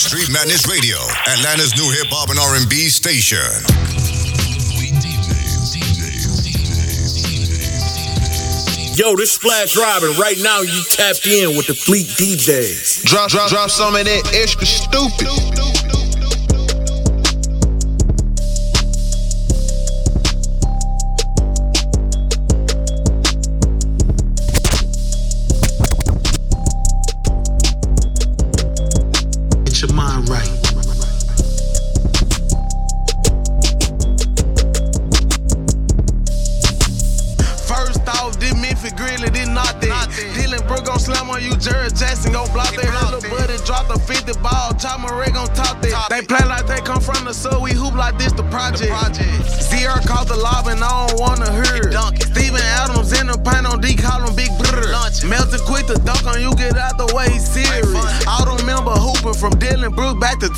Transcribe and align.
Street 0.00 0.32
Madness 0.32 0.66
Radio, 0.66 0.96
Atlanta's 1.28 1.76
new 1.76 1.90
hip 1.92 2.06
hop 2.08 2.30
and 2.30 2.38
R&B 2.38 2.88
station. 2.88 3.36
Yo, 8.96 9.14
this 9.14 9.32
Splash 9.32 9.76
Robin. 9.76 10.16
Right 10.18 10.38
now, 10.40 10.62
you 10.62 10.82
tapped 10.88 11.26
in 11.26 11.54
with 11.54 11.66
the 11.66 11.74
Fleet 11.74 12.06
DJs. 12.16 13.04
Drop, 13.04 13.28
drop, 13.28 13.50
drop 13.50 13.68
some 13.68 13.94
of 13.94 14.06
that 14.06 14.32
extra 14.32 14.64
stupid. 14.64 15.79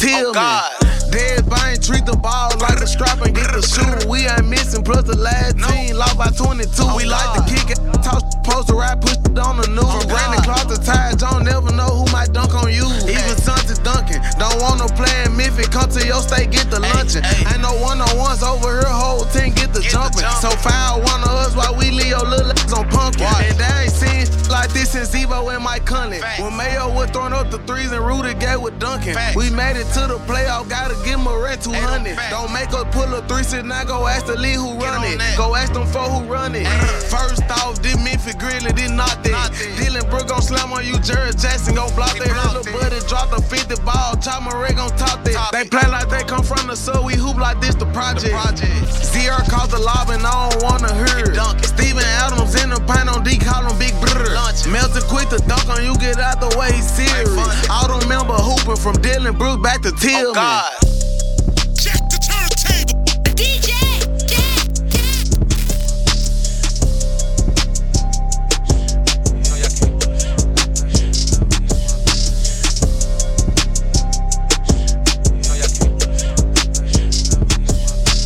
Tillman. 0.03 0.35
Oh 0.35 0.83
Dead 1.15 1.45
bang, 1.47 1.79
treat 1.79 2.03
the 2.09 2.17
ball 2.17 2.51
like 2.59 2.81
a 2.81 2.89
strap 2.89 3.21
and 3.21 3.37
get 3.37 3.53
the 3.53 3.63
shoe. 3.63 3.87
We 4.09 4.27
ain't 4.27 4.49
missing, 4.49 4.83
plus 4.83 5.05
the 5.05 5.15
last 5.15 5.61
no. 5.61 5.69
team 5.69 5.95
lost 5.95 6.19
by 6.19 6.33
22. 6.33 6.67
Oh 6.83 6.97
we 6.97 7.05
God. 7.05 7.15
like 7.15 7.31
to 7.37 7.43
kick 7.47 7.69
it, 7.71 7.79
toss, 8.01 8.25
post 8.43 8.73
a 8.73 8.75
rap, 8.75 9.05
push 9.05 9.21
it 9.21 9.37
on 9.39 9.61
the 9.61 9.69
news. 9.71 9.85
Oh 9.85 10.01
From 10.01 10.09
Brandon 10.09 10.41
Clarke 10.43 10.73
to 10.73 10.79
Ty 10.81 11.21
Jones, 11.21 11.45
never 11.45 11.71
know 11.71 12.03
who 12.03 12.09
might 12.11 12.33
dunk 12.33 12.57
on 12.57 12.73
you. 12.73 12.89
Hey. 13.05 13.15
Even 13.15 13.37
sons 13.39 13.69
is 13.71 13.79
dunking. 13.79 14.25
Don't 14.41 14.57
want 14.65 14.81
no 14.81 14.89
playing 14.97 15.37
Memphis, 15.37 15.69
come 15.69 15.87
to 15.93 16.01
your 16.01 16.25
state, 16.25 16.51
get 16.51 16.73
the 16.73 16.81
luncheon. 16.81 17.23
Ain't 17.53 17.61
no 17.61 17.77
one 17.79 18.01
on 18.01 18.11
ones 18.17 18.43
over 18.43 18.73
here, 18.73 18.89
whole 18.89 19.29
team 19.31 19.53
get 19.53 19.77
the 19.77 19.85
get 19.85 19.93
jumping. 19.93 20.25
The 20.25 20.33
so 20.41 20.51
foul 20.65 21.05
one 21.05 21.21
of 21.29 21.37
us 21.45 21.53
while 21.53 21.77
we 21.77 21.93
leave 21.93 22.11
your 22.11 22.25
little 22.25 22.52
since 24.93 25.15
Evo 25.17 25.49
and 25.55 25.65
Mike 25.65 25.87
Conley. 25.87 26.21
When 26.37 26.55
Mayo 26.55 26.93
was 26.93 27.09
throwing 27.11 27.33
up 27.33 27.51
the 27.51 27.57
threes 27.65 27.93
and 27.93 28.05
Rudy 28.05 28.35
Gay 28.35 28.59
with 28.59 28.79
dunking. 28.79 29.17
We 29.35 29.49
made 29.49 29.81
it 29.81 29.89
to 29.97 30.05
the 30.05 30.21
playoff, 30.29 30.69
gotta 30.69 30.95
give 31.03 31.19
him 31.19 31.27
a 31.27 31.39
rent 31.39 31.63
200. 31.63 32.13
Don't 32.29 32.53
make 32.53 32.69
us 32.77 32.85
pull 32.93 33.09
a 33.15 33.27
three 33.27 33.43
sit 33.43 33.65
now 33.65 33.85
go 33.85 34.07
ask 34.07 34.27
the 34.27 34.37
lead 34.37 34.57
who 34.57 34.77
run 34.77 35.03
it. 35.05 35.17
Go 35.39 35.57
ask 35.57 35.73
them 35.73 35.87
four 35.87 36.05
who 36.13 36.21
run 36.31 36.55
it. 36.55 36.69
First 37.09 37.43
off, 37.49 37.81
this 37.81 37.97
Memphis 38.05 38.35
Grizzly, 38.37 38.73
did 38.73 38.93
not 38.93 39.25
that. 39.25 39.57
Dillon 39.81 40.05
Brook 40.11 40.29
gon' 40.29 40.43
slam 40.43 40.73
on 40.73 40.85
you, 40.85 41.01
Jaren 41.01 41.41
Jackson 41.41 41.75
gon' 41.75 41.89
block 41.97 42.13
that. 42.19 42.29
Little 42.29 42.69
buddy 42.77 43.01
drop 43.09 43.31
the 43.31 43.41
50 43.41 43.81
ball, 43.89 44.17
Chop 44.21 44.45
Ray 44.53 44.77
gon' 44.77 44.93
top 45.01 45.25
that. 45.25 45.53
They 45.53 45.65
play 45.65 45.89
like 45.89 46.11
they 46.11 46.23
come 46.25 46.45
from 46.45 46.69
the 46.69 46.77
so 46.77 47.01
we 47.03 47.15
hoop 47.15 47.39
like 47.39 47.61
this 47.63 47.75
the 47.77 47.87
project. 47.97 48.37
Zr 48.37 49.41
caught 49.49 49.71
the 49.71 49.81
lob 49.81 50.11
and 50.11 50.21
I 50.21 50.51
don't 50.51 50.63
wanna 50.63 50.93
hear 50.93 51.33
it. 51.33 51.65
Steven 51.65 52.05
Adams 52.21 52.61
in 52.61 52.69
the 52.69 52.81
paint 52.85 53.09
on 53.09 53.25
D, 53.25 53.39
call 53.39 53.72
him 54.75 54.83
Big 54.83 54.93
Brother. 54.93 54.99
Melting 54.99 55.09
quick 55.09 55.29
to 55.31 55.39
dunk 55.47 55.69
on 55.69 55.85
you, 55.85 55.97
get 55.99 56.19
out 56.19 56.41
the 56.41 56.57
way, 56.59 56.71
serious. 56.81 57.69
I 57.71 57.87
don't 57.87 58.03
remember 58.03 58.35
hooping 58.35 58.77
from 58.77 59.01
Dillon 59.03 59.37
Brook 59.37 59.63
back 59.63 59.83
to 59.83 59.93
Tillman. 59.93 60.29
Oh 60.29 60.35
God. 60.35 60.79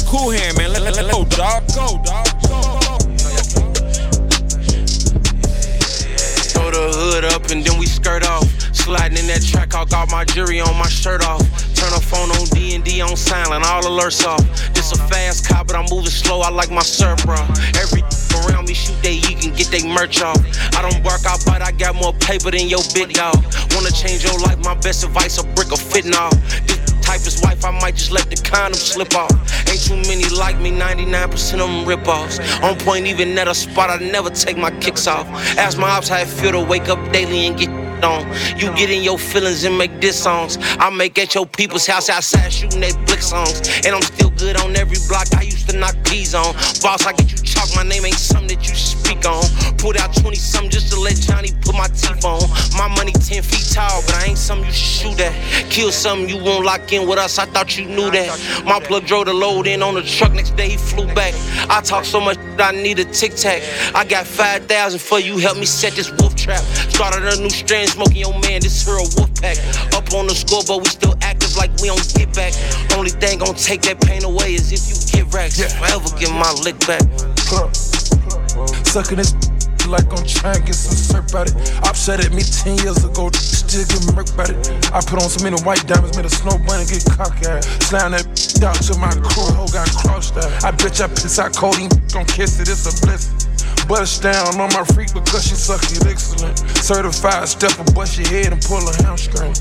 cool 0.06 0.30
hand, 0.30 0.56
man. 0.56 0.72
Let, 0.72 0.82
let, 0.82 0.96
let, 0.96 1.10
go, 1.12 1.24
dog. 1.24 1.62
Go, 1.74 2.00
dog. 2.02 2.25
And 7.50 7.64
then 7.64 7.78
we 7.78 7.86
skirt 7.86 8.26
off. 8.26 8.46
Sliding 8.74 9.18
in 9.18 9.26
that 9.26 9.42
track, 9.42 9.74
I 9.74 9.84
got 9.84 10.10
my 10.10 10.24
jury 10.24 10.60
on 10.60 10.76
my 10.78 10.88
shirt 10.88 11.24
off. 11.24 11.42
Turn 11.74 11.90
the 11.90 12.00
phone 12.00 12.30
on 12.30 12.44
D 12.54 12.74
and 12.74 12.84
D 12.84 13.00
on 13.00 13.16
silent, 13.16 13.64
all 13.66 13.82
alerts 13.82 14.24
off. 14.26 14.44
This 14.74 14.92
a 14.92 14.96
fast 15.08 15.48
car, 15.48 15.64
but 15.64 15.76
I'm 15.76 15.86
moving 15.90 16.10
slow. 16.10 16.40
I 16.40 16.50
like 16.50 16.70
my 16.70 16.82
surf, 16.82 17.24
bro. 17.24 17.36
Every 17.76 18.02
around 18.46 18.68
me 18.68 18.74
shoot 18.74 18.96
they 19.02 19.14
you 19.14 19.34
can 19.36 19.52
get 19.54 19.68
they 19.68 19.86
merch 19.86 20.22
off. 20.22 20.38
I 20.76 20.82
don't 20.82 21.02
work 21.04 21.24
out, 21.26 21.42
but 21.46 21.62
I 21.62 21.72
got 21.72 21.94
more 21.96 22.12
paper 22.14 22.50
than 22.50 22.68
your 22.68 22.82
big 22.94 23.12
dog. 23.14 23.36
Wanna 23.72 23.90
change 23.90 24.24
your 24.24 24.38
life? 24.40 24.58
My 24.64 24.74
best 24.74 25.04
advice: 25.04 25.38
a 25.38 25.46
brick 25.54 25.72
of 25.72 25.80
fitting 25.80 26.14
off. 26.14 26.34
This 26.66 26.75
type 27.06 27.20
wife, 27.44 27.64
I 27.64 27.70
might 27.70 27.94
just 27.94 28.10
let 28.10 28.28
the 28.30 28.36
condom 28.36 28.74
slip 28.74 29.14
off. 29.14 29.30
Ain't 29.68 29.80
too 29.80 29.96
many 30.08 30.28
like 30.28 30.58
me, 30.58 30.72
99% 30.72 31.52
of 31.54 31.58
them 31.58 31.86
rip 31.86 32.06
offs. 32.08 32.40
On 32.62 32.76
point, 32.78 33.06
even 33.06 33.38
at 33.38 33.46
a 33.46 33.54
spot, 33.54 33.90
I 33.90 34.04
never 34.04 34.30
take 34.30 34.56
my 34.56 34.72
kicks 34.80 35.06
off. 35.06 35.26
Ask 35.56 35.78
my 35.78 35.88
ops 35.88 36.08
how 36.08 36.18
it 36.18 36.28
feel 36.28 36.52
to 36.52 36.60
wake 36.60 36.88
up 36.88 37.00
daily 37.12 37.46
and 37.46 37.56
get 37.56 37.85
on. 38.04 38.26
You 38.58 38.74
get 38.74 38.90
in 38.90 39.02
your 39.02 39.18
feelings 39.18 39.64
and 39.64 39.76
make 39.76 40.00
diss 40.00 40.22
songs. 40.22 40.58
I 40.78 40.90
make 40.90 41.18
at 41.18 41.34
your 41.34 41.46
people's 41.46 41.86
house 41.86 42.08
outside 42.08 42.52
shooting 42.52 42.80
they 42.80 42.92
blick 43.06 43.22
songs. 43.22 43.60
And 43.84 43.94
I'm 43.94 44.02
still 44.02 44.30
good 44.30 44.56
on 44.60 44.76
every 44.76 44.98
block 45.08 45.26
I 45.36 45.42
used 45.42 45.68
to 45.70 45.76
knock 45.76 45.96
peas 46.04 46.34
on. 46.34 46.54
Boss, 46.82 47.06
I 47.06 47.12
get 47.12 47.32
you 47.32 47.38
chalk, 47.38 47.68
my 47.74 47.82
name 47.82 48.04
ain't 48.04 48.14
something 48.14 48.56
that 48.56 48.68
you 48.68 48.74
speak 48.74 49.24
on. 49.26 49.44
Put 49.78 49.98
out 50.00 50.14
20 50.14 50.36
something 50.36 50.70
just 50.70 50.92
to 50.92 51.00
let 51.00 51.16
Johnny 51.16 51.50
put 51.62 51.74
my 51.74 51.88
teeth 51.88 52.24
on. 52.24 52.48
My 52.76 52.88
money 52.96 53.12
10 53.12 53.42
feet 53.42 53.74
tall, 53.74 54.02
but 54.06 54.14
I 54.16 54.26
ain't 54.26 54.38
something 54.38 54.66
you 54.66 54.72
shoot 54.72 55.18
at. 55.20 55.34
Kill 55.70 55.90
something 55.90 56.28
you 56.28 56.42
won't 56.42 56.64
lock 56.64 56.92
in 56.92 57.08
with 57.08 57.18
us, 57.18 57.38
I 57.38 57.46
thought 57.46 57.76
you 57.78 57.86
knew 57.86 58.10
that. 58.10 58.64
My 58.64 58.80
plug 58.80 59.06
drove 59.06 59.26
the 59.26 59.34
load 59.34 59.66
in 59.66 59.82
on 59.82 59.94
the 59.94 60.02
truck, 60.02 60.32
next 60.32 60.56
day 60.56 60.70
he 60.70 60.76
flew 60.76 61.06
back. 61.14 61.34
I 61.68 61.80
talk 61.80 62.04
so 62.04 62.20
much, 62.20 62.38
I 62.58 62.72
need 62.72 62.98
a 62.98 63.04
tic 63.04 63.34
tac. 63.34 63.62
I 63.94 64.04
got 64.04 64.26
5,000 64.26 65.00
for 65.00 65.18
you, 65.18 65.38
help 65.38 65.58
me 65.58 65.66
set 65.66 65.94
this 65.94 66.10
wolf 66.12 66.35
trap. 66.46 66.62
Started 66.94 67.26
a 67.26 67.42
new 67.42 67.50
strand, 67.50 67.90
smoking 67.90 68.22
your 68.22 68.38
man, 68.46 68.62
this 68.62 68.86
here 68.86 68.94
a 68.94 69.06
wolf 69.18 69.34
pack. 69.42 69.58
Up 69.98 70.06
on 70.14 70.30
the 70.30 70.34
score, 70.34 70.62
but 70.62 70.78
we 70.78 70.86
still 70.86 71.18
active 71.20 71.56
like 71.58 71.74
we 71.82 71.90
don't 71.90 72.06
get 72.14 72.30
back. 72.32 72.54
Only 72.94 73.10
thing 73.10 73.42
gon' 73.42 73.58
take 73.58 73.82
that 73.82 73.98
pain 74.00 74.22
away 74.22 74.54
is 74.54 74.70
if 74.70 74.86
you 74.86 74.96
get 75.10 75.34
racks. 75.34 75.58
Yeah. 75.58 75.74
Forever 75.82 76.06
get 76.14 76.30
my 76.30 76.50
lick 76.62 76.78
back. 76.86 77.02
Sucking 78.86 79.18
this 79.18 79.34
like 79.90 80.06
I'm 80.14 80.26
trying 80.26 80.62
to 80.62 80.62
get 80.62 80.78
some 80.78 80.94
surf 80.94 81.34
out 81.34 81.50
it. 81.50 81.54
Upset 81.82 82.22
at 82.22 82.30
me 82.30 82.42
10 82.42 82.78
years 82.86 83.02
ago, 83.02 83.30
still 83.34 83.82
get 83.82 84.14
murk 84.14 84.30
about 84.30 84.50
it. 84.50 84.62
I 84.94 85.02
put 85.02 85.18
on 85.18 85.28
so 85.28 85.42
many 85.42 85.58
white 85.66 85.82
diamonds, 85.90 86.16
made 86.16 86.26
a 86.26 86.30
snow 86.30 86.58
bunny 86.62 86.86
get 86.86 87.02
cocky. 87.10 87.50
Slam 87.90 88.14
that 88.14 88.26
down 88.62 88.78
to 88.86 88.94
my 89.02 89.10
crew, 89.10 89.50
hoe 89.50 89.66
got 89.74 89.90
crossed 89.98 90.38
out. 90.38 90.50
I 90.62 90.70
bet 90.70 90.98
you 91.02 91.10
piss 91.10 91.38
out 91.42 91.54
cold, 91.58 91.74
gon' 92.14 92.26
kiss 92.26 92.62
it, 92.62 92.70
it's 92.70 92.86
a 92.86 92.94
blessing. 93.02 93.45
Bust 93.88 94.22
down 94.22 94.60
on 94.60 94.68
my 94.72 94.84
freak 94.94 95.14
because 95.14 95.46
she 95.46 95.54
suck 95.54 95.82
it 95.84 96.06
excellent. 96.06 96.58
Certified 96.58 97.48
stepper, 97.48 97.84
bust 97.92 98.18
your 98.18 98.28
head 98.28 98.52
and 98.52 98.60
pull 98.62 98.78
a 98.88 99.02
hamstring. 99.04 99.54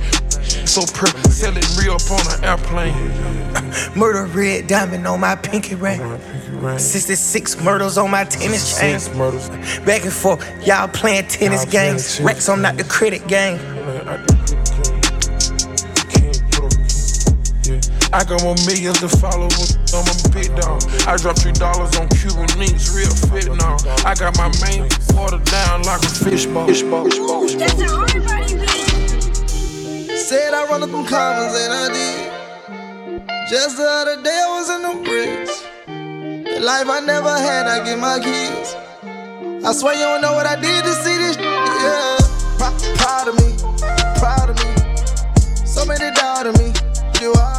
So 0.65 0.81
per 0.81 1.05
sell 1.29 1.55
it 1.55 1.77
real 1.77 1.93
up 1.93 2.09
on 2.09 2.37
an 2.37 2.43
airplane. 2.43 2.93
Murder 3.95 4.25
red 4.25 4.67
diamond 4.67 5.05
on 5.05 5.19
my 5.19 5.35
pinky 5.35 5.75
ring. 5.75 5.99
66 6.79 7.61
murders 7.61 7.97
on 7.97 8.09
my 8.09 8.23
tennis 8.23 8.79
chain. 8.79 8.99
Back 9.85 10.03
and 10.03 10.13
forth, 10.13 10.43
y'all 10.65 10.87
playing 10.87 11.27
tennis 11.27 11.65
games. 11.65 12.19
Rex, 12.21 12.49
I'm 12.49 12.61
not 12.61 12.77
the 12.77 12.83
credit 12.83 13.27
game. 13.27 13.59
I 18.15 18.23
got 18.23 18.41
more 18.43 18.55
millions 18.65 18.99
to 19.01 19.09
follow. 19.09 19.49
I'm 19.91 20.07
a 20.07 20.15
big 20.31 20.47
dog. 20.55 20.79
I 21.05 21.17
drop 21.17 21.35
three 21.35 21.51
dollars 21.51 21.97
on 21.97 22.07
Cuban 22.15 22.47
links, 22.57 22.95
real 22.95 23.11
fit 23.27 23.51
now. 23.51 23.75
I 24.07 24.15
got 24.15 24.37
my 24.37 24.47
main 24.63 24.87
water 25.11 25.37
down 25.51 25.83
like 25.83 26.01
a 26.01 26.07
fishbowl. 26.07 26.65
Fishbowl. 26.65 27.09
Fishbowl. 27.11 27.47
That's 27.59 27.75
a 27.75 27.87
hard 27.91 28.11
Said 30.17 30.53
I 30.53 30.65
run 30.69 30.83
up 30.83 30.91
them 30.91 31.05
comments 31.05 31.59
and 31.59 31.73
I 31.73 31.91
did. 31.91 32.31
Just 33.49 33.75
the 33.75 33.83
other 33.83 34.23
day 34.23 34.31
I 34.31 34.47
was 34.55 34.69
in 34.69 34.81
the 34.81 34.95
bricks. 35.03 35.61
The 35.85 36.61
life 36.61 36.87
I 36.87 37.01
never 37.01 37.37
had, 37.37 37.67
I 37.67 37.83
give 37.83 37.99
my 37.99 38.19
kids. 38.23 38.77
I 39.65 39.73
swear 39.73 39.93
you 39.93 40.05
don't 40.05 40.21
know 40.21 40.31
what 40.31 40.45
I 40.45 40.55
did 40.55 40.85
to 40.85 40.93
see 41.03 41.17
this. 41.17 41.35
Yeah, 41.35 42.17
proud 42.95 43.27
of 43.27 43.35
me, 43.43 43.57
proud 44.19 44.51
of 44.51 44.55
me. 44.55 45.65
So 45.65 45.83
many 45.83 46.15
doubt 46.15 46.47
of 46.47 46.57
me, 46.57 46.71
you 47.19 47.35
out 47.35 47.54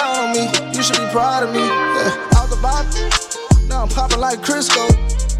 count 0.00 0.16
on 0.16 0.28
me. 0.32 0.48
You 0.72 0.82
should 0.82 0.96
be 0.96 1.08
proud 1.12 1.44
of 1.44 1.52
me. 1.52 1.60
Yeah. 1.60 2.38
Out 2.40 2.48
the 2.48 2.60
box, 2.64 2.96
now 3.68 3.82
I'm 3.84 3.88
popping 3.88 4.20
like 4.20 4.40
Crisco. 4.40 4.88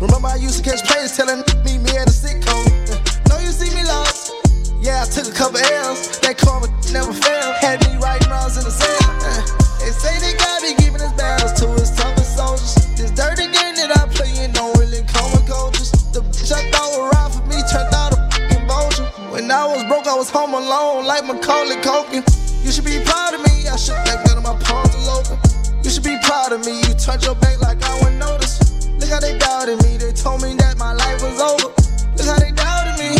Remember 0.01 0.29
I 0.29 0.37
used 0.37 0.57
to 0.61 0.65
catch 0.65 0.85
plays 0.85 1.17
telling 1.17 1.41
me 1.65 1.81
me 1.81 1.93
at 1.97 2.09
a 2.09 2.13
sitcom. 2.13 2.61
Yeah. 2.89 3.01
No, 3.29 3.41
you 3.41 3.53
see 3.53 3.73
me 3.73 3.85
lost. 3.85 4.33
Yeah, 4.81 5.05
I 5.05 5.07
took 5.09 5.29
a 5.29 5.37
couple 5.37 5.61
L's. 5.61 6.21
That 6.21 6.37
karma 6.37 6.69
never 6.93 7.13
failed. 7.13 7.55
Had 7.65 7.81
me 7.89 7.97
writing 8.01 8.29
rounds 8.29 8.57
in 8.61 8.65
the 8.65 8.73
sand. 8.73 9.01
Yeah. 9.25 9.41
They 9.81 9.93
say 9.97 10.13
they 10.21 10.37
gotta 10.37 10.61
be 10.69 10.75
giving 10.77 11.01
us 11.01 11.13
battles 11.17 11.57
to 11.61 11.67
his 11.81 11.91
toughest 11.97 12.37
soldiers. 12.37 12.77
This 12.97 13.11
dirty 13.13 13.49
game 13.49 13.75
that 13.81 13.97
I 13.97 14.05
play 14.13 14.45
in 14.45 14.53
don't 14.53 14.77
really 14.77 15.05
come 15.09 15.33
with 15.33 15.49
coaches. 15.49 15.93
The 16.13 16.21
bitch 16.21 16.53
I 16.53 16.61
thought 16.69 16.89
would 16.97 17.09
ride 17.17 17.33
for 17.33 17.45
me 17.49 17.57
turned 17.73 17.93
out 17.97 18.13
a 18.13 18.21
fucking 18.29 18.65
vulture. 18.69 19.09
When 19.33 19.51
I 19.51 19.65
was 19.65 19.85
broke, 19.89 20.07
I 20.07 20.17
was 20.17 20.29
home 20.29 20.53
alone 20.53 21.07
like 21.07 21.25
Macaulay 21.25 21.81
Culkin. 21.81 22.25
You 22.65 22.73
should 22.73 22.85
be 22.85 23.01
proud 23.05 23.35
of 23.35 23.41
me. 23.41 23.50
I 23.73 24.41
my 24.43 24.59
palms 24.65 25.09
open. 25.09 25.39
You 25.85 25.91
should 25.91 26.03
be 26.03 26.17
proud 26.25 26.53
of 26.53 26.65
me. 26.67 26.81
You 26.81 26.95
turned 26.95 27.23
your 27.23 27.37
back 27.37 27.61
like 27.61 27.81
I 27.85 27.95
wouldn't 28.01 28.19
notice. 28.19 28.59
Look 28.99 29.09
how 29.09 29.21
they 29.21 29.39
doubted 29.39 29.81
me. 29.85 29.97
They 29.97 30.13
told 30.13 30.43
me 30.43 30.55
that 30.57 30.77
my 30.77 30.93
life 30.93 31.23
was 31.23 31.41
over. 31.41 31.73
Look 32.17 32.27
how 32.27 32.39
they 32.39 32.51
doubted 32.51 32.99
me. 32.99 33.15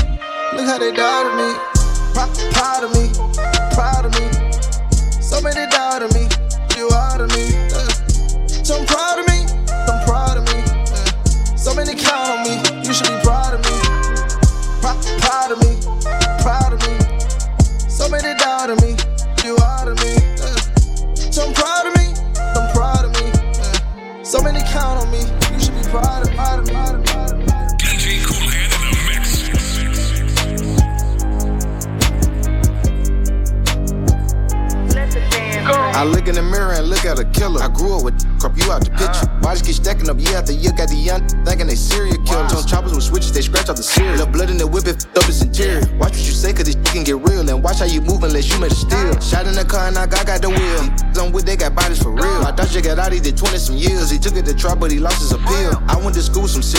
Look 0.57 0.67
how 0.67 0.79
they 0.79 0.93
doubted 0.93 1.37
me. 1.37 1.55
Proud 2.53 2.85
of 2.85 2.93
me. 2.95 3.20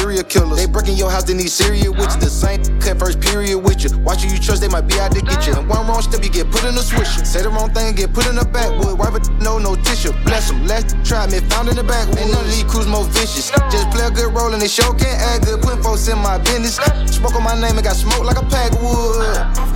Serial 0.01 0.24
killers. 0.24 0.57
They 0.57 0.65
breaking 0.65 0.98
your 0.98 1.09
house, 1.09 1.24
they 1.24 1.33
need 1.33 1.50
serial 1.50 1.94
with 1.94 2.09
you. 2.13 2.19
The 2.19 2.30
same 2.30 2.62
cut 2.80 2.98
first 2.98 3.21
period 3.21 3.59
with 3.59 3.83
you. 3.83 3.89
Watch 4.00 4.24
who 4.24 4.33
you 4.33 4.39
trust, 4.39 4.62
they 4.62 4.68
might 4.68 4.88
be 4.89 4.98
out 5.00 5.13
to 5.13 5.21
get 5.21 5.45
you. 5.45 5.53
And 5.53 5.69
one 5.69 5.86
wrong 5.88 6.01
step, 6.01 6.24
you 6.24 6.30
get 6.30 6.50
put 6.50 6.63
in 6.63 6.74
a 6.74 6.81
swisher. 6.81 7.25
Say 7.25 7.42
the 7.44 7.50
wrong 7.50 7.69
thing, 7.71 7.94
get 7.95 8.13
put 8.13 8.27
in 8.27 8.36
the 8.36 8.45
backwood. 8.45 8.98
Wipe 8.98 9.15
it, 9.15 9.30
no, 9.39 9.59
no 9.59 9.75
tissue. 9.75 10.13
Bless 10.25 10.50
them. 10.50 10.65
Last 10.65 10.98
try 11.06 11.27
me, 11.27 11.39
found 11.53 11.69
in 11.69 11.75
the 11.75 11.83
back. 11.83 12.07
Ain't 12.18 12.31
none 12.33 12.44
of 12.44 12.50
these 12.50 12.63
crews 12.63 12.88
more 12.88 13.06
vicious. 13.06 13.51
Just 13.69 13.89
play 13.92 14.06
a 14.06 14.12
good 14.12 14.33
role 14.33 14.51
and 14.53 14.62
they 14.62 14.68
show 14.68 14.89
can't 14.94 15.21
act 15.21 15.45
good. 15.45 15.62
Putting 15.62 15.83
folks 15.83 16.07
in 16.07 16.18
my 16.18 16.38
business. 16.39 16.75
Smoke 17.06 17.36
on 17.36 17.44
my 17.44 17.56
name 17.59 17.77
and 17.77 17.86
got 17.86 17.95
smoke 17.95 18.25
like 18.25 18.38
a 18.38 18.45
pack 18.50 18.74
of 18.74 18.81
wood. 18.81 19.71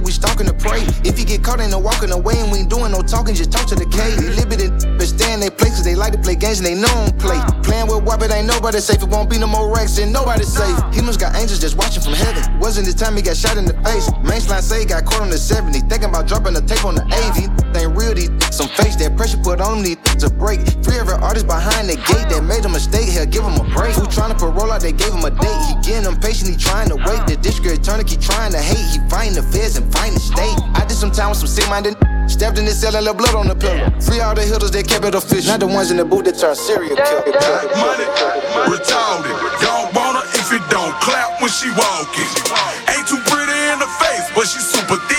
We 0.00 0.12
stalking 0.12 0.46
to 0.46 0.54
pray. 0.54 0.82
If 1.04 1.18
you 1.18 1.24
get 1.24 1.42
caught, 1.42 1.60
ain't 1.60 1.70
no 1.70 1.78
walking 1.78 2.10
away, 2.10 2.38
and 2.38 2.52
we 2.52 2.58
ain't 2.58 2.70
doing 2.70 2.92
no 2.92 3.02
talking, 3.02 3.34
just 3.34 3.52
talk 3.52 3.66
to 3.68 3.74
the 3.74 3.86
K. 3.86 3.98
They 4.16 4.30
limited, 4.34 4.72
but 4.98 5.06
stay 5.06 5.32
in 5.32 5.40
their 5.40 5.50
places. 5.50 5.84
They 5.84 5.94
like 5.94 6.12
to 6.12 6.18
play 6.18 6.34
games 6.34 6.58
and 6.58 6.66
they 6.66 6.74
know 6.74 6.88
don't 6.88 7.18
play. 7.18 7.57
Ain't 8.38 8.46
nobody 8.46 8.78
safe. 8.78 9.02
It 9.02 9.08
won't 9.08 9.28
be 9.28 9.38
no 9.38 9.46
more 9.46 9.72
racks, 9.74 9.98
and 9.98 10.12
nobody 10.12 10.44
safe. 10.44 10.78
Humans 10.94 11.16
got 11.16 11.34
angels 11.34 11.58
just 11.58 11.76
watching 11.76 12.02
from 12.02 12.14
heaven. 12.14 12.58
Wasn't 12.60 12.86
the 12.86 12.94
time 12.94 13.16
he 13.16 13.22
got 13.22 13.36
shot 13.36 13.56
in 13.56 13.66
the 13.66 13.74
face. 13.82 14.08
Mainline 14.22 14.62
say 14.62 14.80
he 14.80 14.86
got 14.86 15.04
caught 15.04 15.20
on 15.20 15.30
the 15.30 15.38
70. 15.38 15.80
Thinking 15.90 16.08
about 16.08 16.26
dropping 16.26 16.54
the 16.54 16.62
tape 16.62 16.84
on 16.84 16.94
the 16.94 17.04
80. 17.04 17.50
Ain't 17.78 17.96
real, 17.98 18.14
these 18.14 18.30
some 18.54 18.68
face. 18.68 18.96
That 18.96 19.16
pressure 19.16 19.38
put 19.38 19.60
on 19.60 19.82
these 19.82 19.96
to 20.22 20.30
break. 20.30 20.60
Free 20.84 20.98
every 20.98 21.14
artist 21.14 21.46
behind 21.46 21.88
the 21.88 21.96
gate 21.96 22.28
that 22.30 22.42
made 22.44 22.64
a 22.64 22.68
mistake. 22.68 23.08
Hell, 23.10 23.26
give 23.26 23.42
him 23.42 23.58
a 23.58 23.66
break. 23.74 23.94
Who 23.94 24.06
trying 24.06 24.30
to 24.30 24.38
parole 24.38 24.70
out, 24.70 24.80
they 24.80 24.92
gave 24.92 25.12
him 25.12 25.24
a 25.24 25.30
date. 25.30 25.60
He 25.66 25.74
getting 25.82 26.06
impatient, 26.06 26.50
he 26.50 26.56
trying 26.56 26.88
to 26.88 26.96
wait. 26.96 27.26
The 27.26 27.36
district 27.36 27.82
attorney 27.82 28.04
keep 28.04 28.20
trying 28.20 28.52
to 28.52 28.62
hate. 28.62 28.86
He 28.94 28.98
fighting 29.10 29.34
the 29.34 29.42
feds 29.42 29.76
and 29.76 29.90
fighting 29.92 30.14
the 30.14 30.20
state. 30.20 30.56
I 30.74 30.86
did 30.86 30.96
some 30.96 31.10
time 31.10 31.30
with 31.30 31.38
some 31.38 31.48
sick 31.50 31.68
minded. 31.68 31.96
Stepped 32.28 32.58
in 32.58 32.64
the 32.66 32.72
cell 32.72 32.94
and 32.94 33.04
left 33.04 33.18
blood 33.18 33.34
on 33.34 33.48
the 33.48 33.54
pillow. 33.56 33.90
Free 34.00 34.20
all 34.20 34.34
the 34.34 34.42
hitters, 34.42 34.70
they 34.70 34.82
kept 34.82 35.04
it 35.04 35.14
official. 35.14 35.50
Not 35.50 35.60
the 35.60 35.66
ones 35.66 35.90
in 35.90 35.96
the 35.96 36.04
booth 36.04 36.24
that 36.24 36.38
turn 36.38 36.54
serial 36.54 36.94
killer. 36.94 37.24
Money, 37.24 38.06
retarded. 38.68 39.34
Don't 39.58 39.90
want 39.96 40.20
her 40.20 40.26
if 40.38 40.52
it 40.52 40.62
don't 40.70 40.94
clap 41.00 41.40
when 41.40 41.50
she 41.50 41.70
walking. 41.72 42.28
Ain't 42.92 43.08
too 43.08 43.18
pretty 43.26 43.58
in 43.72 43.78
the 43.80 43.90
face, 43.98 44.28
but 44.36 44.46
she 44.46 44.60
super 44.60 45.00
thick. 45.08 45.18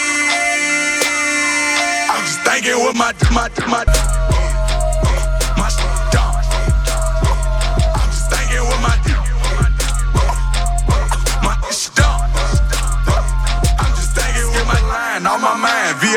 I'm 2.07 2.23
just 2.23 2.39
thinking 2.45 2.77
with 2.85 2.95
my 2.95 3.11
my 3.33 3.49
my 3.67 3.83
my 3.85 4.38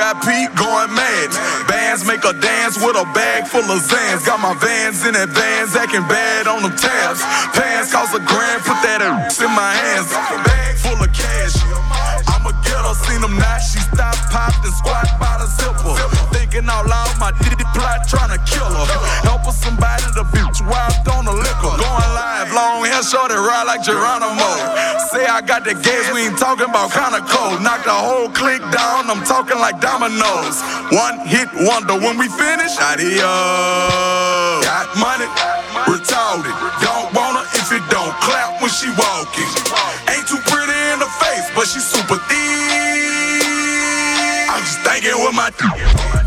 VIP 0.03 0.51
going 0.59 0.91
mad. 0.99 1.31
Bands 1.71 2.03
make 2.05 2.27
a 2.27 2.35
dance 2.35 2.75
with 2.75 2.99
a 2.99 3.07
bag 3.15 3.47
full 3.47 3.63
of 3.63 3.79
Zans. 3.87 4.27
Got 4.27 4.43
my 4.43 4.51
vans 4.59 5.07
in 5.07 5.15
advance, 5.15 5.79
acting 5.79 6.03
bad 6.11 6.51
on 6.51 6.67
them 6.67 6.75
tabs. 6.75 7.23
Pants 7.55 7.95
cost 7.95 8.11
a 8.11 8.19
grand, 8.19 8.67
put 8.67 8.83
that 8.83 8.99
in 8.99 9.15
my 9.55 9.71
hands. 9.71 10.11
Bag 10.43 10.75
full 10.83 10.99
of 10.99 11.07
cash. 11.15 11.55
I'ma 12.27 12.51
get 12.67 12.83
her, 12.83 12.99
seen 13.07 13.23
them 13.23 13.39
not. 13.39 13.63
She 13.63 13.79
stopped, 13.79 14.27
popped, 14.35 14.67
and 14.67 14.75
squat 14.75 15.07
by 15.23 15.39
the 15.39 15.47
zipper. 15.47 15.95
Thinking 16.35 16.67
out 16.67 16.91
loud, 16.91 17.15
my 17.23 17.31
ditty 17.39 17.63
plot 17.71 18.03
trying 18.11 18.35
to 18.35 18.43
kill 18.43 18.67
her. 18.67 18.87
Help 19.23 19.47
her 19.47 19.55
somebody, 19.55 20.03
the 20.19 20.27
bitch 20.35 20.67
wild 20.67 20.99
on 21.15 21.31
the 21.31 21.37
liquor. 21.47 21.79
Going 21.79 22.11
live, 22.19 22.51
long 22.51 22.83
hair, 22.91 23.07
shorty, 23.07 23.39
ride 23.39 23.71
like 23.71 23.87
Geronimo. 23.87 24.51
Say 25.23 25.29
I 25.29 25.41
got 25.41 25.63
the 25.63 25.75
gas, 25.75 26.11
we 26.11 26.27
ain't 26.27 26.37
talking 26.37 26.67
about 26.67 26.91
kinda 26.91 27.23
cold. 27.31 27.63
Knock 27.63 27.85
the 27.87 27.95
whole 27.95 28.27
clique 28.35 28.67
down, 28.75 29.07
I'm 29.07 29.23
talking 29.23 29.55
like 29.55 29.79
dominoes. 29.79 30.59
One 30.91 31.23
hit 31.23 31.47
wonder 31.63 31.95
when 31.95 32.19
we 32.19 32.27
finish, 32.27 32.75
adios. 32.83 33.23
Uh. 33.23 34.67
Got 34.67 34.91
money, 34.99 35.31
retarded. 35.87 36.51
Don't 36.83 37.15
her 37.15 37.47
if 37.55 37.71
it 37.71 37.85
don't 37.87 38.15
clap 38.19 38.59
when 38.61 38.71
she 38.75 38.91
walking. 38.99 39.47
Ain't 40.11 40.27
too 40.27 40.43
pretty 40.51 40.75
in 40.91 40.99
the 40.99 41.11
face, 41.23 41.47
but 41.55 41.71
she 41.71 41.79
super 41.79 42.19
thick. 42.27 43.47
I'm 44.51 44.59
just 44.67 44.83
thinking 44.83 45.15
with 45.23 45.37
my 45.39 45.55
my 45.55 46.22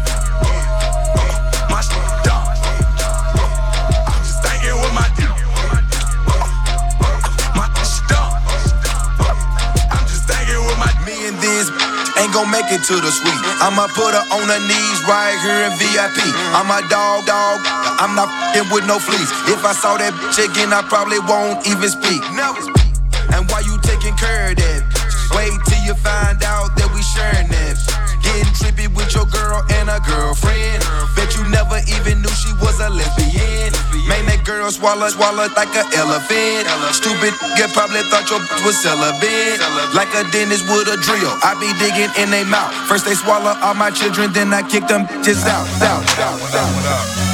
gon' 12.36 12.51
make 12.51 12.68
it 12.68 12.84
to 12.84 13.00
the 13.00 13.08
suite. 13.08 13.44
I'ma 13.63 13.88
put 13.96 14.12
her 14.12 14.25
on 14.36 14.44
her 14.51 14.60
knees 14.68 15.00
right 15.08 15.39
here 15.39 15.72
in 15.72 15.74
VIP. 15.80 16.20
I'm 16.51 16.68
a 16.68 16.84
dog, 16.92 17.24
dog. 17.24 17.63
I'm 17.96 18.12
not 18.12 18.27
fing 18.51 18.68
with 18.75 18.84
no 18.84 19.00
fleas. 19.00 19.32
If 19.48 19.63
I 19.63 19.72
saw 19.72 19.96
that 19.96 20.12
bitch 20.20 20.44
again, 20.44 20.75
I 20.75 20.84
probably 20.84 21.24
won't 21.24 21.63
even 21.63 21.88
speak. 21.88 22.20
Never 22.36 22.60
speak. 22.60 22.92
And 23.32 23.48
why 23.48 23.63
you 23.63 23.80
taking 23.80 24.20
care 24.20 24.51
of 24.51 24.60
that? 24.60 24.84
Wait 25.32 25.56
till 25.63 25.80
you 25.88 25.96
find 25.96 26.44
out 26.44 26.75
that 26.75 26.92
we 26.92 27.00
sharing 27.15 27.48
that. 27.56 27.95
Getting 28.25 28.53
trippy 28.53 28.88
with 28.94 29.13
your 29.13 29.25
girl 29.27 29.62
and 29.77 29.89
a 29.89 30.00
girlfriend. 30.05 30.82
Bet 31.15 31.34
you 31.38 31.44
never 31.50 31.82
even 31.89 32.22
knew 32.22 32.34
she 32.34 32.51
was 32.62 32.77
a 32.79 32.89
lesbian. 32.89 33.74
Man, 34.05 34.25
that 34.29 34.46
girl 34.46 34.70
swallow, 34.70 35.10
swallow 35.10 35.50
like 35.58 35.74
an 35.74 35.88
elephant. 35.98 36.70
Stupid 36.94 37.34
nigga 37.55 37.74
probably 37.74 38.01
thought 38.12 38.29
your 38.29 38.39
bitch 38.39 38.65
was 38.65 38.77
celibate. 38.77 39.60
Like 39.94 40.12
a 40.13 40.29
dentist 40.32 40.67
with 40.67 40.88
a 40.88 40.98
drill. 41.01 41.32
I 41.41 41.55
be 41.60 41.72
digging 41.79 42.12
in 42.22 42.29
they 42.32 42.44
mouth. 42.44 42.74
First 42.88 43.05
they 43.05 43.15
swallow 43.15 43.58
all 43.62 43.74
my 43.74 43.89
children, 43.91 44.34
then 44.34 44.53
I 44.53 44.62
kick 44.62 44.88
them 44.88 45.05
bitches 45.08 45.46
out. 45.48 45.67
out, 45.82 46.03
out, 46.20 46.39
What 46.41 46.55
up, 46.55 47.25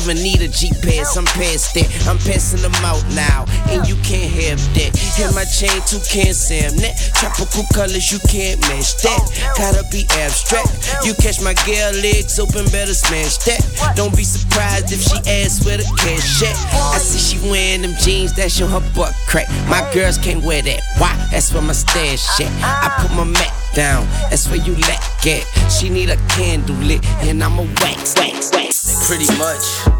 even 0.00 0.16
need 0.22 0.40
a 0.40 0.48
G 0.48 0.72
pass. 0.80 1.16
I'm 1.16 1.26
past 1.26 1.74
that. 1.74 1.84
I'm 2.08 2.16
passing 2.24 2.64
them 2.64 2.74
out 2.80 3.04
now, 3.12 3.44
and 3.68 3.86
you 3.86 3.96
can't 4.00 4.32
have 4.32 4.60
that. 4.80 4.90
And 5.20 5.34
my 5.36 5.44
chain 5.44 5.76
too 5.84 6.00
can't 6.08 6.34
Sam 6.34 6.72
that. 6.80 6.96
Tropical 7.20 7.64
colors, 7.76 8.08
you 8.08 8.18
can't 8.24 8.60
match 8.72 8.96
that. 9.04 9.20
Gotta 9.60 9.84
be 9.92 10.08
abstract. 10.24 11.04
You 11.04 11.12
catch 11.14 11.44
my 11.44 11.52
girl 11.68 11.92
legs 12.00 12.40
open, 12.40 12.64
better 12.72 12.94
smash 12.94 13.36
that. 13.44 13.60
Don't 13.94 14.16
be 14.16 14.24
surprised 14.24 14.92
if 14.92 15.04
she 15.04 15.18
asks 15.28 15.64
where 15.64 15.76
the 15.76 15.84
cash 16.00 16.42
at. 16.48 16.56
I 16.96 16.98
see 16.98 17.20
she 17.20 17.36
wearing 17.50 17.82
them 17.82 17.94
jeans 18.00 18.32
that 18.34 18.50
show 18.50 18.66
her 18.66 18.82
butt 18.94 19.12
crack. 19.28 19.48
My 19.68 19.84
girls 19.92 20.16
can't 20.16 20.42
wear 20.42 20.62
that. 20.62 20.80
Why? 20.96 21.12
That's 21.30 21.52
where 21.52 21.62
my 21.62 21.76
stash 21.76 22.40
at. 22.40 22.50
I 22.64 23.04
put 23.04 23.12
my 23.14 23.24
mat 23.24 23.52
down. 23.74 24.06
That's 24.30 24.48
where 24.48 24.60
you 24.64 24.74
let 24.88 25.00
get. 25.22 25.44
She 25.70 25.90
need 25.90 26.08
a 26.10 26.16
candle 26.28 26.76
lit, 26.76 27.04
and 27.28 27.44
I'm 27.44 27.58
a 27.58 27.66
wax. 27.84 28.09
Pretty 29.10 29.26
much. 29.36 29.99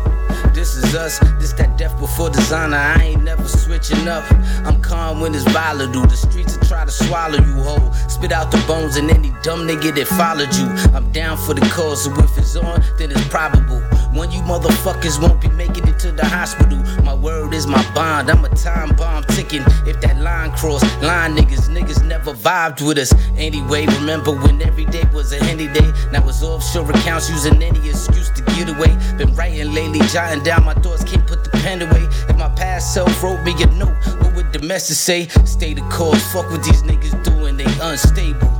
This 0.61 0.77
is 0.77 0.95
us, 0.95 1.19
this 1.39 1.55
that 1.55 1.79
death 1.79 1.99
before 1.99 2.29
designer. 2.29 2.77
I 2.77 3.03
ain't 3.03 3.25
never 3.25 3.49
switching 3.49 4.07
up. 4.07 4.31
I'm 4.67 4.83
calm 4.83 5.23
when 5.23 5.35
it's 5.35 5.51
volatile. 5.53 6.03
The 6.03 6.15
streets 6.15 6.55
will 6.55 6.67
try 6.67 6.85
to 6.85 6.91
swallow 6.91 7.39
you 7.39 7.63
whole. 7.63 7.91
Spit 8.11 8.31
out 8.31 8.51
the 8.51 8.63
bones 8.69 8.97
and 8.97 9.11
any 9.11 9.31
dumb 9.43 9.67
nigga 9.67 9.95
that 9.95 10.07
followed 10.07 10.55
you. 10.55 10.67
I'm 10.95 11.11
down 11.13 11.39
for 11.39 11.55
the 11.55 11.63
cause, 11.73 12.05
so 12.05 12.13
if 12.13 12.37
it's 12.37 12.57
on, 12.57 12.83
then 12.99 13.11
it's 13.11 13.27
probable. 13.29 13.81
One 14.13 14.31
you 14.33 14.43
motherfuckers 14.43 15.23
won't 15.23 15.41
be 15.41 15.49
making 15.49 15.89
it 15.89 15.99
to 16.01 16.13
the 16.13 16.27
hospital. 16.27 16.77
My 17.05 17.15
word 17.15 17.55
is 17.55 17.67
my 17.67 17.83
bond. 17.95 18.29
I'm 18.29 18.45
a 18.45 18.49
time 18.51 18.95
bomb 18.97 19.25
ticking. 19.25 19.63
If 19.87 20.03
that 20.03 20.21
line 20.21 20.53
cross, 20.53 20.83
line 21.01 21.37
niggas, 21.37 21.71
niggas 21.71 22.05
never 22.07 22.35
vibed 22.35 22.87
with 22.87 22.99
us. 22.99 23.15
Anyway, 23.39 23.87
remember 23.87 24.33
when 24.33 24.61
every 24.61 24.85
day 24.85 25.05
was 25.15 25.33
a 25.33 25.43
henny 25.43 25.69
day? 25.69 25.91
Now 26.13 26.29
it's 26.29 26.43
offshore 26.43 26.91
accounts 26.91 27.31
using 27.31 27.63
any 27.63 27.89
excuse 27.89 28.29
to 28.31 28.43
get 28.43 28.69
away. 28.69 28.95
Been 29.17 29.35
writing 29.37 29.73
lately, 29.73 30.01
jotting 30.09 30.43
down 30.43 30.50
my 30.59 30.75
thoughts, 30.75 31.05
can't 31.05 31.25
put 31.27 31.45
the 31.45 31.51
pen 31.51 31.83
away. 31.83 32.09
If 32.29 32.37
my 32.37 32.49
past 32.49 32.93
self 32.93 33.23
wrote 33.23 33.43
me 33.45 33.53
a 33.63 33.67
note, 33.67 33.95
what 34.21 34.35
would 34.35 34.53
the 34.53 34.59
message 34.61 34.97
say? 34.97 35.29
Stay 35.45 35.75
the 35.75 35.83
course, 35.83 36.33
fuck 36.33 36.51
what 36.51 36.65
these 36.65 36.83
niggas 36.83 37.23
doing, 37.23 37.57
they 37.57 37.67
unstable. 37.81 38.51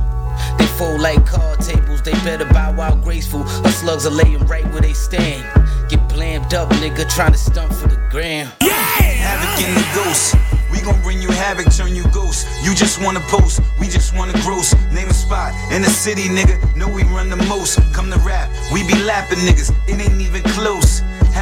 They 0.57 0.65
fold 0.77 1.01
like 1.01 1.25
card 1.25 1.59
tables, 1.59 2.01
they 2.01 2.13
better 2.23 2.45
bow 2.45 2.79
out 2.79 3.03
graceful. 3.03 3.43
Our 3.43 3.71
slugs 3.71 4.05
are 4.05 4.11
laying 4.11 4.45
right 4.47 4.65
where 4.71 4.81
they 4.81 4.93
stand. 4.93 5.43
Get 5.89 6.07
blammed 6.07 6.53
up, 6.53 6.69
nigga, 6.79 7.09
trying 7.13 7.33
to 7.33 7.37
stunt 7.37 7.73
for 7.73 7.87
the 7.87 7.97
gram. 8.09 8.47
Havoc 8.61 9.67
in 9.67 9.73
the 9.75 9.87
ghost. 9.93 10.35
We 10.71 10.79
gon' 10.79 11.01
bring 11.01 11.21
you 11.21 11.29
havoc, 11.29 11.73
turn 11.75 11.93
you 11.93 12.03
ghost. 12.11 12.47
You 12.63 12.73
just 12.73 13.03
wanna 13.03 13.19
post, 13.21 13.59
we 13.79 13.87
just 13.87 14.15
wanna 14.15 14.33
gross. 14.41 14.73
Name 14.93 15.09
a 15.09 15.13
spot 15.13 15.53
in 15.71 15.81
the 15.81 15.89
city, 15.89 16.29
nigga. 16.29 16.57
Know 16.75 16.87
we 16.87 17.03
run 17.03 17.29
the 17.29 17.35
most. 17.35 17.79
Come 17.93 18.09
to 18.09 18.19
rap, 18.19 18.49
we 18.71 18.87
be 18.87 18.95
lapping 19.03 19.39
niggas. 19.39 19.71
It 19.87 19.99
ain't 19.99 20.21
even 20.21 20.41
close. 20.53 21.01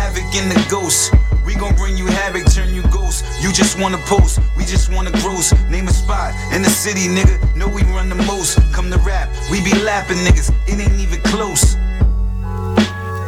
Havoc 0.09 0.33
in 0.33 0.49
the 0.49 0.67
ghost. 0.71 1.13
We 1.45 1.53
gon' 1.53 1.75
bring 1.75 1.95
you 1.95 2.07
havoc, 2.07 2.51
turn 2.51 2.73
you 2.73 2.81
ghost. 2.89 3.23
You 3.43 3.53
just 3.53 3.79
wanna 3.79 3.99
post, 4.09 4.39
we 4.57 4.65
just 4.65 4.91
wanna 4.91 5.11
gross. 5.21 5.53
Name 5.69 5.87
a 5.87 5.93
spot 5.93 6.33
in 6.51 6.63
the 6.63 6.69
city, 6.69 7.05
nigga. 7.05 7.37
Know 7.55 7.67
we 7.67 7.83
run 7.93 8.09
the 8.09 8.15
most. 8.15 8.57
Come 8.73 8.89
to 8.89 8.97
rap, 9.05 9.29
we 9.51 9.63
be 9.63 9.77
lapping 9.85 10.17
niggas. 10.25 10.49
It 10.65 10.79
ain't 10.79 10.99
even 10.99 11.21
close. 11.29 11.75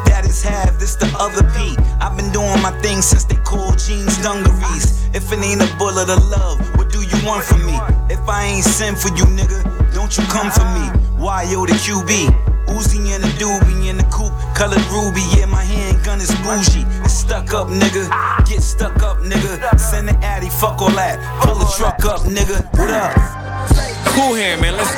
That 0.09 0.25
is 0.25 0.41
half, 0.41 0.79
this 0.79 0.95
the 0.95 1.05
other 1.19 1.43
P. 1.53 1.77
I've 2.01 2.17
been 2.17 2.31
doing 2.31 2.59
my 2.63 2.71
thing 2.81 3.03
since 3.03 3.25
they 3.25 3.35
called 3.35 3.77
jeans 3.77 4.17
dungarees. 4.23 5.07
If 5.13 5.31
it 5.31 5.37
ain't 5.37 5.61
a 5.61 5.69
bullet 5.77 6.09
of 6.09 6.25
love, 6.31 6.57
what 6.77 6.91
do 6.91 7.03
you 7.03 7.17
want 7.23 7.43
from 7.43 7.63
me? 7.63 7.77
If 8.09 8.27
I 8.27 8.45
ain't 8.45 8.65
sent 8.65 8.97
for 8.97 9.09
you, 9.09 9.25
nigga, 9.37 9.93
don't 9.93 10.17
you 10.17 10.23
come 10.33 10.49
for 10.49 10.65
me. 10.73 10.89
Why 11.21 11.43
yo 11.43 11.63
the 11.67 11.73
QB? 11.73 12.50
Uzi 12.75 12.97
in 13.13 13.21
the 13.21 13.27
doobie 13.39 13.89
in 13.89 13.97
the 13.97 14.03
coupe, 14.05 14.33
colored 14.55 14.83
ruby. 14.91 15.21
Yeah, 15.35 15.45
my 15.45 15.63
handgun 15.63 16.19
is 16.19 16.31
bougie. 16.43 16.85
It's 17.03 17.13
stuck 17.13 17.53
up, 17.53 17.67
nigga. 17.67 18.07
Get 18.47 18.61
stuck 18.61 19.03
up, 19.03 19.17
nigga. 19.19 19.79
Send 19.79 20.07
the 20.07 20.15
addy, 20.23 20.49
fuck 20.49 20.81
all 20.81 20.91
that. 20.91 21.19
Pull 21.43 21.55
the 21.55 21.69
truck 21.77 22.05
up, 22.05 22.21
nigga. 22.21 22.63
What 22.77 22.89
up? 22.91 23.41
Cool 24.15 24.35
here, 24.35 24.57
man. 24.57 24.75
Let's 24.75 24.91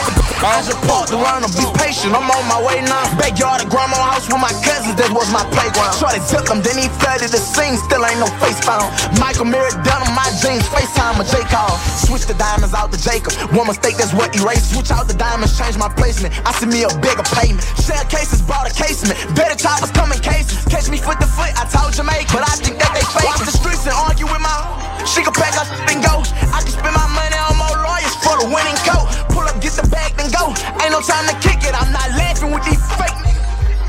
I 0.44 0.60
just 0.60 0.76
parked 0.84 1.16
around 1.16 1.48
and 1.48 1.54
be 1.56 1.64
patient. 1.80 2.12
I'm 2.12 2.28
on 2.28 2.44
my 2.52 2.60
way 2.60 2.84
now. 2.84 3.08
Backyard 3.16 3.64
at 3.64 3.72
grandma's 3.72 4.04
house 4.04 4.28
with 4.28 4.44
my 4.44 4.52
cousins. 4.60 5.00
That 5.00 5.08
was 5.16 5.32
my 5.32 5.40
playground. 5.56 5.96
Shorty 5.96 6.20
took 6.28 6.52
him, 6.52 6.60
then 6.60 6.76
he 6.76 6.92
flooded 7.00 7.32
the 7.32 7.40
scene. 7.40 7.80
Still 7.80 8.04
ain't 8.04 8.20
no 8.20 8.28
face 8.44 8.60
found. 8.60 8.92
Michael 9.24 9.48
Mirror 9.48 9.72
done 9.88 10.04
on 10.04 10.12
my 10.12 10.28
jeans. 10.44 10.63
FaceTime 10.84 11.16
a 11.16 11.24
J 11.24 11.40
call. 11.48 11.80
Switch 11.96 12.28
the 12.28 12.36
diamonds 12.36 12.76
out 12.76 12.92
to 12.92 13.00
Jacob. 13.00 13.32
One 13.56 13.68
mistake, 13.68 13.96
that's 13.96 14.12
what 14.12 14.36
erased. 14.36 14.76
Switch 14.76 14.92
out 14.92 15.08
the 15.08 15.16
diamonds, 15.16 15.56
change 15.56 15.78
my 15.78 15.88
placement. 15.88 16.36
I 16.44 16.52
see 16.52 16.68
me 16.68 16.84
a 16.84 16.92
bigger 17.00 17.24
payment. 17.40 17.64
Shell 17.80 18.04
cases, 18.12 18.44
bought 18.44 18.68
a 18.68 18.74
casement. 18.76 19.16
Better 19.32 19.56
choppers 19.56 19.92
come 19.92 20.12
in 20.12 20.20
cases. 20.20 20.60
Catch 20.68 20.92
me 20.92 21.00
foot 21.00 21.20
to 21.24 21.28
foot. 21.28 21.56
I 21.56 21.64
told 21.72 21.96
Jamaica, 21.96 22.28
but 22.36 22.44
I 22.44 22.56
think 22.60 22.84
that 22.84 22.92
they 22.92 23.06
fake. 23.16 23.24
Watch 23.24 23.48
the 23.48 23.56
streets 23.56 23.88
and 23.88 23.96
argue 23.96 24.28
with 24.28 24.44
my. 24.44 24.52
She 25.08 25.24
can 25.24 25.32
pack 25.32 25.56
up 25.56 25.72
and 25.88 26.04
go. 26.04 26.20
I 26.52 26.60
can 26.60 26.74
spend 26.76 26.96
my 26.96 27.08
money 27.16 27.40
on 27.40 27.56
more 27.56 27.78
lawyers 27.80 28.16
for 28.20 28.36
the 28.44 28.48
winning 28.52 28.80
coat. 28.84 29.08
Pull 29.32 29.48
up, 29.48 29.56
get 29.64 29.80
the 29.80 29.88
bag, 29.88 30.20
then 30.20 30.36
go. 30.36 30.52
Ain't 30.84 30.92
no 30.92 31.00
time 31.00 31.24
to 31.32 31.36
kick 31.40 31.64
it. 31.64 31.72
I'm 31.72 31.96
not 31.96 32.12
laughing 32.20 32.52
with 32.52 32.68
these 32.68 32.84
fake. 33.00 33.33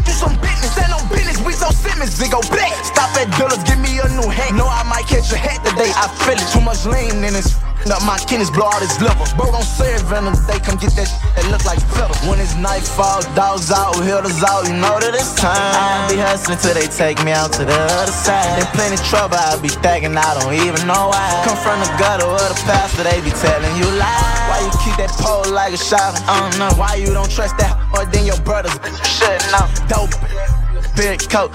Do 0.05 0.13
some 0.13 0.37
business, 0.41 0.77
ain't 0.79 0.91
no 0.91 1.01
business. 1.09 1.41
We 1.45 1.53
so 1.53 1.71
Simmons, 1.71 2.21
it 2.21 2.31
go 2.31 2.41
black. 2.53 2.73
Stop 2.85 3.11
at 3.17 3.29
Dillard's, 3.37 3.65
give 3.65 3.81
me 3.81 3.99
a 3.99 4.09
new 4.09 4.29
hat. 4.29 4.55
Know 4.55 4.69
I 4.69 4.85
might 4.85 5.07
catch 5.07 5.33
a 5.33 5.37
hat 5.37 5.65
today. 5.65 5.91
I 5.97 6.09
feel 6.25 6.37
it. 6.37 6.49
Too 6.53 6.61
much 6.61 6.85
lean 6.87 7.25
in 7.25 7.33
this. 7.33 7.57
Up 7.85 8.01
my 8.03 8.17
kidneys, 8.25 8.49
blow 8.49 8.65
out 8.65 8.81
his 8.81 8.97
liver. 8.97 9.29
Bro, 9.37 9.53
don't 9.53 9.63
say 9.63 9.93
it 9.93 10.01
venom. 10.09 10.33
They 10.49 10.57
come 10.59 10.81
get 10.81 10.97
that 10.97 11.05
shit 11.05 11.21
that 11.37 11.45
look 11.53 11.63
like 11.69 11.77
feathers. 11.93 12.17
When 12.25 12.41
it's 12.41 12.57
nightfall, 12.57 13.21
dogs 13.37 13.69
out, 13.69 14.01
hitters 14.01 14.41
out. 14.41 14.65
You 14.65 14.73
know 14.81 14.97
that 14.97 15.13
it's 15.13 15.37
time. 15.37 15.53
I 15.53 16.09
be 16.09 16.17
hustling 16.17 16.57
till 16.65 16.73
they 16.73 16.89
take 16.89 17.21
me 17.21 17.37
out 17.37 17.53
to 17.61 17.63
the 17.69 17.77
other 18.01 18.11
side. 18.11 18.57
In 18.57 18.65
plenty 18.73 18.97
trouble, 19.05 19.37
I 19.37 19.61
be 19.61 19.69
thinking 19.69 20.17
I 20.17 20.33
don't 20.41 20.57
even 20.57 20.81
know 20.89 21.13
why. 21.13 21.29
Come 21.45 21.61
from 21.61 21.77
the 21.85 21.91
gutter 22.01 22.25
with 22.25 22.57
a 22.57 22.59
pastor, 22.65 23.05
they 23.05 23.21
be 23.21 23.31
telling 23.37 23.75
you 23.77 23.87
lies. 24.01 24.49
Why 24.49 24.59
you 24.65 24.73
keep 24.81 24.97
that 24.97 25.13
pole 25.21 25.45
like 25.53 25.77
a 25.77 25.81
shot? 25.81 26.17
I 26.25 26.41
don't 26.41 26.57
know. 26.57 26.73
Why 26.81 26.97
you 26.97 27.13
don't 27.13 27.31
trust 27.31 27.61
that 27.61 27.77
or 27.93 28.09
then 28.09 28.25
your 28.25 28.41
brothers? 28.49 28.73
Shouldn't 29.05 29.45
know. 29.53 29.69
Dope. 29.93 30.17
Big 30.97 31.21
coat, 31.29 31.51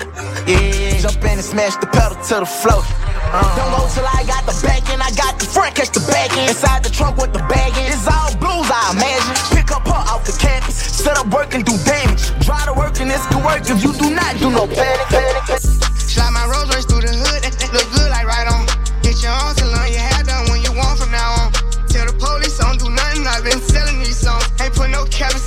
yeah. 0.46 1.00
Jump 1.00 1.24
in 1.24 1.40
and 1.40 1.44
smash 1.44 1.76
the 1.78 1.88
pedal 1.88 2.22
to 2.28 2.44
the 2.44 2.46
floor. 2.46 2.84
Uh. 3.30 3.46
Don't 3.54 3.70
go 3.70 3.86
till 3.94 4.06
I 4.10 4.26
got 4.26 4.42
the 4.50 4.58
back 4.66 4.90
end, 4.90 5.02
I 5.06 5.14
got 5.14 5.38
the 5.38 5.46
front, 5.46 5.76
catch 5.76 5.94
the 5.94 6.02
back 6.10 6.34
end. 6.34 6.50
Inside 6.50 6.82
the 6.84 6.90
trunk 6.90 7.18
with 7.22 7.30
the 7.34 7.46
bag 7.46 7.78
in. 7.78 7.86
It's 7.86 8.10
all 8.10 8.34
blues, 8.42 8.66
I 8.66 8.98
imagine. 8.98 9.38
Pick 9.54 9.70
up 9.70 9.86
her 9.86 10.02
off 10.10 10.26
the 10.26 10.34
campus, 10.34 10.74
set 10.74 11.18
up 11.18 11.30
work 11.30 11.54
and 11.54 11.62
do 11.62 11.78
damage. 11.86 12.34
Try 12.42 12.66
to 12.66 12.74
work 12.74 12.98
and 12.98 13.12
it's 13.14 13.26
good 13.30 13.46
work 13.46 13.62
if 13.70 13.86
you 13.86 13.94
do 13.94 14.10
not 14.10 14.34
do 14.42 14.50
no 14.50 14.66
panic. 14.66 15.06
panic. 15.14 15.62
Slide 15.62 16.34
my 16.34 16.46
Rolls 16.50 16.74
Royce 16.74 16.90
through 16.90 17.06
the 17.06 17.14
hood, 17.14 17.46
that, 17.46 17.54
look 17.70 17.86
good 17.94 18.10
like 18.10 18.26
right 18.26 18.50
on. 18.50 18.66
Get 19.06 19.22
your 19.22 19.34
own 19.46 19.54
salon, 19.54 19.94
your 19.94 20.02
hair 20.02 20.26
done 20.26 20.50
when 20.50 20.66
you 20.66 20.74
want 20.74 20.98
from 20.98 21.14
now 21.14 21.46
on. 21.46 21.54
Tell 21.86 22.10
the 22.10 22.18
police 22.18 22.58
I 22.58 22.74
don't 22.74 22.82
do 22.82 22.90
nothing, 22.90 23.30
I've 23.30 23.46
been 23.46 23.62
selling 23.62 24.02
these 24.02 24.18
songs. 24.18 24.50
Ain't 24.58 24.74
put 24.74 24.90
no 24.90 25.06
cap 25.06 25.38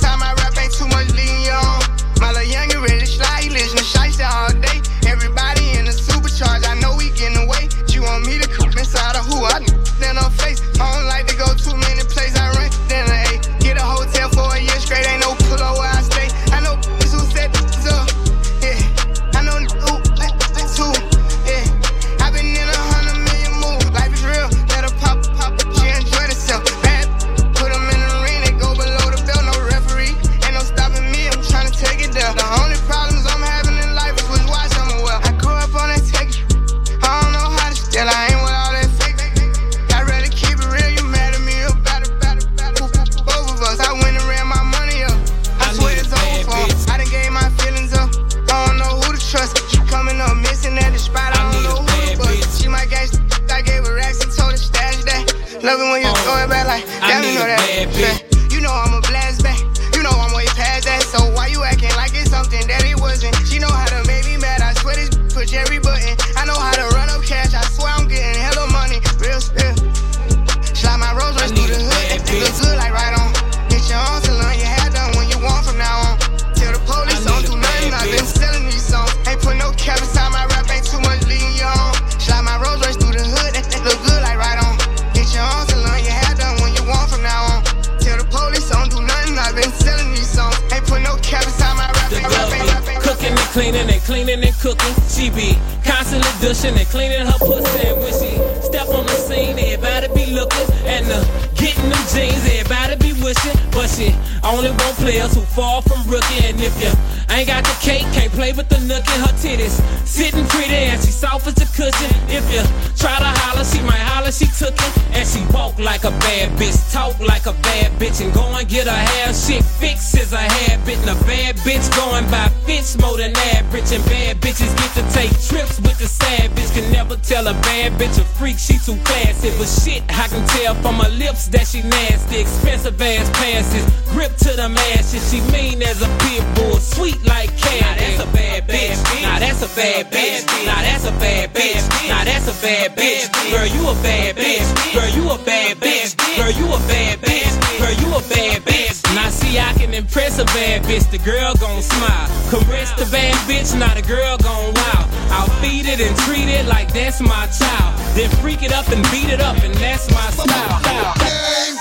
passes, 133.33 133.85
grip 134.11 134.35
to 134.37 134.51
the 134.55 134.69
masses. 134.69 135.23
She 135.29 135.41
mean 135.51 135.81
as 135.83 136.01
a 136.01 136.09
pit 136.23 136.43
bull, 136.55 136.77
sweet 136.77 137.19
like 137.25 137.49
candy. 137.57 137.81
Now 137.81 137.95
that's 137.97 138.19
a 138.23 138.27
bad 138.33 138.67
bitch. 138.67 138.99
Now 139.21 139.39
that's 139.39 139.61
a 139.61 139.69
bad 139.75 140.11
bitch. 140.11 140.45
Now 140.65 140.81
that's 140.81 141.05
a 141.05 141.11
bad 141.19 141.53
bitch. 141.53 141.83
Now 142.07 142.23
that's 142.23 142.47
a 142.47 142.55
bad 142.61 142.95
bitch. 142.95 143.29
Girl, 143.51 143.67
you 143.67 143.89
a 143.89 143.95
bad 144.01 144.35
bitch. 144.35 144.67
Girl, 144.93 145.09
you 145.09 145.29
a 145.29 145.37
bad 145.45 145.77
bitch. 145.77 146.15
Girl, 146.37 146.51
you 146.51 146.65
a 146.73 146.79
bad 146.87 147.19
bitch. 147.19 147.53
Girl, 147.79 147.93
you 148.01 148.09
a 148.15 148.21
bad 148.29 148.61
bitch. 148.63 149.03
Now 149.15 149.29
see, 149.29 149.59
I 149.59 149.73
can 149.73 149.93
impress 149.93 150.39
a 150.39 150.45
bad 150.45 150.83
bitch. 150.83 151.09
The 151.09 151.19
girl 151.19 151.53
gon' 151.55 151.81
smile. 151.81 152.27
Caress 152.49 152.91
the 152.93 153.05
bad 153.11 153.35
bitch. 153.49 153.77
Now 153.77 153.93
the 153.93 154.01
girl 154.01 154.37
gon' 154.37 154.73
wow. 154.73 155.09
I'll 155.29 155.49
feed 155.61 155.85
it 155.87 155.99
and 155.99 156.15
treat 156.25 156.49
it 156.49 156.65
like 156.67 156.93
that's 156.93 157.21
my 157.21 157.47
child. 157.47 157.99
Then 158.15 158.29
freak 158.41 158.61
it 158.61 158.71
up 158.71 158.87
and 158.89 159.01
beat 159.09 159.29
it 159.29 159.41
up, 159.41 159.57
and 159.63 159.73
that's 159.75 160.09
my 160.11 160.29
style. 160.29 161.72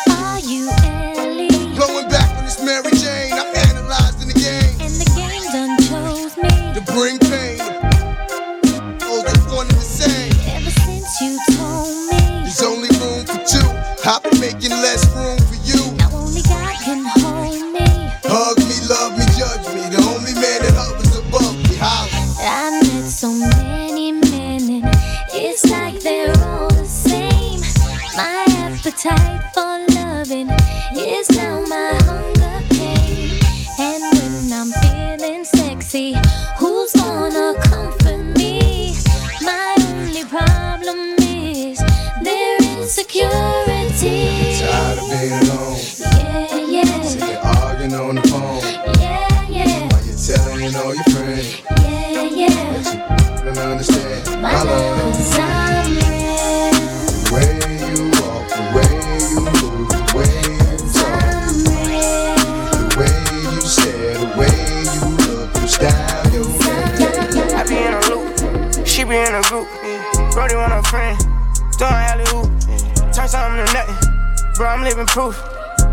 Living 74.93 75.07
proof. 75.07 75.37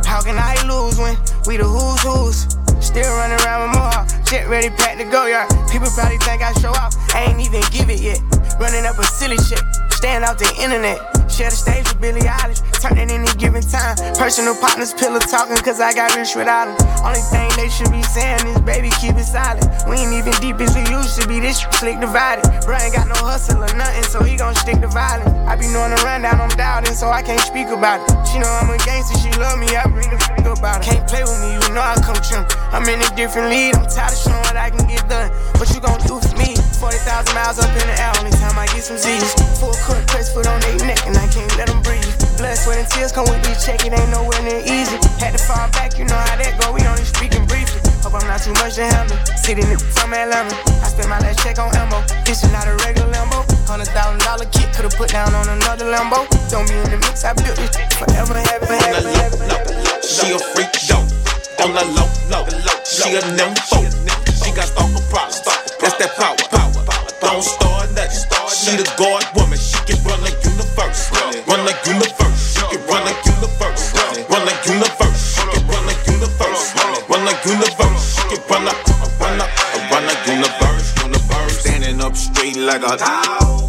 How 0.03 0.21
can 0.21 0.35
I 0.37 0.59
lose 0.67 0.99
when 0.99 1.15
we 1.47 1.55
the 1.55 1.63
who's 1.63 2.01
who's? 2.03 2.37
Still 2.85 3.07
running 3.15 3.39
around 3.45 3.69
with 3.69 3.79
more, 3.79 4.23
jet 4.25 4.49
ready, 4.49 4.69
packed 4.69 4.99
to 4.99 5.05
go 5.05 5.25
yard. 5.25 5.47
People 5.71 5.87
probably 5.95 6.17
think 6.17 6.41
I 6.41 6.51
show 6.59 6.71
off, 6.71 6.95
I 7.15 7.31
ain't 7.31 7.39
even 7.39 7.61
give 7.71 7.89
it 7.89 8.01
yet. 8.01 8.19
Running 8.59 8.85
up 8.85 8.99
a 8.99 9.03
silly 9.03 9.37
shit, 9.37 9.61
staying 9.89 10.23
off 10.23 10.37
the 10.37 10.51
internet. 10.59 11.18
Share 11.39 11.47
the 11.47 11.55
stage 11.55 11.87
with 11.87 12.01
Billie 12.03 12.27
Eilish, 12.27 12.59
turn 12.83 12.99
it 12.99 13.07
any 13.07 13.31
given 13.39 13.63
time. 13.63 13.95
Personal 14.19 14.59
partners, 14.59 14.91
pillow 14.91 15.23
talking, 15.23 15.55
cause 15.63 15.79
I 15.79 15.95
got 15.95 16.11
rich 16.11 16.35
without 16.35 16.67
them. 16.67 16.75
Only 16.99 17.23
thing 17.31 17.47
they 17.55 17.71
should 17.71 17.87
be 17.95 18.03
saying 18.03 18.43
is, 18.43 18.59
baby, 18.67 18.91
keep 18.99 19.15
it 19.15 19.23
silent. 19.23 19.63
We 19.87 20.03
ain't 20.03 20.11
even 20.11 20.35
deep 20.43 20.59
as 20.59 20.75
we 20.75 20.83
used 20.91 21.15
to 21.15 21.23
be, 21.31 21.39
this 21.39 21.63
slick 21.79 22.03
divided. 22.03 22.43
Bro 22.67 22.75
ain't 22.83 22.91
got 22.91 23.07
no 23.07 23.15
hustle 23.23 23.63
or 23.63 23.71
nothing, 23.71 24.03
so 24.11 24.19
he 24.19 24.35
gon' 24.35 24.51
stick 24.51 24.83
to 24.83 24.91
violence. 24.91 25.31
I 25.47 25.55
be 25.55 25.71
knowing 25.71 25.95
the 25.95 26.01
rundown, 26.03 26.43
I'm 26.43 26.51
doubting, 26.59 26.91
so 26.91 27.07
I 27.07 27.23
can't 27.23 27.39
speak 27.39 27.71
about 27.71 28.03
it. 28.03 28.11
She 28.27 28.35
know 28.35 28.51
I'm 28.59 28.67
a 28.67 28.75
gangster, 28.83 29.15
she 29.23 29.31
love 29.39 29.55
me, 29.63 29.71
I 29.71 29.87
bring 29.87 30.11
the 30.11 30.19
f 30.19 30.43
about 30.43 30.83
it. 30.83 30.91
Can't 30.91 31.07
play 31.07 31.23
with 31.23 31.39
me, 31.39 31.55
you 31.55 31.63
know 31.71 31.79
I 31.79 31.95
come 32.03 32.19
trim. 32.19 32.43
I'm 32.75 32.83
in 32.83 32.99
a 32.99 33.09
different 33.15 33.47
lead, 33.47 33.79
I'm 33.79 33.87
tired 33.87 34.11
of 34.11 34.19
showing 34.19 34.43
what 34.43 34.59
I 34.59 34.75
can 34.75 34.83
get 34.91 35.07
done. 35.07 35.31
What 35.55 35.71
you 35.71 35.79
gon' 35.79 36.03
do 36.03 36.19
for 36.19 36.35
me? 36.35 36.59
40,000 36.83 37.31
miles 37.31 37.63
up 37.63 37.71
in 37.71 37.87
the 37.87 37.95
air, 37.95 38.11
only 38.19 38.35
time 38.35 38.59
I 38.59 38.67
get 38.75 38.83
some 38.83 38.99
Z's. 38.99 39.31
Full 39.63 39.71
court 39.87 40.03
press 40.11 40.33
foot 40.35 40.47
on 40.47 40.59
their 40.59 40.75
neck, 40.83 40.99
and 41.07 41.15
I 41.15 41.28
can't 41.29 41.49
let 41.57 41.67
them 41.67 41.81
breathe. 41.81 42.05
Blood, 42.37 42.57
sweat, 42.57 42.79
and 42.79 42.89
tears 42.89 43.11
come 43.11 43.25
with 43.29 43.41
this 43.43 43.65
check, 43.65 43.85
it 43.85 43.93
ain't 43.93 44.11
nowhere 44.11 44.41
near 44.43 44.61
easy. 44.63 44.97
Had 45.19 45.37
to 45.37 45.41
fall 45.41 45.69
back, 45.75 45.97
you 45.97 46.05
know 46.05 46.17
how 46.17 46.35
that 46.39 46.57
go, 46.59 46.73
we 46.73 46.81
only 46.87 47.03
speaking 47.05 47.45
briefly. 47.45 47.81
Hope 48.01 48.15
I'm 48.15 48.25
not 48.27 48.41
too 48.41 48.53
much 48.59 48.75
to 48.79 48.85
handle. 48.87 49.17
Sitting 49.35 49.67
in 49.67 49.79
from 49.79 50.13
Atlanta, 50.13 50.55
I 50.81 50.87
spent 50.87 51.09
my 51.09 51.19
last 51.19 51.43
check 51.43 51.59
on 51.59 51.69
ammo. 51.75 51.99
This 52.23 52.43
is 52.43 52.51
not 52.51 52.67
a 52.67 52.75
regular 52.87 53.11
Lambo. 53.11 53.43
Hundred 53.67 53.91
thousand 53.91 54.23
dollar 54.23 54.47
kit, 54.49 54.71
could've 54.73 54.95
put 54.95 55.11
down 55.11 55.35
on 55.35 55.47
another 55.49 55.85
Lambo. 55.91 56.25
Don't 56.49 56.65
be 56.67 56.75
in 56.75 56.89
the 56.89 56.99
mix, 57.03 57.23
I 57.23 57.33
built 57.35 57.59
this 57.59 57.75
forever, 57.99 58.39
ever, 58.39 58.71
ever, 58.71 59.09
ever, 59.19 59.43
ever. 59.43 60.01
She 60.01 60.31
a 60.31 60.39
freak 60.39 60.71
though, 60.87 61.03
on 61.61 61.75
the 61.75 61.83
low, 61.93 62.07
low. 62.31 62.43
She 62.87 63.13
a 63.15 63.21
nympho. 63.35 63.83
She 64.41 64.55
got 64.55 64.65
stalker 64.71 65.03
problems. 65.11 65.43
That's 65.77 65.95
that 65.99 66.15
power. 66.15 66.39
Don't 67.21 67.43
start 67.43 67.91
nothing. 67.91 68.25
She 68.49 68.75
the 68.79 68.87
guard 68.97 69.27
woman. 69.35 69.59
She 69.59 69.77
can 69.85 70.01
run 70.03 70.21
like 70.21 70.39
universe. 70.79 71.11
Run 71.47 71.65
like 71.65 71.85
universe. 71.85 72.57
Run 72.87 73.05
like 73.05 73.25
universe. 73.25 73.93
Run 74.29 74.45
like 74.45 74.65
universe. 74.65 75.39
Run 75.67 75.85
like 75.85 76.07
universe. 76.07 76.73
Run 77.09 77.25
like 77.25 77.45
universe. 77.45 78.19
Run 78.49 78.65
like 78.65 78.87
run 79.19 79.37
like 79.37 79.91
run 79.91 80.05
like 80.05 80.27
universe. 80.27 80.95
Universe. 81.03 81.59
Standing 81.59 82.01
up 82.01 82.15
straight 82.15 82.55
like 82.55 82.83
a 82.83 82.97
tower. 82.97 83.59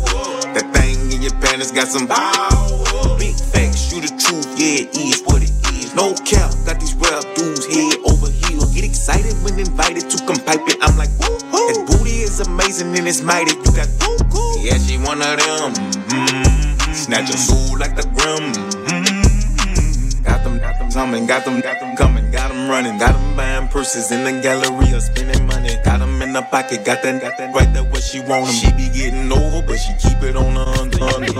That 0.55 0.70
thing 0.75 1.12
in 1.12 1.23
your 1.23 1.35
panties 1.40 1.73
got 1.73 1.88
some 1.88 2.07
power. 2.07 3.18
Big 3.18 3.35
facts, 3.35 3.92
you 3.92 4.01
the 4.01 4.09
truth, 4.18 4.46
yeah, 4.59 4.87
it 4.87 4.96
is 4.96 5.23
what 5.23 5.42
it 5.42 5.51
is. 5.75 5.94
No 5.94 6.14
cap, 6.25 6.51
got 6.66 6.81
these 6.81 6.94
rap 6.94 7.25
dudes 7.35 7.66
head 7.66 7.99
over 8.07 8.31
heels. 8.31 8.75
Get 8.75 8.85
excited 8.85 9.35
when 9.42 9.59
invited 9.59 10.11
to 10.11 10.16
come 10.27 10.38
pipe 10.46 10.66
it. 10.66 10.79
I'm 10.81 10.96
like, 10.96 11.11
woo 11.18 11.38
hoo. 11.51 11.66
that 11.70 11.87
booty 11.87 12.23
is 12.23 12.40
amazing 12.40 12.96
and 12.96 13.07
it's 13.07 13.23
mighty. 13.23 13.55
You 13.55 13.73
got, 13.75 13.88
yeah, 14.59 14.79
she 14.79 14.99
one 14.99 15.23
of 15.23 15.38
them. 15.38 15.75
Mm-hmm. 15.75 16.80
Snatch 16.92 17.31
a 17.31 17.38
soul 17.38 17.79
like 17.79 17.96
the 17.96 18.03
grim. 18.03 18.53
Mm-hmm. 18.53 20.22
Got 20.22 20.44
them, 20.44 20.59
got 20.59 20.79
them 20.79 20.90
coming, 20.90 21.26
got 21.26 21.44
them, 21.44 21.61
got 21.61 21.81
them 21.81 21.96
coming, 21.96 22.31
got 22.31 22.50
them 22.50 22.68
running, 22.68 22.98
got 22.98 23.12
them 23.12 23.37
buying 23.37 23.68
purses 23.68 24.11
in 24.11 24.24
the 24.24 24.42
gallery 24.42 24.92
or 24.92 25.00
spending 25.00 25.46
money. 25.46 25.76
Got 25.85 26.00
them 26.00 26.20
in 26.22 26.33
the 26.33 26.42
pocket, 26.42 26.85
got 26.85 27.03
that, 27.03 27.22
got 27.22 27.38
that 27.38 27.55
right 27.55 27.72
there 27.72 27.85
where 27.85 28.03
she 28.03 28.20
want 28.20 28.46
'em. 28.46 28.53
She 28.53 28.72
be 28.72 28.88
getting 28.88 29.31
over, 29.33 29.62
but 29.66 29.76
she 29.76 29.92
keep 29.94 30.22
it 30.22 30.37
on 30.37 30.55
the 30.55 30.66
under, 30.81 31.05
under. 31.05 31.31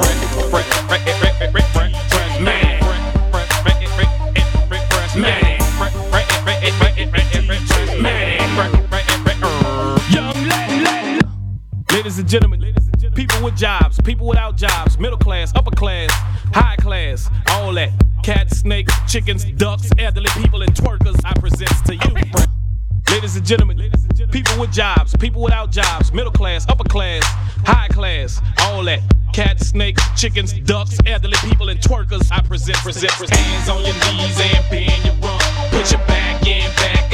Ladies 12.11 12.19
and 12.19 12.29
gentlemen, 12.29 12.75
people 13.15 13.41
with 13.45 13.57
jobs, 13.57 14.01
people 14.01 14.27
without 14.27 14.57
jobs, 14.57 14.99
middle 14.99 15.17
class, 15.17 15.53
upper 15.55 15.71
class, 15.71 16.11
high 16.53 16.75
class, 16.75 17.31
all 17.51 17.73
that. 17.75 17.93
Cats, 18.25 18.59
snakes, 18.59 18.93
chickens, 19.07 19.45
ducks, 19.45 19.93
elderly 19.97 20.29
people, 20.35 20.61
and 20.63 20.75
twerkers, 20.75 21.21
I 21.25 21.33
present 21.39 21.71
to 21.87 21.95
you. 21.95 23.15
Ladies 23.15 23.37
and 23.37 23.47
gentlemen, 23.47 23.93
people 24.33 24.59
with 24.59 24.73
jobs, 24.73 25.15
people 25.19 25.41
without 25.41 25.71
jobs, 25.71 26.13
middle 26.13 26.33
class, 26.33 26.67
upper 26.69 26.83
class, 26.83 27.23
high 27.65 27.87
class, 27.87 28.41
all 28.63 28.83
that. 28.87 29.03
Cats, 29.33 29.69
snakes, 29.69 30.03
chickens, 30.21 30.53
ducks, 30.53 30.99
elderly 31.07 31.37
people, 31.49 31.69
and 31.69 31.79
twerkers, 31.79 32.33
I 32.33 32.43
present, 32.43 32.77
present, 32.79 33.13
present. 33.13 33.39
And 33.39 33.47
and 33.47 33.55
hands 33.55 33.69
on 33.69 33.85
your 33.85 33.95
knees 33.95 34.41
and 34.41 34.69
bend 34.69 35.05
your 35.05 35.15
rump. 35.23 35.43
Put 35.71 35.93
your 35.93 36.01
back 36.09 36.45
in, 36.45 36.69
back 36.75 37.10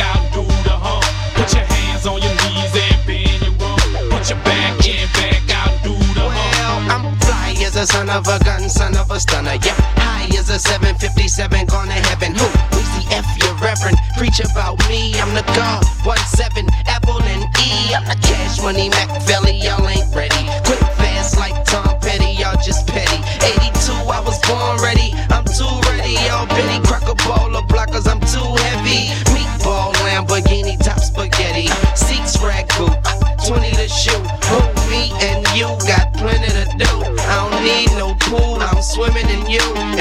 son 7.85 8.09
of 8.09 8.27
a 8.29 8.39
gun, 8.45 8.69
son 8.71 8.97
of 8.97 9.11
a 9.11 9.21
stunner. 9.21 9.59
Yeah, 9.61 9.77
high 10.01 10.31
as 10.39 10.49
a 10.49 10.59
757, 10.59 11.67
gone 11.67 11.89
to 11.89 11.93
heaven. 11.93 12.33
Who? 12.33 12.47
We 12.73 12.83
see 12.95 13.05
F 13.13 13.27
your 13.43 13.53
reverend. 13.61 13.99
Preach 14.17 14.41
about 14.41 14.79
me, 14.89 15.13
I'm 15.21 15.35
the 15.35 15.43
God. 15.53 15.85
One 16.05 16.23
seven, 16.33 16.65
Apple 16.87 17.21
and 17.21 17.45
E. 17.61 17.93
I'm 17.93 18.07
the 18.09 18.17
cash 18.23 18.63
money 18.63 18.89
Mac 18.89 19.11
Valley, 19.29 19.61
y'all 19.61 19.87
ain't 19.89 20.09
ready. 20.15 20.49
Quick 20.65 20.81
fast 20.97 21.37
like 21.37 21.53
Tom 21.67 21.99
Petty, 22.01 22.33
y'all 22.41 22.57
just 22.65 22.87
petty. 22.87 23.21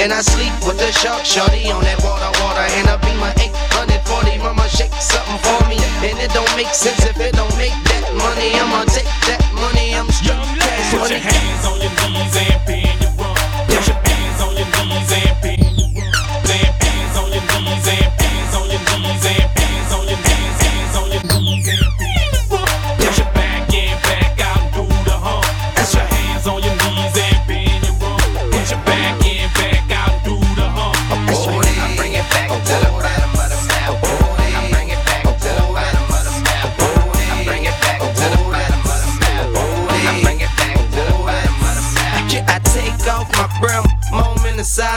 And 0.06 0.14
I 0.14 0.22
sleep 0.22 0.54
with 0.68 0.78
the 0.78 0.92
shark 0.92 1.26
shorty 1.26 1.66
on 1.72 1.82
that 1.82 1.98
water, 2.06 2.30
water. 2.46 2.62
And 2.78 2.86
I 2.86 2.96
be 3.02 3.10
my 3.18 3.34
840, 3.42 4.38
mama 4.38 4.70
shake 4.70 4.94
something 5.02 5.42
for 5.42 5.58
me. 5.66 5.82
And 6.06 6.22
it 6.22 6.30
don't 6.30 6.46
make 6.56 6.70
sense 6.78 7.02
if 7.10 7.18
it 7.18 7.34
don't 7.34 7.50
make 7.58 7.74
that 7.90 8.14
money. 8.14 8.54
I'ma 8.54 8.86
take 8.86 9.10
that 9.26 9.42
money, 9.58 9.98
I'm 9.98 10.06
cash 10.06 10.94
Put 10.94 11.10
your 11.10 11.18
hands 11.18 11.66
on 11.66 11.82
your 11.82 11.90
knees 12.06 12.38
and 12.38 12.55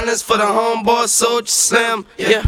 Silence 0.08 0.22
for 0.22 0.38
the 0.38 0.44
homeboy 0.44 1.06
Soldier 1.06 1.46
Slim. 1.46 2.06
Yeah. 2.16 2.42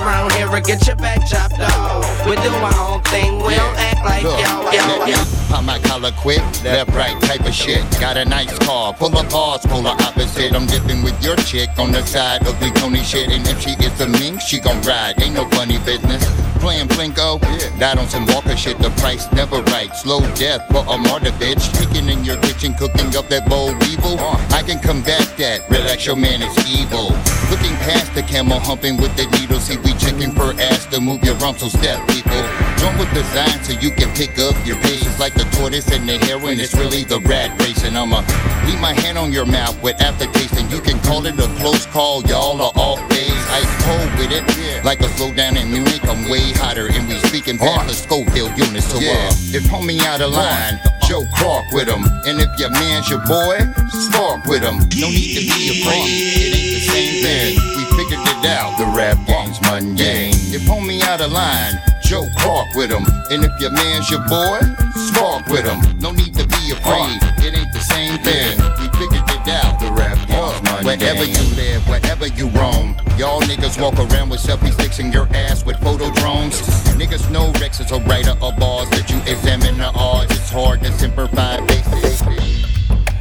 Around 0.00 0.32
here 0.32 0.60
get 0.62 0.86
your 0.86 0.96
back 0.96 1.26
chopped 1.28 1.60
off. 1.60 2.26
We 2.26 2.34
do 2.36 2.48
our 2.48 2.94
own 2.94 3.02
thing. 3.04 3.36
We 3.44 3.54
don't 3.54 3.76
act 3.76 4.04
like 4.04 4.22
Look, 4.22 4.40
y'all. 4.40 4.72
y'all, 4.72 5.08
y'all. 5.08 5.26
pop 5.48 5.64
my 5.64 5.78
collar 5.80 6.12
quick, 6.12 6.40
left, 6.64 6.90
right 6.94 7.20
type 7.22 7.44
of 7.46 7.52
shit. 7.52 7.82
Got 8.00 8.16
a 8.16 8.24
nice 8.24 8.56
car, 8.60 8.94
pull 8.94 9.16
up 9.16 9.28
cars, 9.28 9.60
polar 9.66 9.90
opposite. 9.90 10.54
I'm 10.54 10.66
dipping 10.66 11.02
with 11.02 11.22
your 11.22 11.36
chick 11.36 11.68
on 11.78 11.92
the 11.92 12.04
side, 12.06 12.46
ugly 12.46 12.70
Tony 12.80 13.02
shit. 13.02 13.28
And 13.28 13.46
if 13.46 13.60
she 13.60 13.72
is 13.72 14.00
a 14.00 14.08
mink, 14.08 14.40
she 14.40 14.58
gon' 14.58 14.80
ride. 14.82 15.20
Ain't 15.20 15.34
no 15.34 15.48
funny 15.50 15.78
business. 15.78 16.24
Playing 16.60 16.88
Plinko, 16.88 17.40
died 17.78 17.96
on 17.98 18.06
some 18.08 18.26
Walker 18.26 18.56
shit. 18.56 18.78
The 18.78 18.90
price 19.00 19.30
never 19.32 19.62
right. 19.72 19.94
Slow 19.96 20.20
death 20.34 20.66
for 20.70 20.84
a 20.92 20.98
martyr 20.98 21.32
bitch. 21.40 21.62
Chicken 21.78 22.08
in 22.10 22.22
your 22.22 22.36
kitchen, 22.42 22.74
cooking 22.74 23.16
up 23.16 23.28
that 23.28 23.48
boll 23.48 23.72
weevil. 23.80 24.18
Uh. 24.20 24.36
I 24.52 24.62
can 24.62 24.78
combat 24.78 25.24
that. 25.38 25.68
Relax, 25.70 26.04
your 26.04 26.16
man 26.16 26.42
is 26.42 26.52
evil. 26.68 27.08
Looking 27.50 27.74
past 27.88 28.14
the 28.14 28.22
camel, 28.22 28.60
humping 28.60 28.98
with 28.98 29.16
the 29.16 29.24
needle. 29.38 29.58
See, 29.58 29.78
we 29.78 29.89
checking 29.98 30.32
for 30.32 30.52
ass 30.60 30.86
to 30.86 31.00
move 31.00 31.22
your 31.24 31.34
rump, 31.36 31.58
so 31.58 31.68
step, 31.68 32.06
people. 32.08 32.42
Drum 32.78 32.96
was 32.98 33.08
designed 33.12 33.64
so 33.64 33.72
you 33.72 33.90
can 33.90 34.12
pick 34.14 34.38
up 34.38 34.54
your 34.66 34.76
patience 34.76 35.18
like 35.18 35.34
the 35.34 35.44
tortoise 35.56 35.90
and 35.90 36.08
the 36.08 36.18
heroin. 36.18 36.58
It's 36.60 36.74
really 36.74 37.04
the 37.04 37.20
rat 37.20 37.58
race, 37.60 37.84
and 37.84 37.96
I'ma 37.96 38.20
leave 38.66 38.80
my 38.80 38.92
hand 38.92 39.18
on 39.18 39.32
your 39.32 39.46
mouth 39.46 39.80
with 39.82 40.00
aftertaste, 40.00 40.54
and 40.54 40.70
you 40.70 40.80
can 40.80 40.98
call 41.00 41.26
it 41.26 41.38
a 41.38 41.48
close 41.60 41.86
call. 41.86 42.22
Y'all 42.24 42.60
are 42.60 42.72
off 42.76 43.00
days. 43.10 43.30
Ice 43.52 43.84
cold 43.84 44.10
with 44.18 44.32
it, 44.32 44.84
like 44.84 45.00
a 45.00 45.10
slowdown 45.18 45.60
in 45.60 45.70
Munich. 45.72 46.04
I'm 46.04 46.28
way 46.30 46.52
hotter, 46.52 46.88
and 46.90 47.08
we 47.08 47.18
speaking 47.28 47.58
past 47.58 47.88
the 47.88 47.94
Schofield 47.94 48.56
units. 48.56 48.86
So 48.86 48.96
uh, 48.96 49.30
if 49.52 49.64
homie 49.64 50.00
out 50.00 50.20
of 50.20 50.32
line, 50.32 50.80
Joe 51.08 51.24
Clark 51.34 51.64
with 51.72 51.88
him, 51.88 52.04
and 52.26 52.40
if 52.40 52.58
your 52.58 52.70
man's 52.70 53.10
your 53.10 53.20
boy, 53.26 53.58
spark 53.90 54.44
with 54.46 54.62
him. 54.62 54.78
No 55.00 55.08
need 55.08 55.34
to 55.34 55.54
be 55.54 55.82
afraid. 55.82 56.69
It 57.00 57.04
ain't 57.04 57.22
the 57.22 57.40
same 57.40 57.56
thing. 57.56 57.56
We 57.76 57.84
figured 57.96 58.20
it 58.28 58.44
out. 58.44 58.76
The 58.76 58.84
rap 58.92 59.16
game's 59.26 59.60
mundane. 59.62 60.36
If 60.52 60.62
homie 60.68 61.00
out 61.00 61.20
of 61.20 61.32
line, 61.32 61.80
Joe 62.02 62.28
Clark 62.38 62.74
with 62.74 62.90
him. 62.90 63.06
And 63.30 63.44
if 63.44 63.58
your 63.60 63.72
man's 63.72 64.10
your 64.10 64.20
boy, 64.28 64.60
spark 65.08 65.46
with 65.48 65.64
him. 65.64 65.80
No 65.98 66.12
need 66.12 66.34
to 66.34 66.46
be 66.46 66.72
afraid. 66.72 67.16
It 67.40 67.56
ain't 67.56 67.72
the 67.72 67.80
same 67.80 68.18
thing. 68.20 68.60
We 68.76 68.88
figured 69.00 69.24
it 69.32 69.48
out. 69.48 69.80
The 69.80 69.90
rap 69.96 70.18
game's 70.28 70.60
mundane. 70.60 70.84
Wherever 70.84 71.24
you 71.24 71.44
live, 71.56 71.88
wherever 71.88 72.26
you 72.26 72.48
roam, 72.50 72.96
y'all 73.16 73.40
niggas 73.42 73.80
walk 73.80 73.96
around 73.96 74.28
with 74.28 74.40
selfie 74.40 74.72
sticks 74.72 74.98
in 74.98 75.10
your 75.10 75.26
ass 75.34 75.64
with 75.64 75.78
photo 75.80 76.12
drones. 76.20 76.60
Niggas 77.00 77.30
know 77.30 77.50
Rex 77.60 77.80
is 77.80 77.92
a 77.92 78.00
writer 78.00 78.36
of 78.42 78.58
bars 78.58 78.90
that 78.90 79.08
you 79.08 79.16
examine 79.24 79.78
the 79.78 79.90
odds. 79.94 80.32
It's 80.32 80.50
hard 80.50 80.82
to 80.82 80.92
simplify 80.92 81.64
basics. 81.64 82.20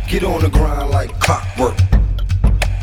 Get 0.08 0.24
on 0.26 0.42
the 0.42 0.50
grind 0.50 0.90
like 0.90 1.18
clockwork. 1.20 1.78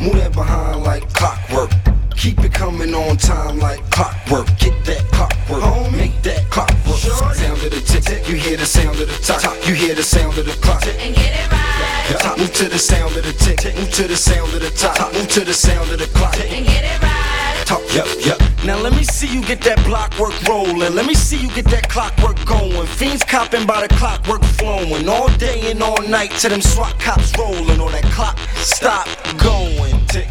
Move 0.01 0.15
that 0.17 0.33
behind 0.33 0.83
like 0.83 1.11
clockwork. 1.15 1.71
Keep 2.17 2.45
it 2.45 2.53
coming 2.53 2.95
on 2.95 3.17
time 3.17 3.59
like 3.59 3.81
clockwork. 3.91 4.47
Get 4.59 4.85
that 4.85 5.05
clockwork. 5.13 5.93
Make 5.93 6.23
that 6.23 6.49
clockwork. 6.51 6.99
Sound 6.99 7.63
of 7.63 7.71
the 7.71 7.81
tick 7.81 8.05
tick. 8.05 8.29
You 8.29 8.37
hear 8.37 8.57
the 8.57 8.67
sound 8.67 9.01
of 9.01 9.09
the 9.09 9.19
top. 9.23 9.55
You 9.67 9.75
hear 9.75 9.95
the 9.95 10.03
sound 10.03 10.37
of 10.39 10.45
the 10.45 10.53
clock. 10.63 10.87
And 10.87 11.15
get 11.15 11.33
it 11.33 11.53
right. 11.53 12.21
Top. 12.21 12.39
Move 12.39 12.53
to 12.55 12.69
the 12.69 12.79
sound 12.79 13.17
of 13.17 13.25
the 13.25 13.33
tick. 13.33 13.65
Move 13.77 13.93
to 13.93 14.07
the 14.09 14.17
sound 14.17 14.53
of 14.53 14.61
the 14.61 14.71
top. 14.71 15.13
Move 15.15 15.29
to 15.29 15.45
the 15.45 15.55
sound 15.55 15.91
of 15.91 15.99
the 15.99 16.07
clock. 16.07 16.39
And 16.41 16.67
get 16.67 16.85
it 16.85 17.03
right. 17.03 17.65
Top. 17.67 17.81
Yep, 17.95 18.07
yep. 18.21 18.39
Now 18.65 18.79
let 18.79 18.93
me 18.93 19.05
see 19.05 19.29
you 19.29 19.43
get 19.43 19.61
that 19.63 19.83
block 19.85 20.19
work 20.19 20.35
rolling. 20.49 20.95
Let 20.95 21.07
me 21.07 21.15
see 21.15 21.39
you 21.39 21.49
get 21.55 21.67
that 21.67 21.89
clockwork 21.89 22.45
going. 22.45 22.87
Fiends 22.87 23.25
copping 23.25 23.67
by 23.67 23.87
the 23.87 23.95
clockwork 23.95 24.43
flowing. 24.43 25.09
All 25.09 25.29
day 25.37 25.71
and 25.71 25.83
all 25.83 26.03
night 26.09 26.31
till 26.33 26.51
them 26.51 26.61
SWAT 26.61 26.99
cops 26.99 27.37
rolling. 27.39 27.81
Or 27.81 27.91
that 27.91 28.05
clock 28.05 28.39
stop 28.57 29.07
going. 29.39 29.86
Tick, 30.17 30.29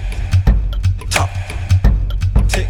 tick, 2.47 2.67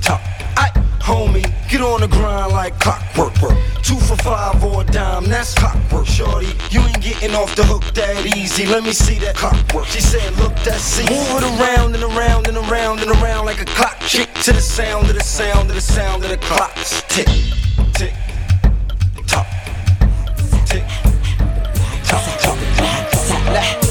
tock. 0.00 0.20
I, 0.56 0.70
homie, 0.98 1.44
get 1.68 1.82
on 1.82 2.00
the 2.00 2.08
grind 2.08 2.52
like 2.52 2.78
clockwork. 2.80 3.34
Two 3.82 3.96
for 3.96 4.16
five 4.16 4.64
or 4.64 4.80
a 4.80 4.84
dime, 4.86 5.24
that's 5.24 5.52
clockwork, 5.52 6.06
shorty. 6.06 6.48
You 6.70 6.80
ain't 6.80 7.02
getting 7.02 7.34
off 7.34 7.54
the 7.54 7.64
hook 7.64 7.84
that 7.92 8.24
easy. 8.34 8.64
Let 8.64 8.82
me 8.82 8.92
see 8.92 9.18
that 9.18 9.34
clockwork. 9.34 9.84
She 9.88 10.00
said, 10.00 10.34
look, 10.38 10.54
that's 10.64 11.00
easy. 11.00 11.12
Move 11.12 11.42
it 11.42 11.60
around 11.60 11.94
and 11.94 12.04
around 12.04 12.48
and 12.48 12.56
around 12.56 13.00
and 13.00 13.10
around 13.20 13.44
like 13.44 13.60
a 13.60 13.66
clock. 13.66 13.98
Chick 14.00 14.32
to 14.44 14.52
the 14.52 14.60
sound 14.62 15.10
of 15.10 15.14
the 15.16 15.22
sound 15.22 15.68
of 15.68 15.74
the 15.74 15.82
sound 15.82 16.24
of 16.24 16.30
the 16.30 16.38
clocks. 16.38 17.02
Tick, 17.08 17.28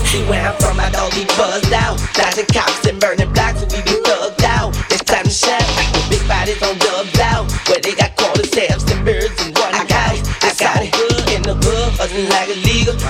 See 0.10 0.26
where 0.26 0.41
I'm 0.41 0.58
from, 0.58 0.80
I 0.80 0.89
don't 0.89 1.13
be 1.13 1.22
buzzed 1.38 1.72
out. 1.72 2.02
Dodging 2.17 2.50
cops 2.50 2.82
and 2.89 3.00
burning 3.00 3.32
blocks, 3.32 3.62
and 3.62 3.69
we 3.69 3.78
be 3.86 3.93
thugged 4.02 4.41
out. 4.41 4.74
It's 4.89 5.06
time 5.06 5.22
to 5.22 5.30
shine. 5.30 5.62
The 5.93 6.02
big 6.10 6.26
bodies 6.26 6.58
on 6.65 6.82
dubs 6.82 7.19
out. 7.22 7.45
Where 7.69 7.78
they 7.78 7.93
got 7.93 8.17
quarter 8.17 8.41
halves 8.41 8.89
and 8.89 9.06
birds 9.06 9.38
and 9.45 9.54
one 9.54 9.86
guys. 9.86 10.26
I 10.41 10.50
got 10.58 10.82
it 10.82 10.89
good 10.98 11.30
in 11.30 11.41
the 11.45 11.54
hood, 11.54 11.93
hustling 12.02 12.26
like 12.26 12.50
a. 12.50 12.58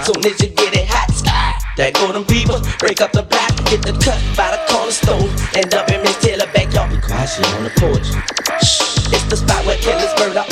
Soon 0.03 0.25
as 0.27 0.43
you 0.43 0.51
get 0.51 0.75
it 0.75 0.91
hot, 0.91 1.07
sky. 1.15 1.55
There 1.77 1.91
go 1.95 2.11
them 2.11 2.25
people, 2.25 2.59
break 2.83 2.99
up 2.99 3.13
the 3.13 3.23
block, 3.23 3.55
get 3.71 3.79
the 3.79 3.95
cut 4.03 4.19
by 4.35 4.51
the 4.51 4.59
corner 4.67 4.91
store. 4.91 5.23
End 5.55 5.71
up 5.71 5.87
in 5.87 6.03
Miss 6.03 6.19
Taylor 6.19 6.51
backyard, 6.51 6.91
be 6.91 6.99
quiet, 6.99 7.31
she 7.31 7.39
on 7.55 7.63
the 7.63 7.71
porch. 7.79 8.11
Shh, 8.59 9.07
it's 9.15 9.23
the 9.31 9.37
spot 9.39 9.63
where 9.63 9.79
killers 9.79 10.11
murder 10.19 10.43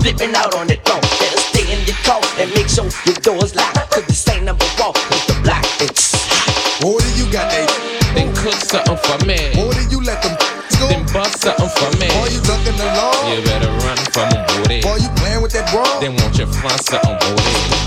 flipping 0.00 0.34
out 0.34 0.54
on 0.54 0.66
the 0.66 0.76
throne. 0.86 1.02
Better 1.18 1.42
stay 1.50 1.66
in 1.68 1.80
the 1.86 1.94
car 2.06 2.22
and 2.38 2.48
make 2.54 2.68
sure 2.68 2.88
your 3.06 3.18
door's 3.22 3.54
locked. 3.54 3.90
Cause 3.90 4.06
this 4.06 4.28
ain't 4.28 4.44
number 4.44 4.66
one, 4.78 4.94
it's 5.12 5.26
the 5.26 5.36
block. 5.42 5.64
It's 5.80 6.14
What 6.82 7.02
do 7.02 7.10
you 7.18 7.26
got, 7.30 7.50
they? 7.50 7.66
Then 8.14 8.34
cook 8.34 8.54
something 8.54 8.96
for 8.96 9.18
me. 9.26 9.38
What 9.58 9.76
do 9.76 9.82
you 9.90 10.00
let 10.02 10.22
them 10.22 10.34
go? 10.38 10.86
Then 10.88 11.04
bust 11.12 11.42
something 11.42 11.68
for 11.68 11.90
me. 11.98 12.08
Boy, 12.08 12.30
you 12.30 12.40
ducking 12.42 12.78
the 12.78 12.88
law. 12.96 13.14
You 13.28 13.42
better 13.44 13.70
run 13.84 13.98
from 14.14 14.28
a 14.32 14.40
booty. 14.46 14.80
Boy, 14.80 14.96
you 15.02 15.10
playing 15.20 15.42
with 15.42 15.52
that 15.52 15.70
bra. 15.72 15.84
Then 16.00 16.16
won't 16.16 16.38
you 16.38 16.46
front 16.46 16.80
something 16.80 17.18
booty? 17.18 17.78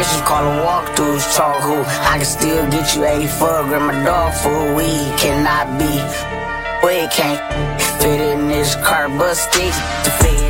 Mission 0.00 0.22
call 0.24 0.44
them 0.44 0.64
walkthroughs, 0.64 1.19
talk 1.40 1.62
who 1.62 1.80
I 2.12 2.18
can 2.18 2.26
still 2.26 2.70
get 2.70 2.94
you 2.94 3.02
84 3.02 3.64
gram 3.68 3.86
my 3.86 3.96
dog 4.04 4.34
food. 4.40 4.76
We 4.76 4.90
cannot 5.22 5.66
be, 5.80 5.92
we 6.86 6.96
can't 7.08 7.40
fit 7.98 8.20
in 8.20 8.48
this 8.48 8.74
car 8.86 9.08
busted. 9.08 9.72
The 10.04 10.12
feds 10.20 10.49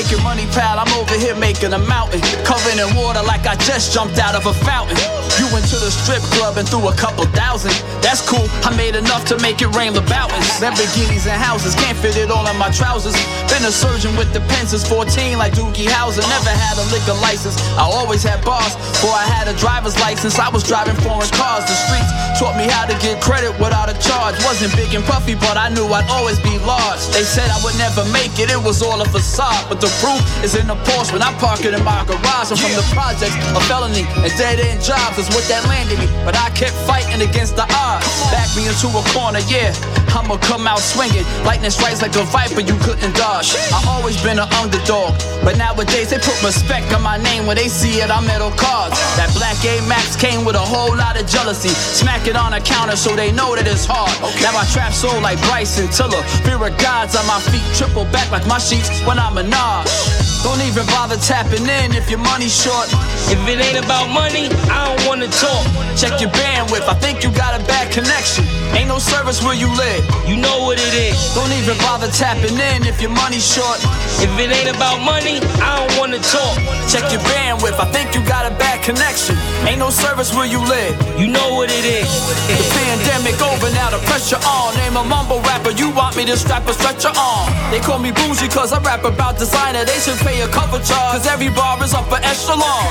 making 0.00 0.24
money, 0.24 0.46
pal, 0.56 0.80
I'm 0.80 0.88
over 0.96 1.12
here 1.20 1.36
making 1.36 1.72
a 1.76 1.78
mountain. 1.78 2.20
Covered 2.48 2.80
in 2.80 2.88
water 2.96 3.20
like 3.20 3.44
I 3.44 3.54
just 3.68 3.92
jumped 3.92 4.16
out 4.16 4.34
of 4.34 4.46
a 4.46 4.54
fountain. 4.64 4.96
You 5.36 5.44
went 5.52 5.68
to 5.68 5.76
the 5.76 5.92
strip 5.92 6.24
club 6.32 6.56
and 6.56 6.64
threw 6.64 6.88
a 6.88 6.96
couple 6.96 7.24
thousand. 7.36 7.76
That's 8.00 8.24
cool, 8.24 8.48
I 8.64 8.72
made 8.76 8.96
enough 8.96 9.26
to 9.28 9.36
make 9.44 9.60
it 9.60 9.68
rain 9.76 9.92
Louboutins. 9.92 10.48
Lamborghinis 10.64 11.28
and 11.28 11.36
houses, 11.36 11.74
can't 11.74 11.98
fit 11.98 12.16
it 12.16 12.30
all 12.30 12.48
in 12.48 12.56
my 12.56 12.70
trousers. 12.70 13.12
Been 13.52 13.64
a 13.68 13.72
surgeon 13.72 14.16
with 14.16 14.32
the 14.32 14.40
pen 14.48 14.66
since 14.66 14.88
14 14.88 15.36
like 15.36 15.52
Doogie 15.52 15.84
Howser. 15.84 16.24
Never 16.24 16.54
had 16.56 16.80
a 16.80 16.86
liquor 16.88 17.16
license, 17.20 17.60
I 17.76 17.84
always 17.84 18.22
had 18.22 18.42
bars. 18.42 18.76
Before 18.96 19.12
I 19.12 19.26
had 19.28 19.48
a 19.48 19.56
driver's 19.60 20.00
license, 20.00 20.38
I 20.38 20.48
was 20.48 20.64
driving 20.64 20.96
foreign 21.04 21.28
cars. 21.36 21.68
The 21.68 21.76
streets 21.76 22.29
taught 22.40 22.56
me 22.56 22.64
how 22.64 22.88
to 22.88 22.96
get 23.04 23.20
credit 23.20 23.52
without 23.60 23.92
a 23.92 23.96
charge. 24.00 24.32
Wasn't 24.48 24.72
big 24.72 24.96
and 24.96 25.04
puffy, 25.04 25.36
but 25.36 25.60
I 25.60 25.68
knew 25.68 25.84
I'd 25.92 26.08
always 26.08 26.40
be 26.40 26.56
large. 26.64 27.04
They 27.12 27.20
said 27.20 27.52
I 27.52 27.60
would 27.60 27.76
never 27.76 28.00
make 28.16 28.32
it, 28.40 28.48
it 28.48 28.56
was 28.56 28.80
all 28.80 28.96
a 28.96 29.04
facade. 29.04 29.68
But 29.68 29.84
the 29.84 29.92
proof 30.00 30.24
is 30.40 30.56
in 30.56 30.66
the 30.66 30.78
Porsche 30.88 31.12
when 31.12 31.20
I 31.20 31.36
park 31.36 31.60
it 31.68 31.76
in 31.76 31.84
my 31.84 32.00
garage. 32.08 32.48
I'm 32.48 32.56
from 32.56 32.72
the 32.72 32.86
projects, 32.96 33.36
a 33.52 33.60
felony, 33.68 34.08
and 34.24 34.32
dead 34.40 34.56
end 34.56 34.80
jobs 34.80 35.20
is 35.20 35.28
what 35.36 35.44
that 35.52 35.68
landed 35.68 36.00
me. 36.00 36.08
But 36.24 36.32
I 36.32 36.48
kept 36.56 36.72
fighting 36.88 37.20
against 37.20 37.60
the 37.60 37.68
odds. 37.76 38.08
Back 38.32 38.48
me 38.56 38.64
into 38.64 38.88
a 38.88 39.04
corner, 39.12 39.44
yeah. 39.44 39.76
I'ma 40.16 40.40
come 40.40 40.64
out 40.66 40.80
swinging. 40.80 41.28
Lightning 41.44 41.70
strikes 41.70 42.00
like 42.00 42.16
a 42.16 42.24
viper, 42.24 42.64
you 42.64 42.74
couldn't 42.80 43.12
dodge. 43.20 43.52
I've 43.68 43.86
always 43.86 44.16
been 44.24 44.40
an 44.40 44.48
underdog, 44.56 45.12
but 45.44 45.56
nowadays 45.56 46.10
they 46.10 46.18
put 46.18 46.36
respect 46.42 46.92
on 46.92 47.02
my 47.02 47.16
name 47.16 47.46
when 47.46 47.56
they 47.56 47.68
see 47.68 48.00
it. 48.00 48.10
I'm 48.10 48.26
metal 48.26 48.50
cards. 48.52 48.96
That 49.16 49.30
black 49.34 49.56
Amex 49.64 50.18
came 50.18 50.44
with 50.44 50.56
a 50.56 50.64
whole 50.64 50.96
lot 50.96 51.20
of 51.20 51.26
jealousy. 51.26 51.70
Smack 51.70 52.26
it 52.26 52.36
on 52.36 52.52
a 52.54 52.60
counter 52.60 52.96
so 52.96 53.16
they 53.16 53.32
know 53.32 53.54
that 53.56 53.66
it's 53.66 53.84
hard. 53.84 54.12
Now 54.42 54.56
I 54.56 54.64
trap 54.72 54.92
soul 54.92 55.20
like 55.20 55.40
Bryson 55.48 55.88
Tiller. 55.88 56.22
Fear 56.44 56.60
of 56.66 56.76
God's 56.78 57.16
on 57.16 57.26
my 57.26 57.40
feet, 57.50 57.64
triple 57.76 58.04
back 58.12 58.30
like 58.30 58.46
my 58.46 58.58
sheets 58.58 58.88
when 59.02 59.18
I'm 59.18 59.36
a 59.38 59.42
Minaj. 59.42 60.30
Don't 60.42 60.60
even 60.64 60.86
bother 60.86 61.20
tapping 61.20 61.68
in 61.68 61.92
if 61.92 62.08
your 62.08 62.20
money's 62.20 62.56
short. 62.56 62.88
If 63.28 63.40
it 63.44 63.60
ain't 63.60 63.84
about 63.84 64.08
money, 64.08 64.48
I 64.72 64.88
don't 64.88 65.04
wanna 65.06 65.28
talk. 65.28 65.64
Check 66.00 66.16
your 66.20 66.32
bandwidth, 66.32 66.88
I 66.88 66.96
think 66.96 67.22
you 67.22 67.30
got 67.32 67.60
a 67.60 67.62
bad 67.68 67.92
connection. 67.92 68.48
Ain't 68.72 68.88
no 68.88 68.98
service 68.98 69.44
where 69.44 69.54
you 69.54 69.68
live. 69.76 70.00
You 70.24 70.36
know 70.40 70.64
what 70.64 70.80
it 70.80 70.94
is. 70.96 71.18
Don't 71.34 71.52
even 71.60 71.76
bother 71.84 72.08
tapping 72.08 72.56
in 72.56 72.88
if 72.88 73.02
your 73.02 73.10
money's 73.12 73.44
short. 73.44 73.76
If 74.24 74.32
it 74.40 74.48
ain't 74.48 74.74
about 74.74 75.04
money, 75.04 75.29
I 75.38 75.78
don't 75.78 75.94
wanna 75.98 76.18
talk. 76.18 76.58
Check 76.90 77.06
your 77.14 77.22
bandwidth, 77.30 77.78
I 77.78 77.86
think 77.94 78.14
you 78.14 78.20
got 78.26 78.50
a 78.50 78.52
bad 78.58 78.82
connection. 78.82 79.38
Ain't 79.62 79.78
no 79.78 79.90
service 79.90 80.34
where 80.34 80.46
you 80.46 80.58
live. 80.66 80.98
You 81.14 81.28
know 81.28 81.54
what 81.54 81.70
it 81.70 81.84
is. 81.86 82.10
The 82.50 82.66
pandemic 82.74 83.38
over 83.38 83.70
now, 83.70 83.94
the 83.94 84.02
pressure 84.10 84.42
on. 84.42 84.74
Name 84.74 84.96
a 84.96 85.04
mumble 85.04 85.38
rapper, 85.46 85.70
you 85.70 85.90
want 85.94 86.16
me 86.16 86.26
to 86.26 86.36
strap 86.36 86.66
a 86.66 86.74
stretcher 86.74 87.14
on. 87.14 87.46
They 87.70 87.78
call 87.78 88.00
me 88.00 88.10
bougie 88.10 88.48
cause 88.48 88.72
I 88.72 88.82
rap 88.82 89.04
about 89.04 89.38
designer. 89.38 89.84
They 89.84 89.98
should 90.02 90.18
pay 90.26 90.42
a 90.42 90.48
cover 90.48 90.82
charge, 90.82 91.22
cause 91.22 91.26
every 91.28 91.50
bar 91.50 91.78
is 91.84 91.94
upper 91.94 92.18
echelon. 92.26 92.82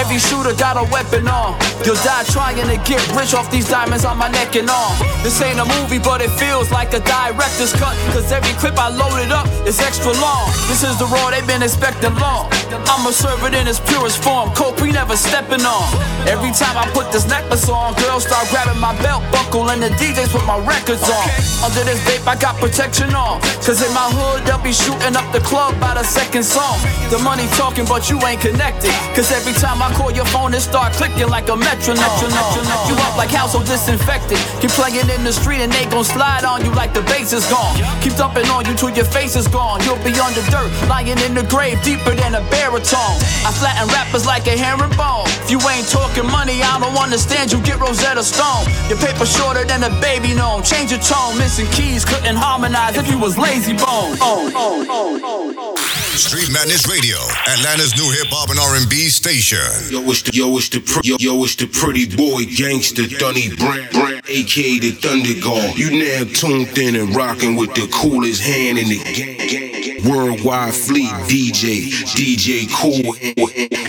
Every 0.00 0.18
shooter 0.18 0.56
got 0.56 0.80
a 0.80 0.88
weapon 0.88 1.28
on. 1.28 1.60
You'll 1.84 2.00
die 2.00 2.24
trying 2.32 2.56
to 2.56 2.78
get 2.88 3.02
rich 3.12 3.34
off 3.34 3.50
these 3.50 3.68
diamonds 3.68 4.06
on 4.06 4.16
my 4.16 4.28
neck 4.32 4.56
and 4.56 4.70
arm. 4.70 4.96
This 5.22 5.36
ain't 5.42 5.60
a 5.60 5.66
movie, 5.76 5.98
but 5.98 6.22
it 6.22 6.30
feels 6.40 6.70
like 6.70 6.94
a 6.94 7.00
director's 7.00 7.72
cut. 7.76 7.92
Cause 8.16 8.32
every 8.32 8.54
clip 8.56 8.78
I 8.78 8.88
loaded 8.88 9.30
up 9.30 9.44
is 9.68 9.80
extra 9.80 10.12
long. 10.16 10.48
This 10.72 10.82
is 10.82 10.96
the 10.96 11.04
raw 11.04 11.28
they've 11.28 11.46
been 11.46 11.62
expecting 11.62 11.81
long. 11.82 12.46
I'ma 12.86 13.10
serve 13.10 13.42
it 13.44 13.54
in 13.54 13.66
its 13.66 13.80
purest 13.80 14.22
form. 14.22 14.50
Coke 14.54 14.80
we 14.80 14.92
never 14.92 15.16
stepping 15.16 15.62
on. 15.66 15.86
Every 16.28 16.52
time 16.52 16.76
I 16.78 16.88
put 16.94 17.10
this 17.12 17.26
necklace 17.26 17.68
on, 17.68 17.94
girls 17.94 18.24
start 18.24 18.48
grabbing 18.48 18.80
my 18.80 18.94
belt 19.02 19.22
buckle 19.32 19.70
and 19.70 19.82
the 19.82 19.90
DJs 19.98 20.30
put 20.30 20.44
my 20.46 20.58
records 20.62 21.02
on. 21.02 21.26
Under 21.64 21.82
this 21.84 21.98
vape, 22.06 22.26
I 22.26 22.36
got 22.36 22.56
protection 22.56 23.14
on. 23.14 23.40
Cause 23.66 23.82
in 23.82 23.92
my 23.92 24.08
hood, 24.14 24.46
they'll 24.46 24.62
be 24.62 24.72
shooting 24.72 25.16
up 25.16 25.26
the 25.32 25.40
club 25.40 25.78
by 25.80 25.94
the 25.94 26.04
second 26.04 26.44
song. 26.44 26.78
The 27.10 27.18
money 27.18 27.46
talking, 27.58 27.84
but 27.84 28.08
you 28.08 28.18
ain't 28.24 28.40
connected. 28.40 28.94
Cause 29.14 29.30
every 29.32 29.52
time 29.52 29.82
I 29.82 29.92
call 29.94 30.10
your 30.10 30.26
phone, 30.26 30.54
it 30.54 30.60
start 30.60 30.92
clicking 30.94 31.28
like 31.28 31.48
a 31.48 31.56
metronome. 31.56 31.98
You 32.88 32.94
up 33.02 33.16
like 33.16 33.30
household 33.30 33.66
disinfected. 33.66 34.38
Keep 34.60 34.70
playing 34.78 35.08
in 35.10 35.24
the 35.24 35.32
street 35.32 35.60
and 35.60 35.72
they 35.72 35.84
gon' 35.86 36.04
slide 36.04 36.44
on 36.44 36.64
you 36.64 36.72
like 36.72 36.94
the 36.94 37.02
bass 37.02 37.32
is 37.32 37.46
gone. 37.50 37.76
Keep 38.00 38.14
dumping 38.16 38.46
on 38.48 38.64
you 38.64 38.74
till 38.74 38.90
your 38.90 39.04
face 39.04 39.36
is 39.36 39.48
gone. 39.48 39.82
You'll 39.84 40.02
be 40.04 40.14
under 40.20 40.42
dirt, 40.48 40.70
lying 40.88 41.18
in 41.18 41.34
the 41.34 41.44
grave 41.44 41.71
deeper 41.80 42.14
than 42.14 42.34
a 42.34 42.42
baritone. 42.50 43.18
I 43.46 43.50
flatten 43.56 43.88
rappers 43.88 44.26
like 44.26 44.46
a 44.46 44.56
herringbone. 44.56 45.28
If 45.44 45.50
you 45.50 45.60
ain't 45.68 45.88
talking 45.88 46.26
money, 46.26 46.62
I 46.62 46.78
don't 46.78 46.96
understand. 46.96 47.52
You 47.52 47.60
get 47.62 47.80
Rosetta 47.80 48.22
Stone. 48.22 48.68
Your 48.88 48.98
paper 48.98 49.24
shorter 49.24 49.64
than 49.64 49.82
a 49.82 49.90
baby 50.00 50.34
gnome. 50.34 50.62
Change 50.62 50.90
your 50.90 51.00
tone, 51.00 51.38
missing 51.38 51.66
keys, 51.72 52.04
couldn't 52.04 52.36
harmonize 52.36 52.96
if 52.96 53.08
you 53.08 53.18
was 53.18 53.38
lazy 53.38 53.72
bone. 53.72 54.16
Oh, 54.20 54.50
oh, 54.54 54.86
oh, 54.88 55.76
Street 56.16 56.52
Madness 56.52 56.86
Radio, 56.88 57.16
Atlanta's 57.48 57.96
new 57.96 58.10
hip 58.12 58.28
hop 58.28 58.50
and 58.50 58.58
R&B 58.58 59.08
station. 59.08 59.58
Yo, 59.90 60.02
it's 60.10 60.22
the 60.22 60.30
yo, 60.34 60.56
it's 60.58 60.68
the 60.68 60.80
pr- 60.80 61.00
yo, 61.02 61.16
yo, 61.18 61.42
it's 61.42 61.56
the 61.56 61.66
pretty 61.66 62.04
boy 62.04 62.44
gangster 62.44 63.06
Dunny 63.08 63.48
Brown, 63.56 63.88
Brown, 63.92 64.20
aka 64.28 64.78
the 64.78 64.90
Thunder 64.92 65.40
God. 65.40 65.76
You 65.76 65.90
now 66.04 66.24
tuned 66.32 66.76
in 66.76 66.96
and 66.96 67.16
rocking 67.16 67.56
with 67.56 67.74
the 67.74 67.88
coolest 67.92 68.42
hand 68.42 68.78
in 68.78 68.88
the 68.88 68.98
game. 69.04 69.71
Worldwide 70.04 70.74
fleet 70.74 71.12
DJ, 71.30 71.86
DJ 72.18 72.66
Cool. 72.74 73.14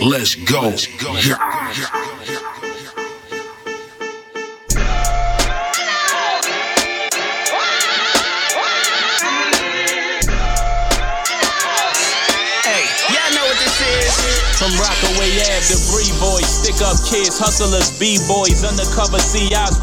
Let's 0.08 0.36
go. 0.36 0.74
Yeah. 1.20 1.38
From 14.54 14.70
Rockaway 14.78 15.34
Ave 15.50 15.76
Bree 15.90 16.14
Boys, 16.20 16.46
stick 16.46 16.80
up 16.80 16.96
kids, 17.10 17.38
hustlers, 17.38 17.90
B-boys, 17.98 18.64
undercover 18.64 19.18
CIs, 19.18 19.82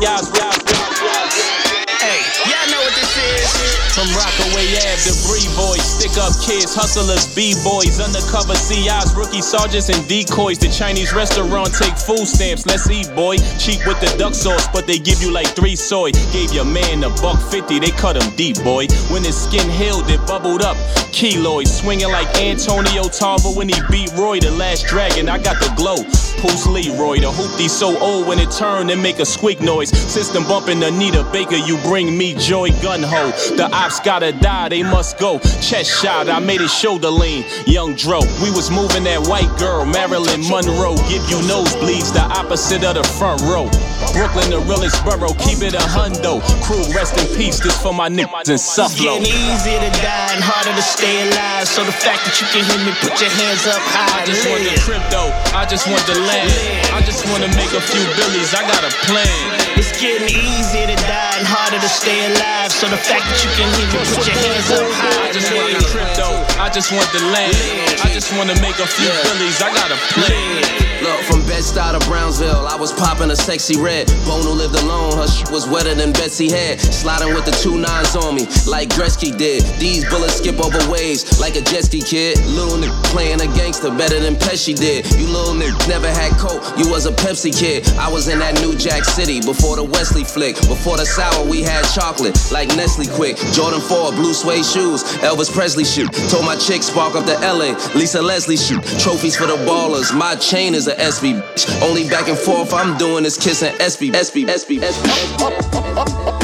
From 3.11 4.07
Rockaway 4.15 4.71
Ave 4.87 5.11
Bree 5.27 5.43
Boys, 5.59 5.83
stick 5.83 6.15
up 6.15 6.31
kids, 6.39 6.71
hustlers, 6.73 7.27
B-boys, 7.35 7.99
undercover 7.99 8.55
CIs, 8.55 9.13
rookie 9.13 9.41
sergeants, 9.41 9.89
and 9.89 9.99
decoys. 10.07 10.57
The 10.57 10.69
Chinese 10.71 11.11
restaurant 11.11 11.75
take 11.75 11.97
food 11.99 12.23
stamps, 12.23 12.65
let's 12.65 12.89
eat, 12.89 13.13
boy. 13.13 13.35
Cheap 13.59 13.85
with 13.85 13.99
the 13.99 14.07
duck 14.17 14.33
sauce, 14.33 14.65
but 14.71 14.87
they 14.87 14.97
give 14.97 15.21
you 15.21 15.29
like 15.29 15.47
three 15.59 15.75
soy. 15.75 16.11
Gave 16.31 16.53
your 16.53 16.63
man 16.63 17.03
a 17.03 17.09
buck 17.19 17.39
fifty, 17.51 17.79
they 17.79 17.91
cut 17.91 18.15
him 18.15 18.33
deep, 18.37 18.55
boy. 18.63 18.87
When 19.11 19.23
his 19.23 19.35
skin 19.35 19.69
healed, 19.69 20.09
it 20.09 20.25
bubbled 20.25 20.61
up. 20.61 20.77
Keloid 21.11 21.67
swinging 21.67 22.09
like 22.11 22.27
Antonio 22.39 23.03
Tarver 23.03 23.49
when 23.49 23.67
he 23.69 23.75
beat 23.89 24.11
Roy, 24.13 24.39
the 24.39 24.51
last 24.51 24.87
dragon. 24.87 25.29
I 25.29 25.37
got 25.37 25.59
the 25.59 25.71
glow. 25.75 25.97
Bruce 26.41 26.65
Leroy, 26.65 27.19
the 27.19 27.29
hoopty 27.29 27.69
so 27.69 27.99
old 27.99 28.25
when 28.27 28.39
it 28.39 28.49
turn 28.49 28.89
and 28.89 29.01
make 29.01 29.19
a 29.19 29.25
squeak 29.25 29.61
noise. 29.61 29.89
System 29.89 30.43
bumping 30.45 30.81
Anita 30.81 31.23
Baker, 31.31 31.55
you 31.55 31.77
bring 31.83 32.17
me 32.17 32.33
joy 32.33 32.69
gun 32.81 33.03
ho. 33.03 33.29
The 33.55 33.69
ops 33.71 33.99
gotta 33.99 34.31
die, 34.31 34.69
they 34.69 34.81
must 34.81 35.19
go. 35.19 35.37
Chest 35.61 36.01
shot, 36.01 36.29
I 36.29 36.39
made 36.39 36.61
his 36.61 36.73
shoulder 36.73 37.09
lean. 37.09 37.45
Young 37.67 37.93
Dro, 37.93 38.21
we 38.41 38.49
was 38.49 38.71
moving 38.71 39.03
that 39.03 39.27
white 39.27 39.51
girl, 39.59 39.85
Marilyn 39.85 40.41
Monroe. 40.49 40.95
Give 41.05 41.21
you 41.29 41.37
nosebleeds, 41.45 42.11
the 42.13 42.21
opposite 42.21 42.83
of 42.83 42.95
the 42.95 43.03
front 43.03 43.41
row. 43.41 43.69
Brooklyn, 44.13 44.49
the 44.49 44.59
realest 44.65 44.97
borough, 45.05 45.33
keep 45.37 45.61
it 45.61 45.75
a 45.75 45.83
hundo. 45.85 46.41
Crew, 46.65 46.81
rest 46.95 47.21
in 47.21 47.27
peace, 47.37 47.59
this 47.59 47.79
for 47.81 47.93
my 47.93 48.09
niggas 48.09 48.49
in 48.49 48.55
It's 48.55 48.65
Suffalo. 48.65 49.21
getting 49.23 49.93
to 49.93 50.01
die 50.01 50.33
and 50.33 50.43
harder 50.43 50.73
to 50.75 50.81
stay 50.81 51.00
alive. 51.03 51.67
So 51.67 51.83
the 51.83 51.91
fact 51.91 52.25
that 52.25 52.37
you 52.37 52.47
can 52.53 52.63
hear 52.65 52.81
me, 52.85 52.93
put 53.01 53.17
your 53.21 53.29
hands 53.29 53.65
up 53.65 53.81
high. 53.81 54.21
I 54.21 54.25
just 54.25 54.45
want 54.45 54.63
the 54.63 54.75
crypto, 54.81 55.33
I 55.57 55.65
just 55.65 55.87
want 55.87 56.03
the 56.05 56.19
land. 56.21 56.51
I 56.93 57.01
just 57.01 57.25
wanna 57.29 57.49
make 57.57 57.73
a 57.73 57.81
few 57.81 58.03
billies, 58.17 58.53
I 58.53 58.61
got 58.67 58.83
a 58.85 58.93
plan. 59.07 59.60
It's 59.81 59.99
getting 59.99 60.29
easier 60.29 60.85
to 60.85 60.95
die 61.09 61.41
and 61.41 61.47
harder 61.47 61.81
to 61.81 61.89
stay 61.89 62.13
alive. 62.29 62.69
So 62.71 62.85
the 62.85 63.01
fact 63.01 63.25
that 63.25 63.41
you 63.41 63.49
can 63.57 63.65
hear 63.73 63.89
me, 63.89 64.05
put 64.13 64.29
your 64.29 64.37
hands 64.37 64.69
up 64.69 64.85
high. 64.93 65.25
I 65.25 65.33
just 65.33 65.49
want 65.49 65.73
the 65.73 65.81
crypto, 65.89 66.29
I 66.61 66.69
just 66.69 66.93
want 66.93 67.09
the 67.09 67.25
land. 67.33 67.57
I 68.05 68.13
just 68.13 68.29
wanna 68.37 68.53
make 68.61 68.77
a 68.77 68.85
few 68.85 69.09
billies, 69.09 69.57
I 69.57 69.73
got 69.73 69.89
a 69.89 69.97
plan. 70.13 70.91
Look, 71.01 71.17
from 71.25 71.41
Bed-Stuy 71.49 71.97
to 71.97 72.01
Brownsville, 72.05 72.67
I 72.69 72.77
was 72.77 72.93
popping 72.93 73.31
a 73.31 73.35
sexy 73.35 73.81
red. 73.81 74.05
Bono 74.21 74.53
lived 74.53 74.77
alone, 74.77 75.17
her 75.17 75.25
shit 75.25 75.49
was 75.49 75.65
wetter 75.65 75.95
than 75.95 76.13
Betsy 76.13 76.45
had. 76.45 76.79
Sliding 76.79 77.33
with 77.33 77.45
the 77.45 77.57
two 77.57 77.81
nines 77.81 78.15
on 78.15 78.35
me, 78.37 78.45
like 78.69 78.89
Gretzky 78.93 79.35
did. 79.35 79.65
These 79.81 80.05
bullets 80.13 80.37
skip 80.37 80.61
over 80.61 80.77
waves, 80.91 81.41
like 81.41 81.55
a 81.57 81.61
jet 81.65 81.89
ski 81.89 82.05
kid. 82.05 82.37
Little 82.45 82.77
nigga 82.77 82.93
playing 83.09 83.41
a 83.41 83.49
gangster 83.57 83.89
better 83.89 84.19
than 84.19 84.35
Pesci 84.35 84.77
did. 84.77 85.09
You 85.17 85.25
little 85.25 85.57
nigga 85.57 85.73
never 85.89 86.07
had 86.07 86.37
coke, 86.37 86.61
you 86.77 86.85
was 86.87 87.07
a 87.07 87.11
Pepsi 87.11 87.49
kid. 87.49 87.89
I 87.97 88.05
was 88.07 88.27
in 88.27 88.37
that 88.37 88.61
New 88.61 88.77
Jack 88.77 89.03
City 89.03 89.41
before 89.41 89.70
the 89.75 89.83
Wesley 89.83 90.23
flick. 90.23 90.55
Before 90.67 90.97
the 90.97 91.05
sour, 91.05 91.45
we 91.45 91.61
had 91.61 91.83
chocolate, 91.93 92.37
like 92.51 92.67
Nestle 92.75 93.05
Quik. 93.05 93.37
Jordan 93.53 93.81
4, 93.81 94.11
blue 94.13 94.33
suede 94.33 94.65
shoes, 94.65 95.03
Elvis 95.21 95.51
Presley 95.51 95.83
shoot. 95.83 96.11
Told 96.29 96.45
my 96.45 96.55
chick, 96.55 96.83
spark 96.83 97.15
up 97.15 97.25
the 97.25 97.37
LA, 97.39 97.77
Lisa 97.97 98.21
Leslie 98.21 98.57
shoot. 98.57 98.83
Trophies 98.99 99.35
for 99.35 99.47
the 99.47 99.57
ballers, 99.67 100.15
my 100.15 100.35
chain 100.35 100.73
is 100.73 100.87
a 100.87 100.95
SB. 100.95 101.41
Only 101.81 102.07
back 102.09 102.27
and 102.27 102.37
forth 102.37 102.73
I'm 102.73 102.97
doing 102.97 103.25
is 103.25 103.37
kissing 103.37 103.73
SB, 103.75 104.11
SB, 104.11 104.45
SB, 104.45 104.79
SB. 104.79 106.40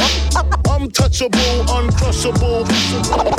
Untouchable, 0.88 1.66
uncrushable. 1.68 2.64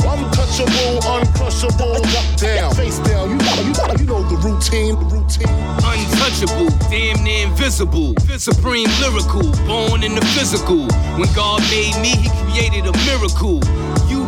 Untouchable, 0.04 1.00
uncrushable. 1.08 1.96
Down, 2.36 2.74
face 2.74 2.98
down. 2.98 3.30
You 3.30 3.36
know, 3.38 3.54
you 3.64 3.72
know, 3.72 3.94
you 3.98 4.04
know 4.04 4.22
the 4.28 4.36
routine. 4.36 4.94
The 5.00 5.16
routine. 5.16 5.48
Untouchable, 5.80 6.68
damn 6.90 7.24
near 7.24 7.46
invisible. 7.46 8.12
Supreme 8.36 8.90
lyrical, 9.00 9.50
born 9.66 10.04
in 10.04 10.14
the 10.14 10.20
physical. 10.36 10.88
When 11.16 11.32
God 11.32 11.62
made 11.72 11.96
me, 12.02 12.20
He 12.20 12.28
created 12.44 12.84
a 12.84 12.92
miracle. 13.08 13.64
You 14.12 14.27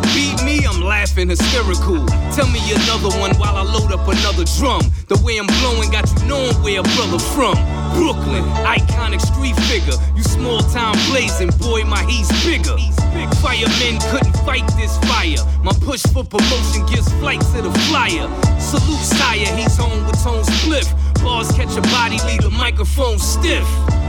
Laughing 0.81 1.29
hysterical. 1.29 2.05
Tell 2.33 2.49
me 2.49 2.59
another 2.73 3.13
one 3.21 3.35
while 3.37 3.55
I 3.55 3.61
load 3.61 3.91
up 3.91 4.07
another 4.07 4.45
drum. 4.57 4.81
The 5.07 5.21
way 5.23 5.37
I'm 5.37 5.45
blowing 5.61 5.91
got 5.91 6.09
you 6.09 6.25
knowing 6.27 6.55
where 6.63 6.79
a 6.79 6.83
brother 6.97 7.19
from. 7.19 7.53
Brooklyn, 7.93 8.43
iconic 8.65 9.21
street 9.21 9.55
figure. 9.69 9.93
You 10.15 10.23
small 10.23 10.59
town 10.73 10.97
blazing, 11.09 11.49
boy, 11.61 11.83
my 11.85 12.03
heat's 12.09 12.33
bigger. 12.43 12.75
Firemen 13.45 14.01
couldn't 14.09 14.33
fight 14.41 14.65
this 14.75 14.97
fire. 15.05 15.37
My 15.63 15.73
push 15.85 16.01
for 16.13 16.23
promotion 16.23 16.85
gives 16.87 17.07
flight 17.21 17.41
to 17.53 17.61
the 17.61 17.71
flyer. 17.85 18.25
Salute 18.59 19.05
sire, 19.05 19.53
he's 19.55 19.77
home 19.77 20.05
with 20.07 20.17
tone 20.23 20.43
spliff. 20.43 20.89
Bars 21.23 21.51
catch 21.51 21.75
a 21.77 21.81
body, 21.93 22.17
leave 22.27 22.41
the 22.41 22.49
microphone 22.51 23.19
stiff. 23.19 23.65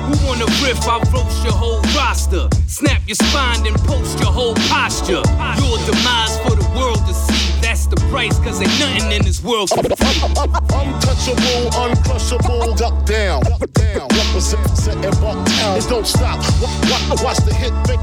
Who 0.08 0.26
wanna 0.26 0.46
riff? 0.64 0.80
I 0.88 0.98
roast 1.12 1.44
your 1.44 1.52
whole 1.52 1.80
roster. 1.94 2.48
Snap 2.66 3.00
your 3.06 3.14
spine 3.16 3.66
and 3.66 3.76
post 3.86 4.18
your 4.18 4.32
whole 4.32 4.54
posture. 4.68 5.22
Your 5.62 5.78
demise 5.86 6.34
for 6.42 6.56
the 6.56 6.66
world 6.76 6.98
to 7.06 7.14
see. 7.14 7.60
That's 7.60 7.86
the 7.86 7.96
price, 8.10 8.36
cause 8.40 8.60
ain't 8.60 8.72
nothing 8.80 9.12
in 9.12 9.22
this 9.22 9.42
world 9.42 9.68
for 9.70 9.82
free. 9.82 10.18
Untouchable, 10.74 11.70
uncrushable. 11.84 12.74
Duck 12.76 13.04
down, 13.06 13.42
down. 13.72 14.08
Represent, 14.10 14.66
set 14.76 14.96
and 14.96 15.14
buck 15.20 15.38
down. 15.46 15.76
And 15.76 15.88
don't 15.88 16.06
stop. 16.06 16.38
Wa- 16.60 16.68
wa- 16.90 17.22
Watch 17.22 17.38
the 17.46 17.54
hit, 17.54 17.72
fake, 17.86 18.00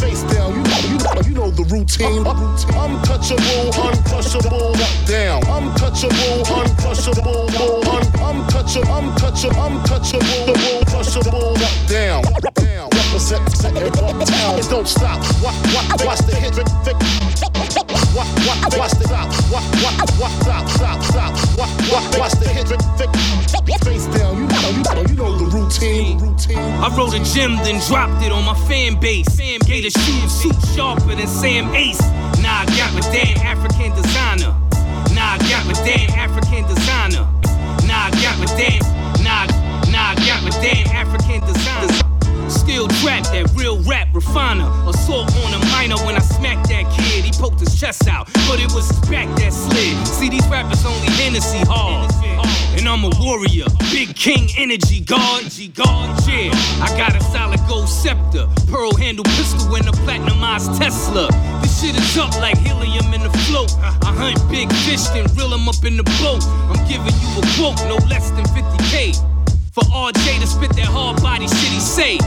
face 0.00 0.22
down. 0.32 0.54
You 0.90 0.91
the 1.56 1.64
routine. 1.68 2.24
Uh, 2.26 2.32
uh, 2.32 2.84
untouchable, 2.84 3.72
uncrushable. 3.76 4.72
Down. 5.06 5.42
Untouchable, 5.48 6.44
uncrushable. 6.48 7.48
Un- 7.52 8.08
untouchable, 8.22 8.92
untouchable, 8.96 9.60
untouchable. 9.60 10.54
Uncrushable. 10.80 11.54
Duck 11.54 11.76
down, 11.88 12.22
down. 12.54 12.88
Represent, 12.92 13.44
set 13.52 13.76
and 13.76 13.92
buck 13.92 14.18
down. 14.26 14.58
And 14.58 14.68
don't 14.68 14.88
stop. 14.88 15.20
Wa- 15.42 15.52
wa- 15.74 16.06
Watch 16.06 16.20
the 16.26 16.36
hit. 16.36 16.56
Watch, 18.12 18.28
watch, 18.46 18.76
watch 18.76 18.92
the 18.98 19.04
stop. 19.08 19.28
Watch, 19.52 19.64
watch, 19.82 20.10
watch, 20.20 20.32
stop, 20.42 20.68
stop, 20.68 21.02
stop. 21.02 21.32
Watch, 21.58 21.72
watch, 21.92 22.18
watch 22.18 22.32
the 22.40 22.48
hit, 22.48 22.68
face 23.84 24.06
down. 24.16 24.36
You 24.38 24.46
know, 24.48 24.70
you 24.70 24.82
know, 24.82 25.02
you 25.02 25.14
know 25.16 25.38
the 25.38 25.51
routine. 25.80 26.20
I 26.58 26.94
wrote 26.96 27.14
a 27.14 27.22
gem, 27.24 27.56
then 27.64 27.80
dropped 27.86 28.22
it 28.24 28.32
on 28.32 28.44
my 28.44 28.54
fan 28.68 28.98
base. 29.00 29.26
Sam 29.32 29.60
gave 29.64 29.84
the 29.84 29.90
shoe 29.90 30.28
suit 30.28 30.56
sharper 30.74 31.14
than 31.14 31.26
Sam 31.26 31.74
Ace. 31.74 32.00
Nah, 32.42 32.62
I 32.62 32.66
got 32.76 32.92
my 32.92 33.00
damn 33.12 33.38
African 33.38 33.94
designer. 33.94 34.54
Nah, 35.14 35.36
I 35.36 35.38
got 35.48 35.66
my 35.66 35.74
damn 35.84 36.10
African 36.18 36.66
designer. 36.68 37.26
Nah, 37.86 38.08
I 38.08 38.10
got 38.22 38.38
my 38.38 38.46
damn. 38.56 38.82
Nah, 39.22 39.46
nah, 39.90 40.12
I 40.12 40.14
got 40.26 40.42
my 40.42 40.50
damn 40.60 40.86
African 40.88 41.40
designer. 41.46 42.50
Still 42.50 42.88
trapped 43.00 43.32
that 43.32 43.50
real 43.54 43.80
rap 43.82 44.01
refiner. 44.12 44.68
Assault 44.88 45.34
on 45.44 45.54
a 45.54 45.64
minor 45.72 45.96
when 46.04 46.16
I 46.16 46.20
smacked 46.20 46.68
that 46.68 46.84
kid. 46.96 47.24
He 47.24 47.32
poked 47.32 47.60
his 47.60 47.78
chest 47.78 48.08
out, 48.08 48.26
but 48.48 48.60
it 48.60 48.72
was 48.72 48.88
his 48.88 49.00
back 49.10 49.28
that 49.38 49.52
slid. 49.52 49.96
See, 50.06 50.28
these 50.28 50.46
rappers 50.48 50.84
only 50.84 51.08
Hennessy 51.18 51.60
hard. 51.66 52.10
And 52.76 52.88
I'm 52.88 53.04
a 53.04 53.10
warrior, 53.20 53.66
big 53.92 54.14
king 54.16 54.48
energy 54.56 55.00
guard. 55.00 55.44
guard, 55.74 56.10
yeah. 56.26 56.52
I 56.80 56.88
got 56.96 57.14
a 57.14 57.22
solid 57.24 57.60
gold 57.68 57.88
scepter, 57.88 58.48
pearl 58.70 58.94
handle 58.96 59.24
pistol, 59.36 59.74
and 59.76 59.88
a 59.88 59.92
platinumized 60.04 60.78
Tesla. 60.78 61.28
This 61.60 61.80
shit 61.80 61.96
is 61.96 62.18
up 62.18 62.34
like 62.40 62.58
helium 62.58 63.12
in 63.12 63.22
the 63.22 63.32
float. 63.46 63.72
I 63.80 64.12
hunt 64.16 64.38
big 64.50 64.72
fish, 64.84 65.04
then 65.12 65.26
reel 65.36 65.50
them 65.50 65.68
up 65.68 65.84
in 65.84 65.96
the 65.96 66.04
boat. 66.20 66.42
I'm 66.72 66.80
giving 66.88 67.14
you 67.20 67.30
a 67.38 67.44
quote, 67.56 67.76
no 67.88 67.96
less 68.08 68.30
than 68.30 68.44
50k. 68.44 69.31
For 69.72 69.84
RJ 69.88 70.44
to 70.44 70.46
spit 70.46 70.76
that 70.76 70.92
hard 70.92 71.16
body 71.24 71.48
shit 71.48 71.72
he 71.72 71.80
say. 71.80 72.20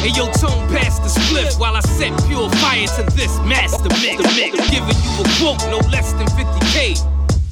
And 0.00 0.16
yo, 0.16 0.32
tone 0.32 0.64
past 0.72 1.04
the 1.04 1.12
spliff 1.12 1.60
while 1.60 1.76
I 1.76 1.84
set 1.84 2.08
pure 2.24 2.48
fire 2.64 2.88
to 2.96 3.04
this 3.12 3.36
master 3.44 3.92
mix. 4.00 4.24
Giving 4.72 4.96
you 4.96 5.12
a 5.20 5.24
quote, 5.36 5.60
no 5.68 5.76
less 5.92 6.16
than 6.16 6.24
50k. 6.32 6.96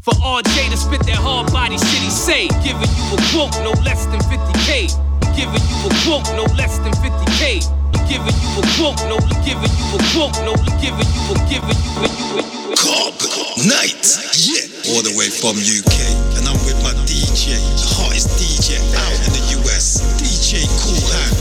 For 0.01 0.17
RJ 0.17 0.73
to 0.73 0.79
spit 0.81 1.05
that 1.13 1.21
hard 1.21 1.53
body 1.53 1.77
shit 1.77 2.01
he 2.01 2.09
say. 2.09 2.49
Giving 2.65 2.89
you 2.89 3.05
a 3.13 3.21
quote, 3.37 3.53
no 3.61 3.77
less 3.85 4.09
than 4.09 4.25
50k. 4.33 4.97
Giving 5.37 5.61
you 5.61 5.77
a 5.85 5.91
quote, 6.09 6.25
no 6.33 6.49
less 6.57 6.81
than 6.81 6.97
50k. 6.97 7.69
Giving 8.09 8.33
you 8.41 8.49
a 8.57 8.63
quote, 8.81 8.97
no, 9.13 9.21
giving 9.45 9.73
you 9.77 9.87
a 9.93 10.01
quote, 10.17 10.33
no, 10.41 10.57
giving 10.81 11.05
you 11.13 11.23
a, 11.29 11.35
giving 11.53 11.77
you 11.85 11.93
a, 12.01 12.09
a, 12.09 12.41
you 12.49 12.59
a. 12.59 12.62
Cobb 12.83 13.15
Night, 13.63 14.03
yeah, 14.35 14.67
all 14.91 15.07
the 15.07 15.15
way 15.15 15.31
from 15.31 15.55
UK, 15.55 15.95
and 16.35 16.43
I'm 16.51 16.59
with 16.67 16.75
my 16.83 16.91
DJ, 17.07 17.55
the 17.79 17.87
hottest 17.95 18.35
DJ 18.35 18.75
out 18.99 19.19
in 19.23 19.31
the 19.39 19.63
US, 19.63 20.03
DJ 20.19 20.67
Cool 20.83 20.99
Hand. 21.15 21.39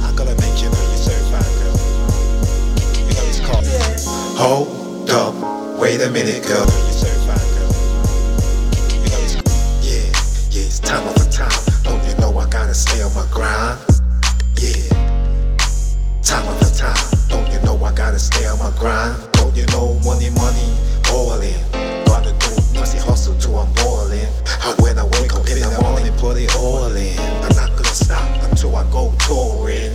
I'm 0.00 0.16
gonna 0.16 0.32
make 0.40 0.56
you 0.62 0.72
know 0.72 0.80
you're 0.88 1.04
certified, 1.04 1.44
girl. 1.60 1.76
You 2.96 3.12
know 3.12 3.28
it's 3.28 3.44
called. 3.44 3.68
Hold 4.40 5.10
up, 5.10 5.36
wait 5.78 6.00
a 6.00 6.08
minute, 6.08 6.48
girl. 6.48 6.64
You're 6.64 7.04
certified, 7.04 7.44
girl. 7.52 7.68
You 9.04 9.10
know 9.12 9.20
it's 9.20 9.36
yeah, 9.84 10.08
yeah. 10.48 10.64
It's 10.64 10.80
time 10.80 11.06
over 11.06 11.28
time. 11.28 11.52
Don't 11.84 12.02
you 12.08 12.16
know 12.16 12.32
I 12.38 12.48
gotta 12.48 12.72
stay 12.72 13.02
on 13.02 13.12
my 13.12 13.26
grind? 13.30 13.78
Yeah, 14.56 14.88
time 16.22 16.48
over 16.48 16.72
time. 16.72 17.13
Gotta 17.94 18.18
stay 18.18 18.46
on 18.46 18.58
my 18.58 18.70
grind? 18.78 19.16
Don't 19.32 19.54
you 19.56 19.66
know 19.66 19.94
money, 20.04 20.30
money, 20.30 20.68
in. 21.46 21.60
Gotta 22.04 22.32
do 22.42 22.50
pussy 22.74 22.98
hustle 22.98 23.36
till 23.38 23.58
I'm 23.58 23.72
boiling. 23.74 24.26
And 24.66 24.74
when 24.82 24.98
I 24.98 25.04
wake 25.04 25.34
up 25.34 25.46
in 25.46 25.60
the 25.60 25.78
morning, 25.80 26.12
put 26.18 26.36
it 26.36 26.54
all 26.56 26.90
in. 26.90 27.18
I'm 27.44 27.54
not 27.54 27.70
gonna 27.70 27.94
stop 27.94 28.26
until 28.42 28.74
I 28.76 28.84
go 28.90 29.14
touring. 29.26 29.94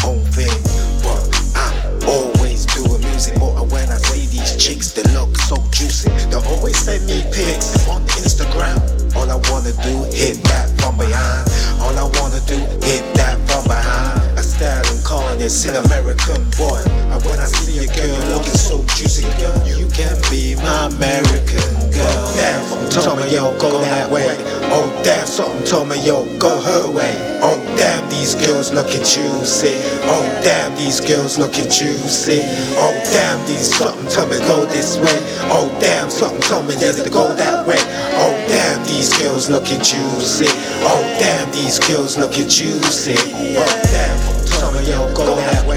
Home 0.00 0.24
thing, 0.32 0.56
but 1.04 1.20
I 1.54 1.68
always 2.06 2.64
do 2.66 2.84
a 2.84 2.98
music. 3.10 3.34
But 3.38 3.68
when 3.68 3.88
I 3.90 3.96
see 3.96 4.26
these 4.26 4.56
chicks, 4.56 4.92
they 4.92 5.04
look 5.12 5.36
so 5.36 5.56
juicy. 5.70 6.10
They 6.30 6.36
always 6.36 6.78
send 6.78 7.06
me 7.06 7.22
pics 7.32 7.88
on 7.88 8.02
Instagram. 8.22 8.80
All 9.16 9.28
I 9.28 9.36
wanna 9.50 9.72
do, 9.84 10.08
hit 10.14 10.42
that 10.48 10.72
from 10.80 10.96
behind. 10.96 11.44
All 11.80 11.96
I 11.96 12.06
wanna 12.18 12.40
do, 12.46 12.58
hit 12.86 13.04
that 13.16 13.36
from 13.48 13.64
behind. 13.64 14.38
I 14.38 14.42
style 14.42 14.84
and 14.86 15.04
calling 15.04 15.36
finest 15.36 15.66
in 15.66 15.74
American 15.76 16.42
boy. 16.56 16.85
When 17.26 17.40
I 17.40 17.46
see 17.46 17.82
a 17.82 17.86
girl 17.90 18.38
looking 18.38 18.54
so 18.54 18.78
juicy, 18.94 19.26
girl, 19.42 19.58
you 19.66 19.88
can 19.90 20.14
be 20.30 20.54
my 20.56 20.86
American 20.86 21.66
girl. 21.90 22.22
Damn, 22.38 22.62
something 22.66 23.02
told 23.02 23.18
me 23.18 23.34
yo, 23.34 23.50
go 23.58 23.80
that 23.82 24.10
way. 24.10 24.30
Oh 24.70 24.86
damn, 25.02 25.26
something 25.26 25.64
told 25.66 25.88
me 25.88 25.98
yo, 26.06 26.24
go 26.38 26.60
her 26.60 26.90
way. 26.90 27.14
Oh 27.42 27.58
damn, 27.76 28.08
these 28.08 28.34
girls 28.34 28.72
looking 28.72 29.02
juicy. 29.02 29.74
Oh 30.06 30.22
damn, 30.42 30.74
these 30.76 31.00
girls 31.00 31.38
looking 31.38 31.68
juicy. 31.70 32.40
Oh 32.78 32.94
damn, 33.10 33.38
these 33.46 33.74
something 33.74 34.06
told 34.08 34.30
me 34.30 34.38
go 34.46 34.64
this 34.66 34.96
way. 34.98 35.18
Oh 35.50 35.66
damn, 35.80 36.10
something 36.10 36.42
told 36.42 36.66
me 36.68 36.74
there's 36.74 37.02
to 37.02 37.10
go 37.10 37.34
that 37.34 37.66
way. 37.66 37.80
Oh 38.22 38.34
damn, 38.48 38.82
these 38.86 39.10
girls 39.18 39.50
looking 39.50 39.82
juicy. 39.82 40.46
Oh 40.86 41.02
damn, 41.18 41.50
these 41.50 41.78
girls 41.80 42.16
looking 42.18 42.48
juicy. 42.48 43.18
Oh 43.58 43.66
damn, 43.90 44.16
something 44.22 44.46
told 44.60 44.74
me 44.74 44.90
yo, 44.90 45.12
go 45.14 45.34
that 45.36 45.66
way. 45.66 45.75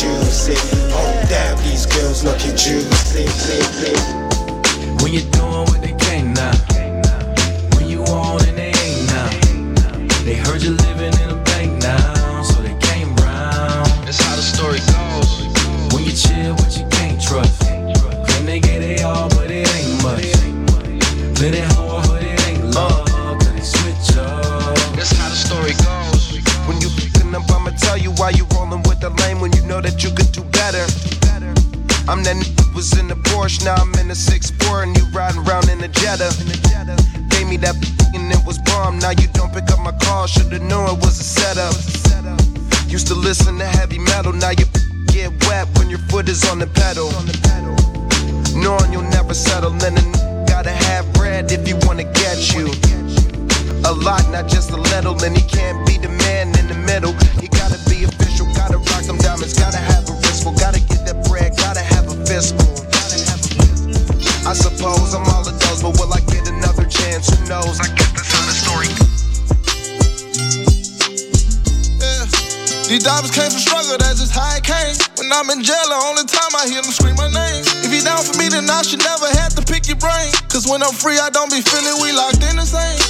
Juicy. 0.00 0.54
Oh 0.92 1.24
damn, 1.28 1.56
these 1.64 1.86
girls 1.86 2.22
looking 2.22 2.54
juicy. 2.56 3.24
When 5.02 5.12
you're 5.14 5.30
doing 5.30 5.45
now 33.64 33.74
I'm 33.74 33.92
in 33.94 34.08
the 34.08 34.14
6-4 34.14 34.82
and 34.84 34.96
you 34.96 35.04
riding 35.12 35.40
around 35.46 35.68
in 35.68 35.82
a 35.82 35.88
Jetta. 35.88 36.30
Gave 37.30 37.46
me 37.48 37.56
that 37.58 37.76
and 38.14 38.32
it 38.32 38.42
was 38.44 38.58
bomb. 38.58 38.98
Now 38.98 39.10
you 39.10 39.28
don't 39.32 39.52
pick 39.52 39.70
up 39.70 39.80
my 39.80 39.92
call, 40.02 40.26
shoulda 40.26 40.58
known 40.58 40.88
it 40.90 40.98
was 41.04 41.20
a 41.20 41.24
setup. 41.24 41.74
Used 42.88 43.06
to 43.08 43.14
listen 43.14 43.58
to 43.58 43.66
heavy 43.66 43.98
metal, 43.98 44.32
now 44.32 44.50
you 44.50 44.66
get 45.08 45.30
wet 45.46 45.68
when 45.78 45.88
your 45.90 46.00
foot 46.10 46.28
is 46.28 46.44
on 46.50 46.58
the 46.58 46.66
pedal. 46.66 47.10
Knowing 48.56 48.92
you'll 48.92 49.10
never 49.10 49.34
settle, 49.34 49.70
then 49.70 49.96
a 49.98 50.46
gotta 50.46 50.70
have 50.70 51.12
bread 51.12 51.50
if 51.52 51.68
you 51.68 51.76
wanna 51.82 52.04
get 52.04 52.54
you. 52.54 52.66
A 53.84 53.92
lot, 53.92 54.24
not 54.30 54.48
just 54.48 54.70
a 54.70 54.76
little, 54.76 55.14
and 55.22 55.36
he 55.36 55.42
can't 55.44 55.86
be 55.86 55.98
suppose 64.56 65.12
I'm 65.12 65.28
all 65.28 65.44
of 65.44 65.52
those, 65.60 65.82
but 65.84 65.92
will 66.00 66.12
I 66.12 66.20
get 66.32 66.48
another 66.48 66.88
chance? 66.88 67.28
Who 67.28 67.38
knows? 67.44 67.76
I 67.80 67.92
guess 67.92 68.10
that's 68.16 68.32
how 68.32 68.42
the 68.48 68.56
story 68.56 68.88
These 72.86 73.02
diamonds 73.02 73.34
came 73.34 73.50
from 73.50 73.58
struggle, 73.58 73.98
that's 73.98 74.22
just 74.22 74.30
how 74.30 74.46
it 74.54 74.62
came. 74.62 74.94
When 75.18 75.26
I'm 75.34 75.50
in 75.50 75.58
jail, 75.66 75.90
the 75.90 75.98
only 76.06 76.22
time 76.22 76.54
I 76.54 76.70
hear 76.70 76.78
them 76.80 76.94
scream 76.94 77.18
my 77.18 77.26
name. 77.26 77.66
If 77.82 77.90
you 77.90 77.98
down 78.06 78.22
for 78.22 78.38
me, 78.38 78.46
then 78.46 78.70
I 78.70 78.86
should 78.86 79.02
never 79.02 79.26
have 79.42 79.58
to 79.58 79.62
pick 79.66 79.90
your 79.90 79.98
brain. 79.98 80.30
Cause 80.46 80.70
when 80.70 80.86
I'm 80.86 80.94
free, 80.94 81.18
I 81.18 81.26
don't 81.34 81.50
be 81.50 81.58
feeling 81.66 81.98
we 81.98 82.14
locked 82.14 82.46
in 82.46 82.54
the 82.54 82.62
same. 82.62 83.02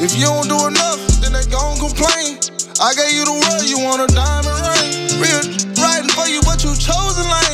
If 0.00 0.16
you 0.16 0.32
don't 0.32 0.48
do 0.48 0.56
enough, 0.64 0.96
then 1.20 1.36
they 1.36 1.44
gon' 1.52 1.76
complain. 1.76 2.40
I 2.80 2.96
gave 2.96 3.12
you 3.12 3.28
the 3.28 3.36
world, 3.36 3.68
you 3.68 3.78
want 3.84 4.00
a 4.00 4.08
diamond 4.16 4.58
ring. 4.64 5.20
Real 5.20 5.44
writing 5.76 6.08
for 6.16 6.24
you, 6.24 6.40
but 6.48 6.64
you 6.64 6.72
chosen 6.72 7.28
lane. 7.28 7.47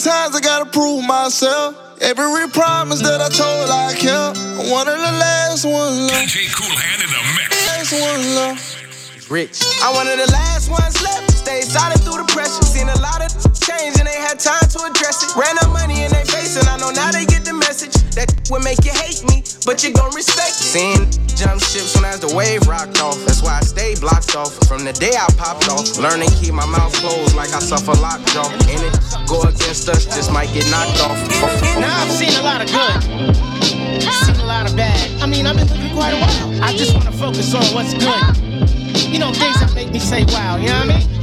Times 0.00 0.34
I 0.34 0.40
gotta 0.40 0.64
prove 0.64 1.04
myself? 1.04 1.76
Every 2.00 2.48
promise 2.48 3.04
that 3.04 3.20
I 3.20 3.28
told 3.28 3.68
I 3.68 3.92
kept. 3.92 4.40
One 4.72 4.88
of 4.88 4.96
the 4.96 5.12
last 5.20 5.68
ones 5.68 6.08
left. 6.08 6.32
DJ 6.32 6.48
Koolhand 6.56 7.04
in 7.04 7.10
the 7.12 7.22
mix. 7.36 7.52
Last 7.68 7.92
one 7.92 8.22
left. 8.32 9.28
Rich. 9.28 9.60
I'm 9.84 9.92
one 9.92 10.08
of 10.08 10.16
the 10.16 10.32
last 10.32 10.72
ones 10.72 10.96
left. 11.04 11.36
Stay 11.36 11.60
solid 11.60 12.00
through 12.00 12.16
the 12.16 12.28
pressure. 12.32 12.64
Seen 12.64 12.88
a 12.88 12.96
lot 13.04 13.20
of 13.20 13.28
change 13.60 14.00
and 14.00 14.08
they 14.08 14.16
had 14.16 14.40
time 14.40 14.64
to 14.72 14.88
address 14.88 15.20
it. 15.20 15.36
Ran 15.36 15.60
up 15.60 15.68
money 15.68 16.00
in 16.00 16.08
their 16.08 16.24
face 16.24 16.56
and 16.56 16.64
I 16.64 16.80
know 16.80 16.96
now 16.96 17.12
they 17.12 17.28
get 17.28 17.44
the 17.44 17.52
message. 17.52 17.92
That 18.16 18.32
would 18.48 18.64
make 18.64 18.80
you 18.88 18.96
hate 18.96 19.20
me, 19.28 19.44
but 19.66 19.82
you 19.82 19.92
gon' 19.92 20.14
respect 20.14 20.60
it. 20.60 20.70
Seen 20.72 20.98
jump 21.36 21.60
ships 21.60 21.96
when 21.96 22.04
as 22.04 22.20
the 22.20 22.32
wave 22.34 22.66
rocked 22.66 23.00
off. 23.00 23.16
That's 23.24 23.42
why 23.42 23.58
I 23.58 23.60
stay 23.60 23.94
blocked 23.96 24.36
off. 24.36 24.52
From 24.68 24.84
the 24.84 24.92
day 24.92 25.12
I 25.16 25.26
popped 25.36 25.68
off. 25.68 25.96
Learn 25.98 26.20
to 26.20 26.28
keep 26.36 26.52
my 26.54 26.66
mouth 26.66 26.92
closed 27.00 27.34
like 27.34 27.52
I 27.52 27.60
suffer 27.60 27.92
lockjaw. 28.00 28.48
And 28.68 28.80
it 28.84 28.94
go 29.28 29.42
against 29.42 29.88
us, 29.88 30.04
just 30.04 30.32
might 30.32 30.52
get 30.52 30.68
knocked 30.70 31.00
off. 31.00 31.16
Now 31.80 32.04
I've 32.04 32.12
seen 32.12 32.36
a 32.36 32.42
lot 32.42 32.60
of 32.60 32.68
good. 32.68 33.00
Seen 34.00 34.36
a 34.40 34.46
lot 34.46 34.68
of 34.68 34.76
bad. 34.76 35.00
I 35.22 35.26
mean, 35.26 35.46
I've 35.46 35.56
been 35.56 35.68
living 35.68 35.94
quite 35.94 36.12
a 36.12 36.20
while. 36.20 36.62
I 36.62 36.76
just 36.76 36.94
wanna 36.94 37.12
focus 37.12 37.54
on 37.54 37.64
what's 37.74 37.94
good. 37.94 38.36
You 39.10 39.18
know, 39.18 39.32
things 39.32 39.60
that 39.60 39.72
make 39.74 39.90
me 39.90 39.98
say 39.98 40.24
wow, 40.28 40.56
you 40.56 40.68
know 40.68 40.86
what 40.86 40.90
I 40.90 40.98
mean? 40.98 41.20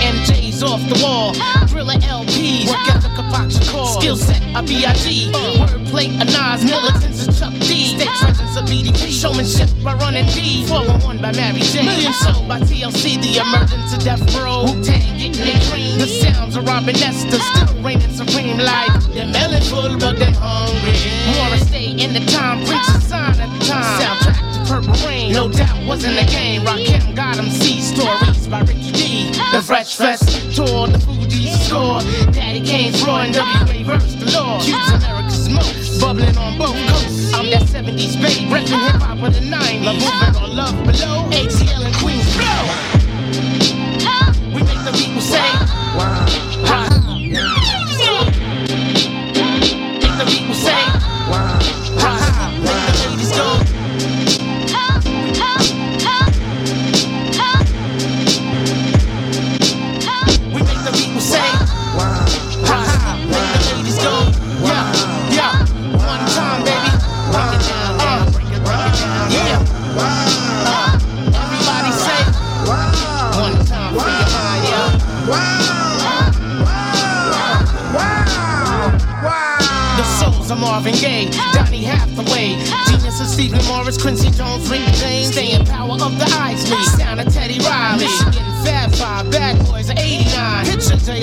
MJ's 0.00 0.62
off 0.62 0.80
the 0.88 0.98
wall, 1.04 1.32
thriller 1.68 1.94
LPs, 2.00 2.68
work 2.68 2.88
ethic 2.88 3.12
a 3.12 3.70
core, 3.70 3.86
skill 4.00 4.16
set. 4.16 4.40
A 4.56 4.62
B.I.G., 4.62 5.30
wordplay 5.32 6.08
a 6.20 6.24
Nas, 6.24 6.64
militants 6.64 7.26
a 7.26 7.32
Chuck 7.32 7.52
D, 7.60 7.96
state 7.96 8.08
presence 8.18 8.56
a 8.56 8.62
BDP, 8.62 9.12
showmanship 9.12 9.68
by 9.84 9.94
running 9.94 10.26
D, 10.26 10.66
411 10.66 11.22
by 11.22 11.32
Mary 11.32 11.60
J, 11.60 11.84
Million 11.84 12.12
Soul. 12.12 12.46
By 12.48 12.60
TLC, 12.60 13.20
the 13.22 13.38
emergence 13.38 13.94
of 13.94 14.02
Death 14.02 14.24
Row, 14.36 14.64
Wu-Tang. 14.64 15.18
Getting 15.18 15.44
their 15.44 15.60
cream, 15.70 15.98
the 15.98 16.06
sounds 16.06 16.56
of 16.56 16.66
Robin 16.66 16.94
Nestor, 16.94 17.38
still 17.38 17.82
reigning 17.82 18.10
supreme 18.12 18.58
like, 18.58 18.92
they're 19.14 19.26
melon 19.26 19.62
full 19.62 19.96
but 19.98 20.18
they're 20.18 20.32
hungry, 20.34 20.96
wanna 21.38 21.58
stay 21.58 21.92
in 21.92 22.12
the 22.12 22.24
time, 22.32 22.64
preach 22.66 22.88
a 22.88 23.00
sign 23.00 23.38
at 23.38 23.48
the 23.58 23.66
time, 23.66 24.00
soundtrack 24.00 24.49
Purple 24.70 24.94
Rain, 25.04 25.32
no 25.32 25.48
doubt 25.48 25.84
wasn't 25.84 26.16
a 26.16 26.24
game, 26.26 26.62
Rakim 26.62 27.16
got 27.16 27.36
'em 27.36 27.50
see 27.50 27.80
stories 27.80 28.46
by 28.46 28.60
Ricky 28.60 28.92
D, 28.92 29.30
the 29.50 29.60
Fresh 29.60 29.96
Fest 29.96 30.54
tour, 30.54 30.86
the 30.86 30.98
Fugees 30.98 31.58
score. 31.66 32.00
Daddy 32.30 32.60
Kane's 32.60 33.02
and 33.02 33.34
WA 33.34 33.82
verse 33.82 34.14
the 34.14 34.30
law. 34.30 34.60
Cube's 34.60 34.92
America's 34.92 35.48
most, 35.48 36.00
bubbling 36.00 36.38
on 36.38 36.56
both 36.56 36.76
coasts. 36.86 37.34
I'm 37.34 37.50
that 37.50 37.66
70s 37.66 38.14
babe, 38.14 38.48
repping 38.48 38.92
hip 38.92 39.02
hop 39.02 39.18
with 39.18 39.34
the 39.34 39.40
90s. 39.40 39.84
Love 39.84 39.96
movement 39.96 40.36
or 40.40 40.54
love 40.54 40.84
below. 40.84 41.28
ATL 41.32 41.82
and 41.82 41.94
Queens 41.96 42.32
flow. 42.36 42.89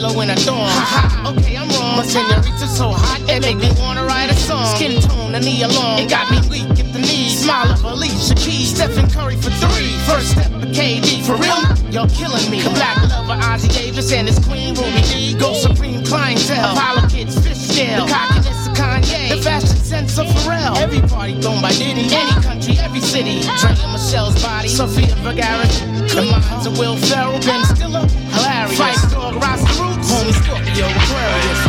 Lo 0.07 0.21
in 0.21 0.29
a 0.29 0.35
ha, 0.39 1.33
okay 1.35 1.57
I'm 1.57 1.67
wrong, 1.67 1.97
my 1.97 2.05
senorita 2.05 2.67
so 2.67 2.91
hot 2.95 3.19
it 3.27 3.41
make 3.41 3.57
me 3.57 3.69
wanna 3.77 4.05
write 4.05 4.31
a 4.31 4.35
song. 4.35 4.63
Skin 4.75 5.01
tone, 5.01 5.35
a 5.35 5.39
knee 5.39 5.63
along, 5.63 5.99
it 5.99 6.09
got 6.09 6.31
me 6.31 6.39
weak 6.47 6.79
at 6.79 6.93
the 6.93 6.99
knees. 6.99 7.43
Smile 7.43 7.71
of 7.73 7.83
Alicia 7.83 8.35
Keys, 8.35 8.73
Stephen 8.73 9.09
Curry 9.09 9.35
for 9.35 9.51
three, 9.59 9.91
first 10.07 10.31
step 10.31 10.51
of 10.51 10.63
KD 10.71 11.25
for 11.27 11.35
real. 11.35 11.59
Y'all 11.91 12.07
killing 12.07 12.49
me. 12.51 12.63
Black 12.63 12.97
lover 13.09 13.39
Ossie 13.41 13.73
Davis 13.73 14.11
and 14.11 14.27
his 14.27 14.39
queen 14.39 14.75
Ruby 14.75 15.01
Dee. 15.11 15.33
Go 15.37 15.53
supreme 15.53 16.03
clientele. 16.03 16.77
Apollo 16.77 17.07
kids, 17.09 17.35
Fishscale. 17.35 18.05
The 18.05 18.11
cockiness 18.11 18.67
of 18.67 18.73
Kanye. 18.75 19.29
The 19.29 19.41
fashion 19.41 19.77
sense 19.77 20.17
of 20.17 20.27
Pharrell. 20.27 20.77
Every 20.77 21.01
party 21.01 21.39
thrown 21.41 21.61
by 21.61 21.71
Diddy. 21.71 22.07
Any 22.13 22.31
country, 22.43 22.77
every 22.79 22.99
city. 22.99 23.39
Ah. 23.43 23.57
Dre 23.59 23.83
and 23.83 23.93
Michelle's 23.93 24.41
body. 24.43 24.67
Sofia 24.67 25.15
Vergara. 25.23 25.65
The 26.11 26.27
minds 26.31 26.65
of 26.67 26.77
Will 26.77 26.97
Ferrell. 26.97 27.39
Ben 27.39 27.63
Stiller. 27.65 28.05
Hilarious. 28.35 28.77
Fight 28.77 29.11
dog 29.11 29.35
Rasta 29.35 29.86
Roots. 30.23 30.41
Homie 30.47 30.81
Aquarius. 30.81 31.61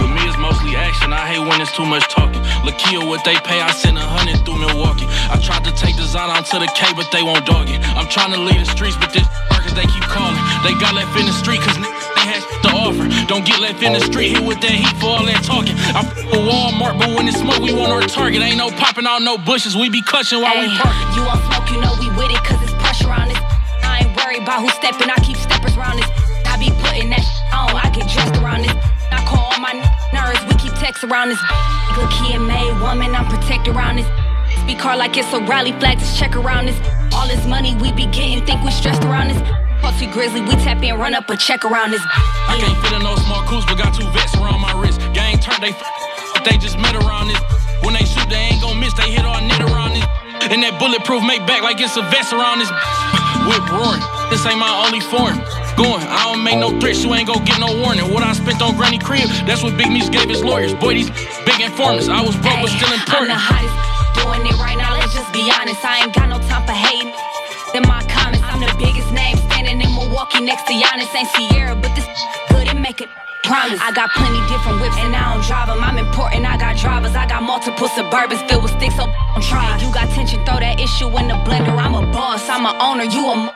With 0.00 0.10
me 0.10 0.22
it's 0.26 0.38
mostly 0.38 0.74
action. 0.76 1.12
I 1.12 1.26
hate 1.26 1.44
when 1.44 1.60
it's 1.60 1.74
too 1.76 1.86
much 1.86 2.08
talking. 2.08 2.42
Lakia, 2.66 3.06
what 3.06 3.24
they 3.24 3.36
pay, 3.46 3.60
I 3.60 3.70
send 3.72 3.98
a 3.98 4.02
hundred 4.02 4.42
through 4.44 4.58
Milwaukee. 4.58 5.06
I 5.30 5.38
tried 5.38 5.64
to 5.64 5.72
take 5.72 5.96
design 5.96 6.30
onto 6.30 6.58
the 6.58 6.70
K, 6.74 6.92
but 6.94 7.10
they 7.12 7.22
won't 7.22 7.44
dog 7.46 7.68
it. 7.68 7.78
I'm 7.96 8.08
trying 8.08 8.32
to 8.32 8.40
leave 8.40 8.58
the 8.58 8.70
streets, 8.70 8.96
but 8.96 9.12
this 9.12 9.26
cause 9.62 9.74
they 9.74 9.86
keep 9.86 10.02
calling. 10.10 10.38
They 10.66 10.74
got 10.82 10.94
left 10.94 11.14
in 11.14 11.26
the 11.26 11.32
street 11.32 11.60
cause 11.62 11.78
they 11.78 12.26
had 12.26 12.42
to 12.66 12.70
offer. 12.74 13.06
Don't 13.30 13.46
get 13.46 13.60
left 13.60 13.82
in 13.82 13.92
the 13.92 14.02
street 14.02 14.34
here 14.34 14.42
with 14.42 14.60
that 14.60 14.74
heat 14.74 14.96
for 14.98 15.14
all 15.14 15.24
that 15.24 15.42
talking. 15.46 15.78
I 15.94 16.02
f 16.02 16.10
with 16.26 16.42
Walmart, 16.42 16.98
but 16.98 17.14
when 17.14 17.28
it's 17.28 17.38
smoke, 17.38 17.62
we 17.62 17.72
want 17.72 17.92
our 17.92 18.02
target. 18.02 18.42
Ain't 18.42 18.58
no 18.58 18.70
popping 18.74 19.06
out 19.06 19.22
no 19.22 19.38
bushes, 19.38 19.76
we 19.76 19.88
be 19.88 20.02
clutching 20.02 20.42
while 20.42 20.58
we 20.58 20.66
park. 20.78 20.94
You 21.14 21.22
want 21.22 21.40
smoke, 21.46 21.66
you 21.70 21.78
know 21.78 21.94
we 22.02 22.10
with 22.18 22.34
it, 22.34 22.42
cause 22.42 22.58
it's 22.62 22.74
pressure 22.82 23.10
on 23.10 23.28
this. 23.30 23.38
I 23.86 24.02
ain't 24.02 24.12
worried 24.18 24.42
about 24.42 24.62
who's 24.62 24.74
stepping, 24.74 25.10
I 25.10 25.18
keep 25.22 25.36
steppers 25.36 25.76
around 25.76 26.02
this. 26.02 26.10
I 26.46 26.58
be 26.58 26.70
putting 26.82 27.08
that 27.10 27.24
on, 27.52 27.76
I 27.76 27.90
get 27.92 28.08
dressed 28.08 28.40
around 28.40 28.62
this. 28.64 28.74
I 29.12 29.20
call 29.28 29.52
all 29.52 29.60
my 29.60 29.72
nerves, 30.12 30.40
we 30.48 30.54
keep 30.56 30.72
texts 30.80 31.04
around 31.04 31.28
this. 31.28 31.40
Good 31.94 32.10
kid 32.10 32.40
made 32.40 32.72
woman, 32.80 33.14
I'm 33.14 33.28
protected 33.28 33.76
around 33.76 33.96
this. 33.96 34.08
Speak 34.64 34.78
hard 34.78 34.98
like 34.98 35.16
it's 35.16 35.32
a 35.32 35.40
rally 35.44 35.72
flag, 35.78 35.98
just 35.98 36.18
check 36.18 36.36
around 36.36 36.66
this. 36.66 36.78
All 37.12 37.26
this 37.28 37.44
money 37.46 37.74
we 37.76 37.92
be 37.92 38.06
getting, 38.06 38.44
think 38.46 38.62
we 38.64 38.70
stressed 38.70 39.04
around 39.04 39.28
this. 39.28 39.40
Pussy 39.82 40.06
grizzly, 40.06 40.40
we 40.40 40.54
tap 40.62 40.82
in, 40.82 40.94
run 40.96 41.14
up 41.14 41.28
a 41.28 41.36
check 41.36 41.64
around 41.64 41.90
this. 41.90 42.02
I 42.06 42.56
can't 42.60 42.78
fit 42.80 42.92
in 42.94 43.02
no 43.02 43.16
small 43.26 43.42
coops, 43.46 43.66
but 43.66 43.76
got 43.76 43.92
two 43.92 44.06
vets 44.14 44.34
around 44.38 44.60
my 44.60 44.72
wrist. 44.80 45.00
Gang 45.12 45.38
turned, 45.38 45.62
they 45.62 45.74
f- 45.74 46.44
they 46.44 46.56
just 46.56 46.78
met 46.78 46.94
around 46.94 47.28
this. 47.28 47.40
When 47.82 47.94
they 47.94 48.04
shoot, 48.06 48.28
they 48.30 48.54
ain't 48.54 48.62
gon' 48.62 48.78
miss, 48.78 48.94
they 48.94 49.10
hit 49.10 49.26
all 49.26 49.40
net 49.42 49.60
around 49.60 49.94
this. 49.98 50.06
And 50.50 50.62
that 50.62 50.78
bulletproof 50.78 51.22
make 51.26 51.42
back 51.46 51.62
like 51.62 51.80
it's 51.82 51.96
a 51.98 52.02
vest 52.14 52.30
around 52.32 52.62
this. 52.62 52.70
Whip 53.50 53.62
roaring, 53.74 54.02
this 54.30 54.46
ain't 54.46 54.58
my 54.62 54.70
only 54.86 55.02
form. 55.02 55.42
Going, 55.76 56.04
I 56.04 56.28
don't 56.30 56.44
make 56.44 56.58
no 56.58 56.78
threats, 56.78 57.02
you 57.02 57.12
ain't 57.14 57.26
gon' 57.26 57.44
get 57.44 57.58
no 57.58 57.72
warning. 57.80 58.12
What 58.12 58.22
I 58.22 58.32
spent 58.34 58.60
on 58.60 58.76
Granny 58.76 58.98
Crib, 58.98 59.28
that's 59.48 59.62
what 59.62 59.76
Big 59.76 59.90
Meech 59.90 60.12
gave 60.12 60.28
his 60.28 60.44
lawyers. 60.44 60.74
Boy, 60.74 60.94
these 60.94 61.10
big 61.48 61.58
informants, 61.60 62.08
I 62.08 62.20
was 62.20 62.36
broke, 62.44 62.60
but 62.60 62.68
still 62.68 62.92
important. 62.92 63.32
I'm 63.32 63.40
the 63.40 63.48
hottest, 63.50 63.74
doing 64.20 64.44
it 64.46 64.56
right 64.60 64.76
now, 64.76 64.92
let's 64.94 65.14
just 65.16 65.32
be 65.32 65.48
honest. 65.48 65.80
I 65.84 66.04
ain't 66.04 66.14
got 66.14 66.28
no 66.28 66.38
time 66.46 66.62
for 66.68 66.76
hating. 66.76 67.12
In 67.72 67.82
my 67.88 68.04
comments, 68.04 68.44
I'm 68.44 68.60
the 68.60 68.68
biggest 68.76 69.08
name 69.16 69.36
standing 69.48 69.80
in 69.80 69.90
Milwaukee 69.96 70.44
next 70.44 70.68
to 70.68 70.76
Giannis. 70.76 71.08
Ain't 71.16 71.28
Sierra, 71.32 71.74
but 71.74 71.88
this 71.96 72.04
good 72.52 72.68
and 72.68 72.82
make 72.82 73.00
it. 73.00 73.08
Promise. 73.42 73.80
I 73.82 73.90
got 73.90 74.12
plenty 74.14 74.38
different 74.46 74.78
whips 74.78 74.94
and 75.02 75.16
I 75.16 75.34
don't 75.34 75.42
drive 75.42 75.66
them. 75.66 75.82
I'm 75.82 75.98
important, 75.98 76.46
I 76.46 76.56
got 76.60 76.76
drivers. 76.76 77.16
I 77.16 77.26
got 77.26 77.42
multiple 77.42 77.88
Suburbans 77.88 78.46
filled 78.46 78.62
with 78.62 78.70
sticks, 78.78 78.94
so 78.94 79.08
I'm 79.08 79.42
trying. 79.42 79.80
You 79.82 79.90
got 79.92 80.06
tension, 80.14 80.38
throw 80.46 80.60
that 80.62 80.78
issue 80.78 81.08
in 81.18 81.26
the 81.26 81.34
blender. 81.42 81.74
I'm 81.74 81.96
a 81.96 82.06
boss, 82.12 82.46
I'm 82.48 82.66
a 82.68 82.76
owner, 82.78 83.02
you 83.02 83.24
a 83.26 83.34
m- 83.34 83.50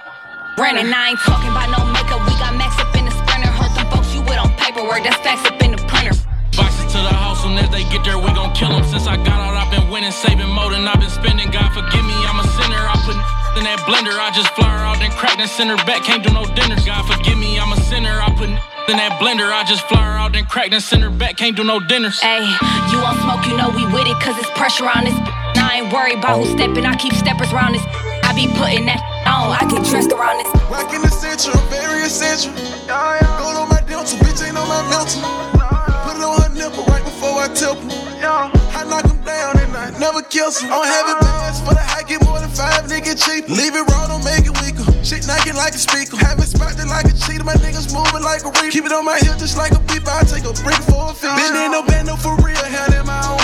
Brennan. 0.57 0.89
I 0.89 1.13
ain't 1.13 1.21
talking 1.21 1.53
about 1.53 1.69
no 1.69 1.85
makeup, 1.93 2.25
we 2.25 2.33
got 2.41 2.57
max 2.57 2.81
up 2.81 2.89
in 2.97 3.05
the 3.05 3.13
sprinter. 3.13 3.53
Hurt 3.53 3.77
them 3.77 3.85
folks 3.93 4.09
you 4.17 4.25
with 4.25 4.41
on 4.41 4.49
paperwork, 4.57 5.05
that's 5.05 5.21
facts 5.21 5.45
up 5.45 5.61
in 5.61 5.77
the 5.77 5.81
printer. 5.85 6.17
Boxes 6.57 6.89
to 6.97 6.99
the 7.05 7.13
house, 7.13 7.45
soon 7.45 7.61
as 7.61 7.69
they 7.69 7.85
get 7.93 8.09
there, 8.09 8.17
we 8.17 8.33
gon' 8.33 8.57
kill 8.57 8.73
them. 8.73 8.81
Since 8.89 9.05
I 9.05 9.21
got 9.21 9.37
out, 9.37 9.53
I've 9.53 9.69
been 9.69 9.93
winning, 9.93 10.17
saving 10.17 10.49
more 10.49 10.73
than 10.73 10.89
I've 10.89 10.97
been 10.97 11.13
spending. 11.13 11.53
God 11.53 11.69
forgive 11.77 12.01
me, 12.01 12.17
I'm 12.25 12.41
a 12.41 12.49
sinner. 12.57 12.81
I 12.89 12.97
put 13.05 13.21
in 13.61 13.69
that 13.69 13.85
blender, 13.85 14.17
I 14.17 14.33
just 14.33 14.49
fly 14.57 14.73
her 14.73 14.81
out 14.81 14.97
and 15.05 15.13
crack 15.13 15.37
send 15.45 15.69
her 15.69 15.81
back. 15.85 16.09
Can't 16.09 16.25
do 16.25 16.33
no 16.33 16.49
dinners. 16.57 16.89
God 16.89 17.05
forgive 17.05 17.37
me, 17.37 17.61
I'm 17.61 17.77
a 17.77 17.81
sinner. 17.93 18.17
I 18.17 18.33
put 18.33 18.49
in 18.49 18.97
that 18.97 19.21
blender, 19.21 19.53
I 19.53 19.61
just 19.69 19.85
fly 19.93 20.01
her 20.01 20.17
out 20.17 20.33
and 20.33 20.49
crack 20.49 20.73
send 20.81 21.05
her 21.05 21.13
back. 21.13 21.37
Can't 21.37 21.55
do 21.55 21.65
no 21.69 21.85
dinners. 21.85 22.17
Hey, 22.25 22.41
you 22.89 22.97
want 23.05 23.21
smoke, 23.21 23.45
you 23.45 23.61
know 23.61 23.69
we 23.77 23.85
with 23.93 24.09
it, 24.09 24.17
cause 24.25 24.41
it's 24.41 24.49
pressure 24.57 24.89
on 24.89 25.05
this. 25.05 25.17
I 25.61 25.85
ain't 25.85 25.93
worried 25.93 26.17
about 26.17 26.41
who's 26.41 26.57
stepping, 26.57 26.89
I 26.89 26.97
keep 26.97 27.13
steppers 27.13 27.53
around 27.53 27.77
this. 27.77 27.85
I 28.37 28.45
be 28.45 28.53
putting 28.53 28.85
that 28.85 29.01
on, 29.25 29.49
I 29.49 29.65
get 29.65 29.81
dressed 29.89 30.13
around 30.13 30.45
this. 30.45 30.53
Rockin' 30.69 31.01
I'm 31.01 31.65
very 31.73 32.05
essential. 32.05 32.53
Gold 33.41 33.57
on 33.57 33.73
my 33.73 33.81
dental, 33.89 34.13
bitch 34.21 34.45
ain't 34.45 34.61
on 34.61 34.69
my 34.69 34.85
mental. 34.93 35.25
Put 36.05 36.21
it 36.21 36.25
on 36.29 36.45
her 36.45 36.53
nipple 36.53 36.85
right 36.85 37.01
before 37.01 37.33
I 37.33 37.49
tip 37.57 37.81
her. 37.81 38.53
I 38.77 38.85
knock 38.85 39.09
him 39.09 39.17
down 39.25 39.57
and 39.57 39.73
I 39.73 39.89
never 39.97 40.21
kill 40.21 40.53
him. 40.53 40.69
I 40.69 40.85
don't 40.85 40.85
have 40.85 41.09
it 41.17 41.65
for 41.65 41.73
the 41.73 41.81
high, 41.81 42.05
get 42.05 42.21
more 42.29 42.37
than 42.37 42.53
five, 42.53 42.85
nigga 42.85 43.17
cheap. 43.17 43.49
Leave 43.49 43.73
it 43.73 43.89
raw, 43.89 44.05
don't 44.05 44.21
make 44.21 44.45
it 44.45 44.53
weaker. 44.61 44.85
Shit 45.01 45.25
knocking 45.25 45.57
like 45.57 45.73
a 45.73 45.81
speaker. 45.81 46.21
Have 46.21 46.37
it 46.37 46.53
spotted 46.53 46.93
like 46.93 47.09
a 47.09 47.17
cheater. 47.17 47.41
My 47.41 47.57
niggas 47.57 47.89
moving 47.89 48.21
like 48.21 48.45
a 48.45 48.53
reaper. 48.53 48.69
Keep 48.69 48.85
it 48.85 48.93
on 48.93 49.09
my 49.09 49.17
hip 49.17 49.41
just 49.41 49.57
like 49.57 49.73
a 49.73 49.81
beeper. 49.89 50.13
I 50.13 50.29
take 50.29 50.45
a 50.45 50.53
break 50.61 50.77
for 50.85 51.09
a. 51.09 51.17
Bitch, 51.17 51.57
ain't 51.57 51.73
no 51.73 51.81
band, 51.89 52.13
no 52.13 52.21
for 52.21 52.37
real. 52.45 52.61
Hand 52.61 52.93
in 52.93 53.07
my 53.09 53.17
own. 53.33 53.36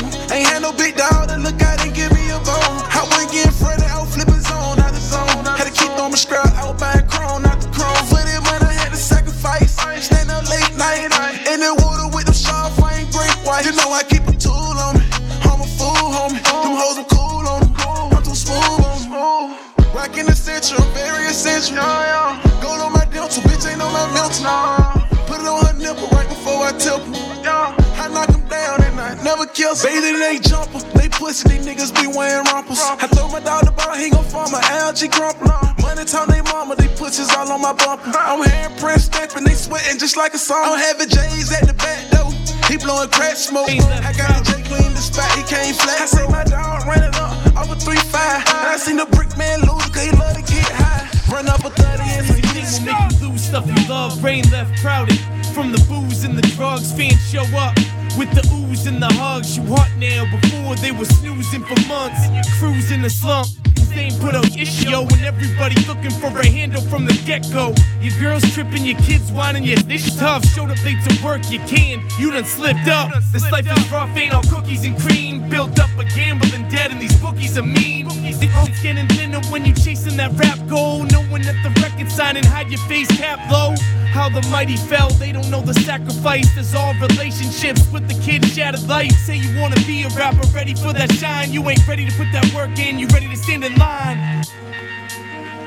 Just 40.13 40.19
like 40.19 40.35
a 40.35 40.39
song. 40.39 40.61
I'm 40.65 40.79
having 40.79 41.09
J's 41.09 41.51
at 41.53 41.67
the 41.67 41.73
back 41.73 42.11
door. 42.11 42.29
He 42.69 42.77
blowing 42.77 43.09
crack 43.09 43.37
smoke. 43.37 43.71
I 43.71 44.13
got 44.13 44.29
a 44.29 44.45
J 44.45 44.61
clean 44.69 44.93
the 44.93 45.01
spot, 45.01 45.31
he 45.33 45.43
came 45.43 45.73
flat. 45.73 46.03
I 46.03 46.07
say 46.07 46.27
my 46.29 46.45
dog 46.45 46.85
ran 46.87 47.03
it 47.03 47.17
up 47.17 47.33
over 47.57 47.75
3 47.75 47.97
5. 47.97 48.21
And 48.21 48.69
I 48.69 48.77
seen 48.77 48.99
the 48.99 49.07
brick 49.07 49.35
man 49.39 49.61
lose, 49.61 49.89
cause 49.89 50.05
he 50.05 50.13
love 50.13 50.37
to 50.37 50.43
get 50.43 50.69
high. 50.69 51.09
Run 51.33 51.49
up 51.49 51.65
a 51.65 51.71
30 51.71 52.03
and 52.03 52.27
some 52.27 52.37
Things 52.53 52.81
will 52.81 52.93
make 52.93 53.21
you 53.21 53.29
lose 53.29 53.43
stuff 53.43 53.65
you 53.67 53.89
love. 53.89 54.21
Brain 54.21 54.45
left 54.51 54.79
crowded. 54.83 55.19
From 55.55 55.73
the 55.73 55.81
booze 55.89 56.25
and 56.25 56.37
the 56.37 56.47
drugs, 56.57 56.93
fans 56.93 57.21
show 57.31 57.49
up. 57.57 57.75
With 58.19 58.31
the 58.37 58.45
ooze 58.53 58.87
and 58.87 59.01
the 59.01 59.09
hugs, 59.17 59.57
you 59.57 59.65
hot 59.65 59.89
now. 59.97 60.29
Before 60.29 60.77
they 60.77 60.93
were 60.93 61.09
snoozing 61.09 61.65
for 61.65 61.81
months. 61.89 62.21
Cruising 62.59 63.01
the 63.01 63.09
slump. 63.09 63.49
Put 63.93 64.35
out 64.35 64.57
issue, 64.57 64.89
and 64.89 65.23
everybody 65.23 65.75
looking 65.87 66.11
for 66.11 66.29
a 66.39 66.47
handle 66.47 66.81
from 66.83 67.05
the 67.05 67.13
get 67.27 67.43
go. 67.53 67.75
Your 68.01 68.19
girls 68.19 68.43
tripping, 68.55 68.87
your 68.87 68.99
kids 69.01 69.31
whining, 69.31 69.65
yeah, 69.65 69.83
this 69.85 70.17
tough. 70.17 70.45
Showed 70.47 70.71
up 70.71 70.83
late 70.85 70.97
to 71.05 71.25
work, 71.25 71.43
you 71.51 71.59
can. 71.61 72.03
You 72.19 72.31
done 72.31 72.45
slipped 72.45 72.89
up. 72.89 73.13
This 73.33 73.51
life 73.53 73.67
is 73.67 73.93
rough, 73.93 74.17
ain't 74.17 74.33
all 74.33 74.43
cookies 74.45 74.85
and 74.85 74.99
cream. 74.99 75.47
Built 75.51 75.79
up 75.79 75.91
a 75.99 76.05
gambling 76.05 76.62
debt, 76.73 76.91
and 76.91 77.01
these 77.01 77.17
bookies 77.21 77.57
are 77.59 77.63
mean. 77.63 78.09
It's 78.25 78.83
getting 78.83 79.07
thinner 79.09 79.41
when 79.51 79.65
you 79.65 79.75
chasing 79.75 80.17
that 80.17 80.33
rap 80.33 80.59
goal. 80.69 81.05
Knowing 81.05 81.43
that 81.43 81.57
the 81.63 81.71
record 81.81 82.11
signing 82.11 82.45
hide 82.45 82.71
your 82.71 82.81
face 82.89 83.09
cap 83.09 83.39
low. 83.51 83.75
How 84.11 84.29
the 84.29 84.43
mighty 84.49 84.77
fell, 84.77 85.11
they 85.11 85.33
don't 85.33 85.51
know 85.51 85.61
the 85.61 85.75
sacrifice. 85.75 86.53
There's 86.55 86.75
all 86.75 86.95
relationships 86.95 87.87
with 87.93 88.09
the 88.09 88.19
kid 88.23 88.45
shattered 88.47 88.89
life. 88.89 89.13
Say 89.13 89.37
you 89.37 89.61
wanna 89.61 89.77
be 89.87 90.03
a 90.03 90.09
rapper, 90.11 90.47
ready 90.49 90.75
for 90.75 90.93
that 90.93 91.13
shine. 91.13 91.53
You 91.53 91.69
ain't 91.69 91.87
ready 91.87 92.09
to 92.09 92.13
put 92.17 92.33
that 92.33 92.53
work 92.55 92.79
in, 92.79 92.99
you 92.99 93.07
ready 93.09 93.29
to 93.29 93.37
stand 93.37 93.65
in 93.65 93.75
line. 93.77 94.45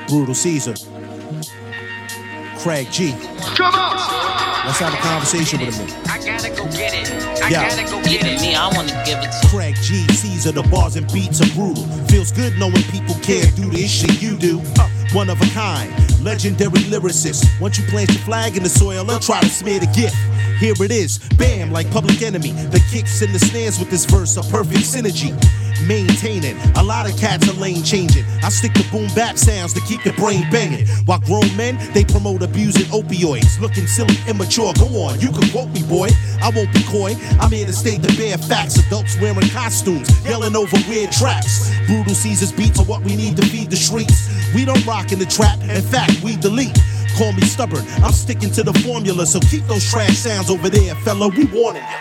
Brutal 0.07 0.35
Caesar. 0.35 0.75
Craig 2.65 2.87
G. 2.91 3.11
Come 3.53 3.75
on! 3.75 3.95
Let's 4.65 4.79
have 4.79 4.91
a 4.91 4.97
conversation 4.97 5.59
with 5.63 5.77
him. 5.77 5.87
I 6.09 6.17
gotta 6.17 6.49
go 6.49 6.65
get 6.71 6.95
it. 6.95 7.13
I 7.43 7.49
Yeah. 7.49 7.69
gotta 7.69 7.83
go 7.83 8.01
get 8.01 8.25
it. 8.25 8.41
Me, 8.41 8.55
I 8.55 8.67
wanna 8.69 9.03
give 9.05 9.19
it 9.19 9.29
to 9.39 9.47
Craig 9.49 9.75
G. 9.83 10.03
Caesar, 10.11 10.51
the 10.51 10.63
bars 10.63 10.95
and 10.95 11.05
beats 11.13 11.41
are 11.41 11.49
brutal. 11.53 11.83
Feels 12.07 12.31
good 12.31 12.57
knowing 12.57 12.81
people 12.89 13.13
care. 13.21 13.45
Do 13.51 13.69
this 13.69 13.91
shit 13.91 14.19
you 14.19 14.35
do. 14.35 14.63
Uh, 14.79 14.89
one 15.13 15.29
of 15.29 15.39
a 15.43 15.45
kind, 15.53 15.93
legendary 16.23 16.81
lyricist. 16.89 17.45
Once 17.61 17.77
you 17.77 17.83
plant 17.85 18.09
your 18.09 18.23
flag 18.23 18.57
in 18.57 18.63
the 18.63 18.69
soil, 18.69 19.03
they'll 19.03 19.19
try 19.19 19.41
to 19.41 19.49
smear 19.49 19.77
the 19.77 19.85
gift. 19.93 20.15
Here 20.59 20.73
it 20.79 20.91
is, 20.91 21.19
bam, 21.37 21.69
like 21.71 21.91
Public 21.91 22.23
Enemy. 22.23 22.49
The 22.71 22.79
kicks 22.91 23.21
and 23.21 23.31
the 23.31 23.37
snares 23.45 23.77
with 23.77 23.91
this 23.91 24.05
verse 24.05 24.37
are 24.37 24.43
perfect 24.49 24.85
synergy. 24.85 25.37
Maintaining, 25.83 26.57
a 26.75 26.83
lot 26.83 27.09
of 27.09 27.17
cats 27.19 27.47
are 27.49 27.53
lane 27.53 27.83
changing. 27.83 28.23
I 28.43 28.49
stick 28.49 28.73
to 28.73 28.83
boom 28.91 29.07
bap 29.15 29.37
sounds 29.37 29.73
to 29.73 29.81
keep 29.81 30.03
your 30.05 30.13
brain 30.15 30.49
banging. 30.49 30.87
While 31.05 31.19
grown 31.19 31.55
men, 31.55 31.77
they 31.93 32.03
promote 32.03 32.41
abusing 32.41 32.85
opioids. 32.85 33.59
Looking 33.59 33.87
silly, 33.87 34.15
immature, 34.27 34.73
go 34.79 34.87
on, 35.03 35.19
you 35.19 35.31
can 35.31 35.49
quote 35.49 35.69
me, 35.69 35.83
boy. 35.83 36.09
I 36.41 36.49
won't 36.55 36.73
be 36.73 36.83
coy, 36.83 37.15
I'm 37.39 37.51
here 37.51 37.65
to 37.65 37.73
state 37.73 38.01
the 38.01 38.13
bare 38.17 38.37
facts. 38.37 38.77
Adults 38.77 39.19
wearing 39.19 39.49
costumes, 39.49 40.09
yelling 40.25 40.55
over 40.55 40.77
weird 40.87 41.11
tracks. 41.11 41.71
Brutal 41.87 42.15
Caesar's 42.15 42.51
beats 42.51 42.79
are 42.79 42.85
what 42.85 43.03
we 43.03 43.15
need 43.15 43.35
to 43.37 43.45
feed 43.45 43.69
the 43.69 43.75
streets. 43.75 44.29
We 44.53 44.65
don't 44.65 44.83
rock 44.85 45.11
in 45.11 45.19
the 45.19 45.25
trap, 45.25 45.59
in 45.61 45.81
fact, 45.81 46.23
we 46.23 46.35
delete. 46.35 46.77
Call 47.17 47.31
me 47.31 47.41
stubborn, 47.43 47.85
I'm 48.03 48.11
sticking 48.11 48.51
to 48.51 48.63
the 48.63 48.73
formula, 48.83 49.25
so 49.25 49.39
keep 49.39 49.63
those 49.67 49.89
trash 49.89 50.17
sounds 50.17 50.49
over 50.49 50.69
there, 50.69 50.93
fella. 50.95 51.29
We 51.29 51.45
warning 51.45 51.81
you. 51.81 51.97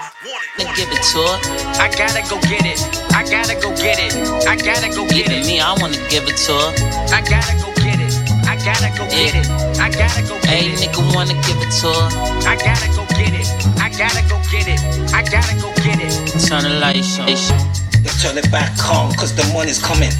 Wanna 0.58 0.74
give 0.74 0.90
it 0.90 1.02
to 1.14 1.18
her. 1.22 1.38
I 1.78 1.86
gotta 1.94 2.22
go 2.28 2.40
get 2.50 2.66
it. 2.66 2.82
I 3.14 3.22
gotta 3.22 3.54
go 3.54 3.70
get 3.76 3.98
it. 4.02 4.12
I 4.46 4.56
gotta 4.56 4.88
go 4.90 5.06
get 5.08 5.30
it. 5.30 5.46
Me, 5.46 5.60
I 5.60 5.70
wanna 5.80 5.98
give 6.10 6.24
it 6.26 6.36
to 6.46 6.52
her. 6.52 6.70
I 7.14 7.22
gotta 7.30 7.54
go 7.62 7.70
get 7.78 8.00
it. 8.02 8.10
I 8.46 8.56
gotta 8.58 8.90
go 8.98 9.06
get 9.08 9.34
it. 9.38 9.46
I 9.78 9.88
gotta 9.90 10.22
go 10.22 10.34
get 10.42 10.50
Hey, 10.50 10.72
it. 10.72 10.78
nigga 10.82 11.14
wanna 11.14 11.34
give 11.46 11.58
it 11.62 11.70
to 11.82 11.94
her. 11.94 12.48
I 12.50 12.56
gotta 12.56 12.88
go 12.98 13.06
get 13.14 13.34
it. 13.38 13.46
I 13.78 13.88
gotta 13.90 14.22
go 14.28 14.38
get 14.50 14.66
it. 14.66 14.80
I 15.14 15.22
gotta 15.22 15.54
go 15.62 15.70
get 15.82 15.98
it. 16.02 16.12
Turn 16.48 16.64
the 16.64 16.78
lights 16.80 17.18
on. 17.20 17.83
Turn 18.20 18.38
it 18.38 18.50
back 18.50 18.72
on, 18.90 19.12
cause 19.14 19.34
the 19.34 19.44
money's 19.52 19.78
coming. 19.78 20.10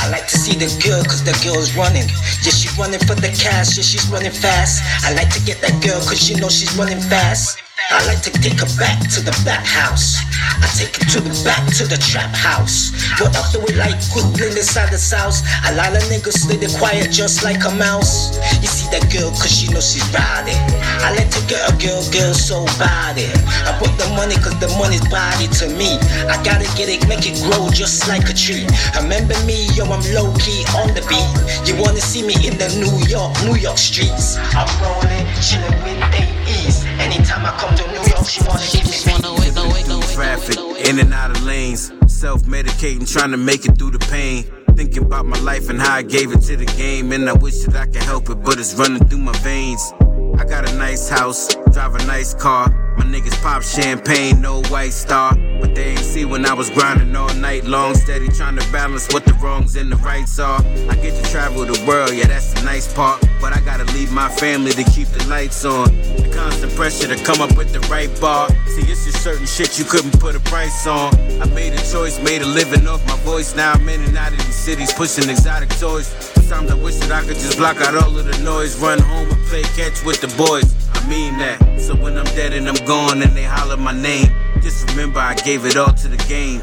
I 0.00 0.08
like 0.10 0.26
to 0.28 0.36
see 0.36 0.52
the 0.52 0.68
girl, 0.84 1.02
cause 1.04 1.24
the 1.24 1.32
girl's 1.44 1.74
running. 1.76 2.08
Yeah, 2.44 2.52
she's 2.52 2.76
running 2.76 3.00
for 3.00 3.14
the 3.14 3.28
cash, 3.28 3.76
yeah, 3.76 3.82
she's 3.84 4.06
running 4.08 4.32
fast. 4.32 4.82
I 5.04 5.14
like 5.14 5.30
to 5.30 5.40
get 5.44 5.60
that 5.62 5.82
girl, 5.82 6.00
cause 6.00 6.28
you 6.28 6.36
know 6.40 6.48
she's 6.48 6.76
running 6.76 7.00
fast. 7.00 7.58
I 7.78 8.04
like 8.10 8.20
to 8.26 8.30
take 8.34 8.58
her 8.58 8.70
back 8.74 8.98
to 9.14 9.22
the 9.22 9.30
back 9.46 9.64
house. 9.64 10.18
I 10.58 10.66
take 10.74 10.98
her 10.98 11.06
to 11.14 11.20
the 11.22 11.30
back 11.46 11.62
to 11.78 11.86
the 11.86 11.96
trap 11.96 12.34
house. 12.34 12.90
What 13.22 13.38
up 13.38 13.54
do 13.54 13.62
we 13.62 13.72
like 13.78 13.94
quickly 14.10 14.50
inside 14.50 14.90
the 14.90 14.98
house? 14.98 15.46
A 15.70 15.78
lot 15.78 15.94
of 15.94 16.02
niggas 16.10 16.42
stay 16.42 16.58
there 16.58 16.74
quiet 16.74 17.14
just 17.14 17.46
like 17.46 17.62
a 17.62 17.70
mouse. 17.78 18.34
You 18.58 18.66
see 18.66 18.90
that 18.90 19.06
girl 19.14 19.30
cause 19.30 19.54
she 19.54 19.70
know 19.70 19.78
she's 19.78 20.02
riding. 20.10 20.58
I 21.06 21.14
like 21.14 21.30
to 21.30 21.42
get 21.46 21.62
a 21.70 21.72
girl, 21.78 22.02
girl 22.10 22.34
so 22.34 22.66
body. 22.82 23.30
I 23.62 23.70
put 23.78 23.94
the 23.94 24.10
money 24.18 24.34
cause 24.42 24.58
the 24.58 24.68
money's 24.74 25.06
body 25.06 25.46
to 25.62 25.70
me. 25.70 26.02
I 26.26 26.34
gotta 26.42 26.66
get 26.74 26.90
it, 26.90 27.06
make 27.06 27.30
it 27.30 27.38
grow 27.46 27.70
just 27.70 28.10
like 28.10 28.26
a 28.26 28.34
tree. 28.34 28.66
Remember 28.98 29.38
me, 29.46 29.70
yo, 29.78 29.86
I'm 29.86 30.02
low 30.12 30.34
key 30.42 30.66
on 30.74 30.98
the 30.98 31.06
beat. 31.06 31.30
You 31.62 31.78
wanna 31.78 32.02
see 32.02 32.26
me 32.26 32.34
in 32.42 32.58
the 32.58 32.74
New 32.74 32.98
York, 33.06 33.38
New 33.46 33.54
York 33.54 33.78
streets? 33.78 34.34
I'm 34.52 34.66
rolling, 34.82 35.24
chilling 35.38 35.78
with 35.86 36.02
AEs. 36.10 36.77
Anytime 37.18 37.46
I 37.46 37.50
come 37.58 37.74
to 37.74 37.86
New 37.88 37.94
York, 37.94 38.28
she 38.28 38.40
wanna 38.46 38.62
give 38.70 38.84
me 38.86 40.14
Traffic, 40.14 40.56
in 40.88 41.00
and 41.00 41.12
out 41.12 41.32
of 41.32 41.42
lanes. 41.42 41.90
Self 42.06 42.42
medicating, 42.42 43.10
trying 43.12 43.32
to 43.32 43.36
make 43.36 43.64
it 43.64 43.76
through 43.76 43.90
the 43.90 43.98
pain. 43.98 44.44
Thinking 44.76 45.02
about 45.02 45.26
my 45.26 45.38
life 45.40 45.68
and 45.68 45.80
how 45.80 45.96
I 45.96 46.02
gave 46.02 46.30
it 46.30 46.42
to 46.42 46.56
the 46.56 46.64
game. 46.64 47.10
And 47.10 47.28
I 47.28 47.32
wish 47.32 47.62
that 47.64 47.74
I 47.74 47.86
could 47.86 48.04
help 48.04 48.30
it, 48.30 48.36
but 48.44 48.60
it's 48.60 48.74
running 48.74 49.04
through 49.08 49.18
my 49.18 49.36
veins. 49.38 49.92
I 50.38 50.44
got 50.44 50.70
a 50.70 50.74
nice 50.76 51.08
house, 51.08 51.54
drive 51.72 51.96
a 51.96 52.04
nice 52.06 52.32
car. 52.32 52.70
My 52.96 53.04
niggas 53.04 53.40
pop 53.42 53.62
champagne, 53.62 54.40
no 54.40 54.62
white 54.64 54.92
star. 54.92 55.34
But 55.60 55.74
they 55.74 55.90
ain't 55.90 55.98
see 55.98 56.24
when 56.24 56.46
I 56.46 56.54
was 56.54 56.70
grinding 56.70 57.14
all 57.16 57.32
night 57.34 57.64
long, 57.64 57.96
steady 57.96 58.28
trying 58.28 58.56
to 58.56 58.72
balance 58.72 59.12
what 59.12 59.24
the 59.24 59.34
wrongs 59.34 59.74
and 59.74 59.90
the 59.90 59.96
rights 59.96 60.38
are. 60.38 60.60
I 60.88 60.94
get 60.94 61.20
to 61.20 61.30
travel 61.30 61.64
the 61.64 61.84
world, 61.86 62.12
yeah, 62.14 62.28
that's 62.28 62.54
the 62.54 62.62
nice 62.62 62.92
part. 62.92 63.20
But 63.40 63.52
I 63.52 63.60
gotta 63.60 63.84
leave 63.92 64.12
my 64.12 64.28
family 64.28 64.70
to 64.72 64.84
keep 64.84 65.08
the 65.08 65.24
lights 65.28 65.64
on. 65.64 65.86
The 65.94 66.30
constant 66.32 66.72
pressure 66.74 67.08
to 67.08 67.22
come 67.24 67.40
up 67.40 67.56
with 67.56 67.72
the 67.72 67.80
right 67.88 68.10
bar. 68.20 68.48
See, 68.66 68.82
it's 68.82 69.04
just 69.04 69.22
certain 69.22 69.46
shit 69.46 69.76
you 69.76 69.84
couldn't 69.84 70.18
put 70.20 70.36
a 70.36 70.40
price 70.40 70.86
on. 70.86 71.14
I 71.42 71.46
made 71.46 71.72
a 71.72 71.82
choice, 71.90 72.22
made 72.22 72.42
a 72.42 72.46
living 72.46 72.86
off 72.86 73.04
my 73.06 73.16
voice. 73.24 73.56
Now 73.56 73.72
I'm 73.72 73.88
in 73.88 74.02
and 74.02 74.16
out 74.16 74.32
of 74.32 74.38
these 74.38 74.54
cities, 74.54 74.92
pushing 74.92 75.28
exotic 75.28 75.68
toys. 75.80 76.37
Sometimes 76.48 76.70
I 76.70 76.82
wish 76.82 76.96
that 77.04 77.12
I 77.12 77.20
could 77.20 77.36
just 77.36 77.58
block 77.58 77.76
out 77.82 77.94
all 77.94 78.18
of 78.18 78.24
the 78.24 78.42
noise, 78.42 78.80
run 78.80 78.98
home 78.98 79.28
and 79.28 79.44
play 79.48 79.60
catch 79.76 80.02
with 80.02 80.22
the 80.22 80.28
boys. 80.28 80.64
I 80.94 81.06
mean 81.06 81.36
that. 81.36 81.60
So 81.78 81.94
when 81.94 82.16
I'm 82.16 82.24
dead 82.24 82.54
and 82.54 82.66
I'm 82.66 82.86
gone 82.86 83.20
and 83.20 83.36
they 83.36 83.44
holler 83.44 83.76
my 83.76 83.92
name, 83.92 84.32
just 84.62 84.88
remember 84.88 85.20
I 85.20 85.34
gave 85.34 85.66
it 85.66 85.76
all 85.76 85.92
to 85.92 86.08
the 86.08 86.16
game. 86.24 86.60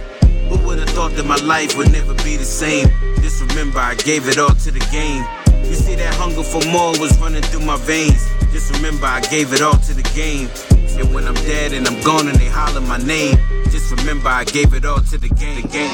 Who 0.49 0.57
would 0.65 0.79
have 0.79 0.89
thought 0.89 1.11
that 1.11 1.27
my 1.27 1.35
life 1.35 1.77
would 1.77 1.91
never 1.91 2.15
be 2.25 2.35
the 2.35 2.45
same? 2.45 2.89
Just 3.21 3.45
remember 3.45 3.77
I 3.77 3.93
gave 3.93 4.27
it 4.27 4.39
all 4.39 4.55
to 4.65 4.71
the 4.71 4.81
game. 4.89 5.21
You 5.63 5.75
see 5.75 5.93
that 5.93 6.15
hunger 6.15 6.41
for 6.41 6.65
more 6.71 6.97
was 6.97 7.15
running 7.19 7.43
through 7.43 7.63
my 7.63 7.77
veins. 7.77 8.25
Just 8.51 8.73
remember 8.73 9.05
I 9.05 9.21
gave 9.21 9.53
it 9.53 9.61
all 9.61 9.77
to 9.77 9.93
the 9.93 10.07
game. 10.17 10.49
And 10.97 11.13
when 11.13 11.27
I'm 11.27 11.37
dead 11.45 11.73
and 11.73 11.85
I'm 11.85 12.01
gone 12.01 12.27
and 12.27 12.39
they 12.39 12.49
holler 12.49 12.81
my 12.81 12.97
name, 12.97 13.37
just 13.69 13.91
remember 13.91 14.29
I 14.29 14.45
gave 14.45 14.73
it 14.73 14.83
all 14.83 15.01
to 15.13 15.17
the 15.19 15.29
game. 15.29 15.61
The 15.61 15.67
game, 15.67 15.93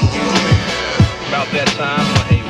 About 1.28 1.52
that 1.52 1.68
time 1.76 2.41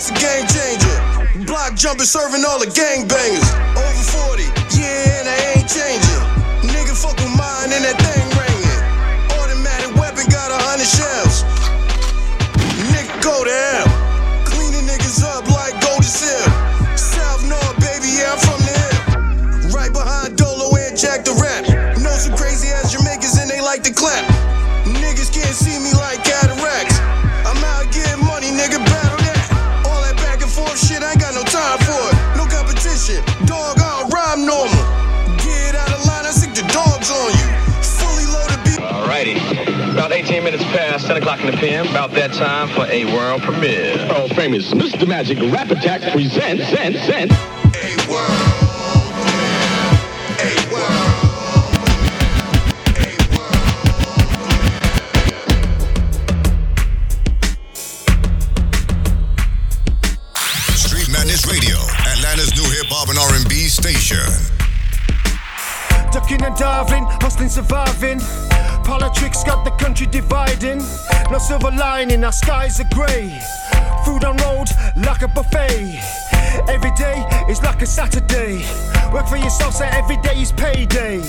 that's 0.00 0.10
a 0.10 0.14
game 0.14 0.46
changer. 0.48 1.44
Block 1.44 1.74
jumping, 1.74 2.06
serving 2.06 2.42
all 2.44 2.58
the 2.58 2.66
gangbangers. 2.66 3.50
Over 3.76 4.32
40, 4.32 4.44
yeah, 4.80 5.20
and 5.20 5.28
I 5.28 5.60
ain't 5.60 5.68
changing. 5.68 6.72
Nigga, 6.72 6.96
fuck 6.96 7.16
with 7.16 7.36
mine 7.36 7.68
and 7.68 7.84
that 7.84 8.00
thing 8.00 8.24
ringing. 8.32 8.80
Automatic 9.36 9.94
weapon 10.00 10.24
got 10.32 10.50
a 10.50 10.56
hundred 10.56 10.88
shells. 10.88 11.44
Nigga, 12.88 13.22
go 13.22 13.44
to 13.44 13.50
hell. 13.50 13.89
10 41.10 41.16
o'clock 41.16 41.40
in 41.40 41.46
the 41.46 41.56
PM. 41.56 41.88
About 41.88 42.12
that 42.12 42.32
time 42.32 42.68
for 42.68 42.86
a 42.86 43.04
world 43.06 43.42
premiere. 43.42 43.96
World 44.10 44.30
famous 44.36 44.72
Mr. 44.72 45.08
Magic 45.08 45.38
Rap 45.52 45.68
Attack 45.68 46.12
presents, 46.12 46.68
sent, 46.68 46.94
sent. 46.98 47.32
Street 60.76 61.10
Madness 61.10 61.44
Radio, 61.50 61.74
Atlanta's 62.06 62.54
new 62.54 62.70
hip 62.70 62.86
hop 62.86 63.08
and 63.08 63.18
R&B 63.18 63.66
station. 63.66 64.18
Ducking 66.12 66.40
and 66.44 66.54
diving, 66.54 67.02
hustling, 67.20 67.48
surviving. 67.48 68.20
Politics 68.90 69.44
got 69.44 69.64
the 69.64 69.70
country 69.82 70.08
dividing. 70.08 70.78
No 71.30 71.38
silver 71.38 71.70
lining, 71.70 72.24
our 72.24 72.32
skies 72.32 72.80
are 72.80 72.88
grey. 72.92 73.40
Food 74.04 74.24
on 74.24 74.36
road 74.38 74.66
like 74.96 75.22
a 75.22 75.28
buffet. 75.28 75.94
Every 76.68 76.90
day 76.96 77.24
is 77.48 77.62
like 77.62 77.82
a 77.82 77.86
Saturday. 77.86 78.64
Work 79.12 79.28
for 79.28 79.36
yourself, 79.36 79.76
so 79.76 79.84
every 79.84 80.16
day 80.16 80.42
is 80.42 80.50
payday. 80.50 81.22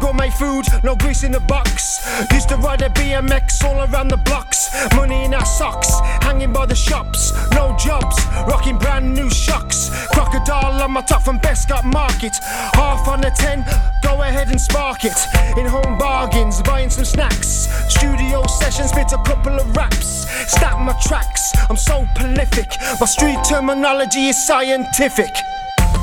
Gourmet 0.00 0.30
food, 0.30 0.64
no 0.82 0.96
grease 0.96 1.24
in 1.24 1.32
the 1.32 1.40
box. 1.40 2.00
Used 2.32 2.48
to 2.48 2.56
ride 2.56 2.80
a 2.80 2.88
BMX 2.88 3.62
all 3.62 3.84
around 3.84 4.08
the 4.08 4.16
blocks. 4.16 4.63
Money 4.94 5.24
in 5.24 5.34
our 5.34 5.44
socks, 5.44 5.90
hanging 6.22 6.52
by 6.52 6.66
the 6.66 6.74
shops. 6.74 7.32
No 7.52 7.76
jobs, 7.78 8.16
rocking 8.46 8.78
brand 8.78 9.14
new 9.14 9.30
shocks. 9.30 9.90
Crocodile 10.08 10.82
on 10.82 10.92
my 10.92 11.02
top 11.02 11.22
from 11.22 11.38
Bescot 11.40 11.84
Market. 11.84 12.36
Half 12.74 13.08
on 13.08 13.20
the 13.20 13.30
ten, 13.30 13.64
go 14.02 14.22
ahead 14.22 14.48
and 14.48 14.60
spark 14.60 15.04
it. 15.04 15.18
In 15.56 15.66
home 15.66 15.98
bargains, 15.98 16.62
buying 16.62 16.90
some 16.90 17.04
snacks. 17.04 17.68
Studio 17.88 18.44
sessions, 18.46 18.90
spit 18.90 19.12
a 19.12 19.22
couple 19.24 19.58
of 19.58 19.76
raps. 19.76 20.26
Stack 20.50 20.78
my 20.80 20.94
tracks, 21.06 21.52
I'm 21.70 21.76
so 21.76 22.06
prolific. 22.14 22.70
My 23.00 23.06
street 23.06 23.38
terminology 23.48 24.28
is 24.28 24.46
scientific. 24.46 25.30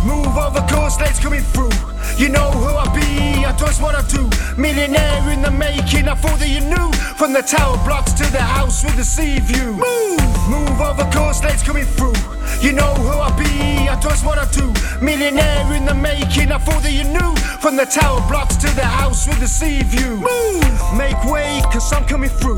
Move 0.04 0.36
over 0.36 0.62
course, 0.68 1.00
let's 1.00 1.20
coming 1.20 1.42
through. 1.42 1.70
You 2.18 2.30
know 2.30 2.50
who 2.52 2.76
I 2.76 2.86
be, 2.94 3.46
I 3.46 3.56
does 3.58 3.80
what 3.80 3.96
I 3.96 4.02
do. 4.08 4.30
Millionaire 4.60 5.30
in 5.30 5.42
the 5.42 5.52
making, 5.52 6.08
I 6.08 6.16
thought 6.16 6.40
that 6.40 6.50
you 6.50 6.62
knew. 6.62 6.92
From 7.18 7.34
the 7.34 7.42
tower 7.42 7.78
blocks 7.86 8.14
to 8.14 8.24
the 8.32 8.42
house 8.42 8.84
with 8.84 8.96
the 8.96 9.04
sea 9.04 9.40
view. 9.40 9.74
Move, 9.74 10.50
move 10.50 10.82
over 10.82 11.06
course, 11.12 11.44
let's 11.44 11.62
coming 11.62 11.86
through. 11.86 12.18
You 12.62 12.74
know 12.74 12.94
who 12.96 13.14
I 13.20 13.30
be, 13.38 13.90
I 13.90 14.00
does 14.02 14.24
what 14.24 14.40
I 14.40 14.50
do. 14.52 14.74
Millionaire 15.04 15.74
in 15.74 15.86
the 15.86 15.94
making, 15.94 16.52
I 16.52 16.58
thought 16.58 16.82
that 16.82 16.94
you 16.94 17.04
knew. 17.04 17.36
From 17.62 17.76
the 17.76 17.86
tower 17.86 18.22
blocks 18.28 18.56
to 18.58 18.68
the 18.76 18.86
house 18.86 19.28
with 19.28 19.40
the 19.40 19.48
sea 19.48 19.84
view. 19.84 20.18
Move, 20.18 20.98
make 20.98 21.24
way, 21.26 21.62
cause 21.72 21.94
I'm 21.94 22.06
coming 22.06 22.30
through. 22.30 22.58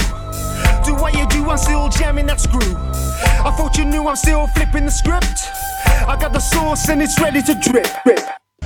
Do 0.86 0.96
what 0.96 1.14
you 1.14 1.26
do, 1.28 1.50
I'm 1.50 1.58
still 1.58 1.90
jamming 1.90 2.28
that 2.28 2.42
screw. 2.42 2.60
I 2.60 3.52
thought 3.56 3.78
you 3.78 3.86
knew 3.86 4.08
I'm 4.08 4.16
still 4.16 4.48
flipping 4.48 4.86
the 4.86 4.92
script. 4.92 5.48
I 5.86 6.18
got 6.20 6.34
the 6.34 6.40
sauce 6.40 6.90
and 6.90 7.02
it's 7.02 7.20
ready 7.20 7.42
to 7.42 7.56
drip. 7.56 7.88
drip. 8.04 8.20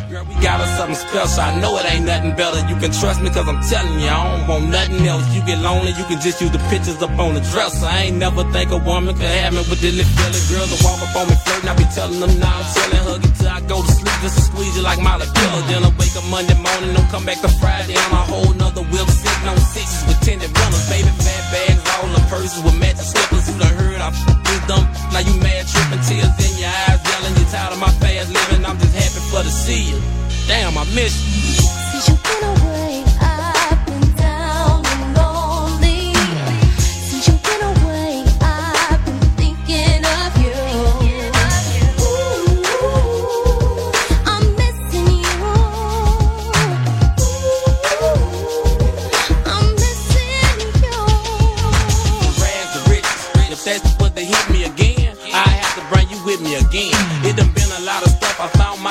Girl, 0.10 0.24
we 0.24 0.40
got 0.40 0.62
us 0.62 0.72
something 0.78 0.96
special. 0.96 1.44
I 1.44 1.60
know 1.60 1.76
it 1.78 1.86
ain't 1.92 2.06
nothing 2.06 2.32
better. 2.32 2.64
You 2.72 2.80
can 2.80 2.96
trust 2.96 3.20
me, 3.20 3.28
cause 3.30 3.44
I'm 3.44 3.60
telling 3.68 4.00
you, 4.00 4.08
I 4.08 4.24
don't 4.24 4.48
want 4.48 4.70
nothing 4.72 5.04
else. 5.04 5.28
You 5.36 5.44
get 5.44 5.60
lonely, 5.60 5.92
you 6.00 6.06
can 6.08 6.22
just 6.22 6.40
use 6.40 6.50
the 6.50 6.64
pictures 6.72 7.04
up 7.04 7.12
on 7.20 7.36
the 7.36 7.44
dresser. 7.52 7.86
I 7.86 8.08
ain't 8.08 8.18
never 8.18 8.48
think 8.56 8.72
a 8.72 8.78
woman 8.78 9.14
could 9.20 9.28
have 9.28 9.52
me 9.52 9.68
with 9.68 9.82
this 9.84 9.92
little 9.92 10.08
feeling. 10.16 10.46
Girls 10.48 10.70
that 10.72 10.82
walk 10.88 11.04
up 11.04 11.12
on 11.12 11.28
me 11.28 11.36
flirting, 11.44 11.70
I 11.70 11.76
be 11.76 11.86
telling 11.92 12.20
them 12.24 12.34
now 12.40 12.56
I'm 12.56 12.66
telling, 12.72 13.04
hug 13.04 13.26
it 13.26 13.36
till 13.36 13.52
I 13.52 13.60
go 13.68 13.84
to 13.84 13.92
sleep, 13.92 14.18
just 14.24 14.36
to 14.40 14.44
squeeze 14.48 14.74
you 14.80 14.84
like 14.88 15.02
Molly 15.04 15.28
Killer. 15.28 15.62
Then 15.68 15.84
I 15.84 15.92
wake 16.00 16.16
up 16.16 16.24
Monday 16.32 16.56
morning, 16.56 16.96
don't 16.96 17.10
come 17.12 17.26
back 17.28 17.44
to 17.44 17.52
Friday. 17.60 18.00
I'm 18.00 18.14
a 18.16 18.24
whole 18.32 18.54
nother 18.56 18.88
wheel 18.88 19.08
sitting 19.12 19.50
on 19.52 19.60
sixes 19.60 20.08
with 20.08 20.24
tinted 20.24 20.56
runners. 20.56 20.88
Baby, 20.88 21.12
fat 21.20 21.44
bags, 21.52 21.84
purses 22.30 22.64
with 22.64 22.78
matching 22.80 23.02
slippers. 23.02 23.48
You 23.50 23.60
done 23.60 23.74
heard 23.74 24.02
I 24.02 24.10
f- 24.10 24.44
this 24.44 24.62
dumb, 24.68 24.86
now 25.12 25.20
you 25.20 25.34
mad 25.42 25.66
tripping, 25.68 26.04
tears 26.06 26.34
in 26.46 26.54
your 26.62 26.70
eyes, 26.70 27.00
yelling, 27.02 27.36
you 27.38 27.46
tired 27.50 27.74
of 27.74 27.80
my 27.80 27.92
fast 27.98 28.30
living. 28.30 28.66
I'm 28.66 28.78
just 28.78 28.94
happy 28.94 29.22
for 29.30 29.44
see 29.50 29.92
you. 29.92 30.00
Damn, 30.48 30.78
I 30.78 30.84
miss 30.94 31.14
you. 31.26 31.66
Since 31.92 32.10
you've 32.10 32.24
been 32.24 32.44
away, 32.44 32.67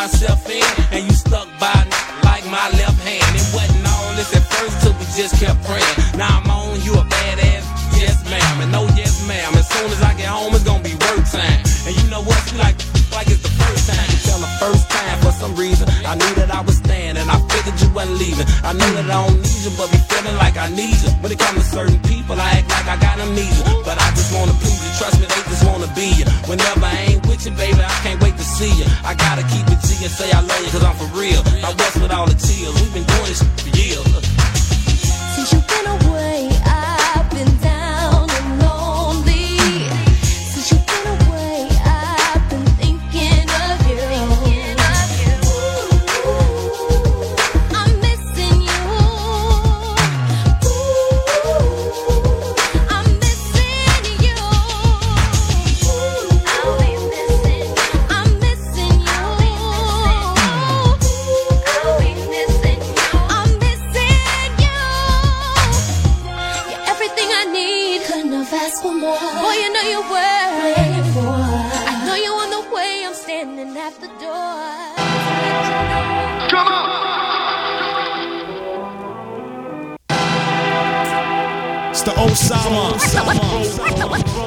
myself 0.06 0.45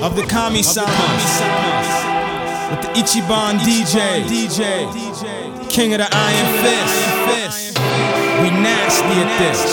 of 0.03 0.15
the 0.15 0.25
Kami 0.27 0.61
Sama 0.61 0.91
with 2.69 2.81
the 2.81 2.89
Ichiban 2.99 3.59
DJ, 3.59 4.23
DJ, 4.27 5.69
King 5.69 5.93
of 5.93 5.99
the 5.99 6.09
Iron 6.11 6.47
Fist. 6.59 7.79
We 8.43 8.49
nasty 8.51 9.15
at 9.23 9.31
this. 9.39 9.63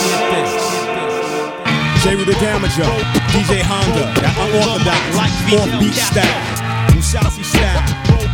J. 2.03 2.15
the 2.23 2.31
Damager, 2.39 2.87
DJ 3.35 3.59
Honda, 3.67 4.07
that 4.21 4.35
unorthodox, 4.39 5.01
offbeat 5.51 5.97
style, 5.97 6.95
Musashi 6.95 7.43
style, 7.43 7.83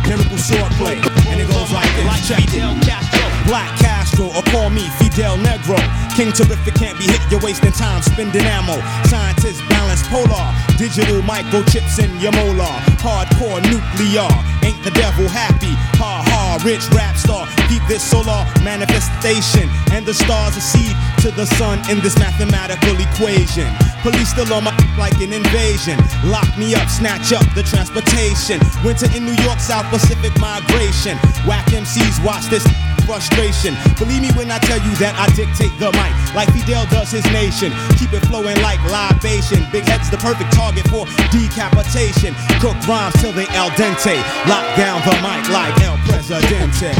lyrical 0.06 0.38
swordplay, 0.38 0.94
and 1.26 1.40
it 1.40 1.48
goes 1.50 1.72
like 1.72 1.90
this. 1.96 2.28
Check 2.28 2.44
it. 2.54 3.14
Black 3.46 3.68
Castro, 3.78 4.26
or 4.26 4.42
call 4.54 4.70
me 4.70 4.88
Fidel 4.98 5.36
Negro. 5.38 5.76
King 6.16 6.32
terrific 6.32 6.74
can't 6.74 6.96
be 6.98 7.04
hit, 7.04 7.20
you're 7.30 7.40
wasting 7.40 7.72
time 7.72 8.00
spending 8.02 8.42
ammo. 8.42 8.78
Scientists 9.08 9.60
polar, 10.08 10.50
digital 10.76 11.20
microchips 11.22 12.02
in 12.02 12.10
your 12.20 12.32
molar. 12.32 12.74
Hardcore 12.98 13.62
nuclear, 13.70 14.26
ain't 14.64 14.80
the 14.82 14.90
devil 14.96 15.28
happy? 15.28 15.74
Ha 16.00 16.24
ha, 16.24 16.58
rich 16.64 16.88
rap 16.90 17.16
star, 17.16 17.46
keep 17.68 17.82
this 17.86 18.02
solar 18.02 18.46
manifestation. 18.64 19.68
And 19.92 20.06
the 20.06 20.14
stars 20.14 20.54
seed 20.54 20.96
to 21.22 21.30
the 21.30 21.46
sun 21.60 21.78
in 21.90 22.00
this 22.00 22.18
mathematical 22.18 22.96
equation. 22.98 23.68
Police 24.02 24.30
still 24.30 24.52
on 24.52 24.64
my 24.64 24.74
like 24.98 25.20
an 25.20 25.32
invasion. 25.32 25.98
Lock 26.24 26.48
me 26.58 26.74
up, 26.74 26.88
snatch 26.88 27.32
up 27.32 27.46
the 27.54 27.62
transportation. 27.62 28.58
Winter 28.84 29.06
in 29.16 29.24
New 29.24 29.36
York, 29.44 29.60
South 29.60 29.86
Pacific 29.90 30.32
migration. 30.40 31.16
Whack 31.46 31.66
MCs, 31.70 32.24
watch 32.24 32.46
this 32.46 32.64
frustration. 33.04 33.76
Believe 33.96 34.22
me 34.22 34.30
when 34.34 34.50
I 34.50 34.58
tell 34.58 34.80
you 34.80 34.92
that 35.00 35.14
I 35.16 35.28
dictate 35.36 35.72
the 35.78 35.92
mic 35.92 36.12
like 36.34 36.50
Fidel 36.52 36.84
does 36.90 37.12
his 37.12 37.24
nation. 37.30 37.72
Keep 37.96 38.12
it 38.12 38.24
flowing 38.26 38.58
like 38.60 38.80
libation. 38.90 39.62
Big 39.70 39.84
head's 39.84 40.10
the 40.10 40.18
perfect 40.18 40.52
target 40.52 40.84
for 40.88 41.06
decapitation. 41.30 42.34
Cook 42.58 42.76
rhymes 42.88 43.14
till 43.20 43.32
they 43.32 43.46
al 43.54 43.70
dente. 43.78 44.16
Lock 44.50 44.66
down 44.76 45.00
the 45.06 45.14
mic 45.22 45.44
like 45.52 45.76
El 45.84 45.96
Presidente. 46.08 46.90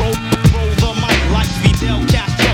Roll 0.00 0.74
the 0.80 0.92
mic 1.02 1.20
like 1.30 1.50
Fidel 1.60 2.00
Castro. 2.08 2.50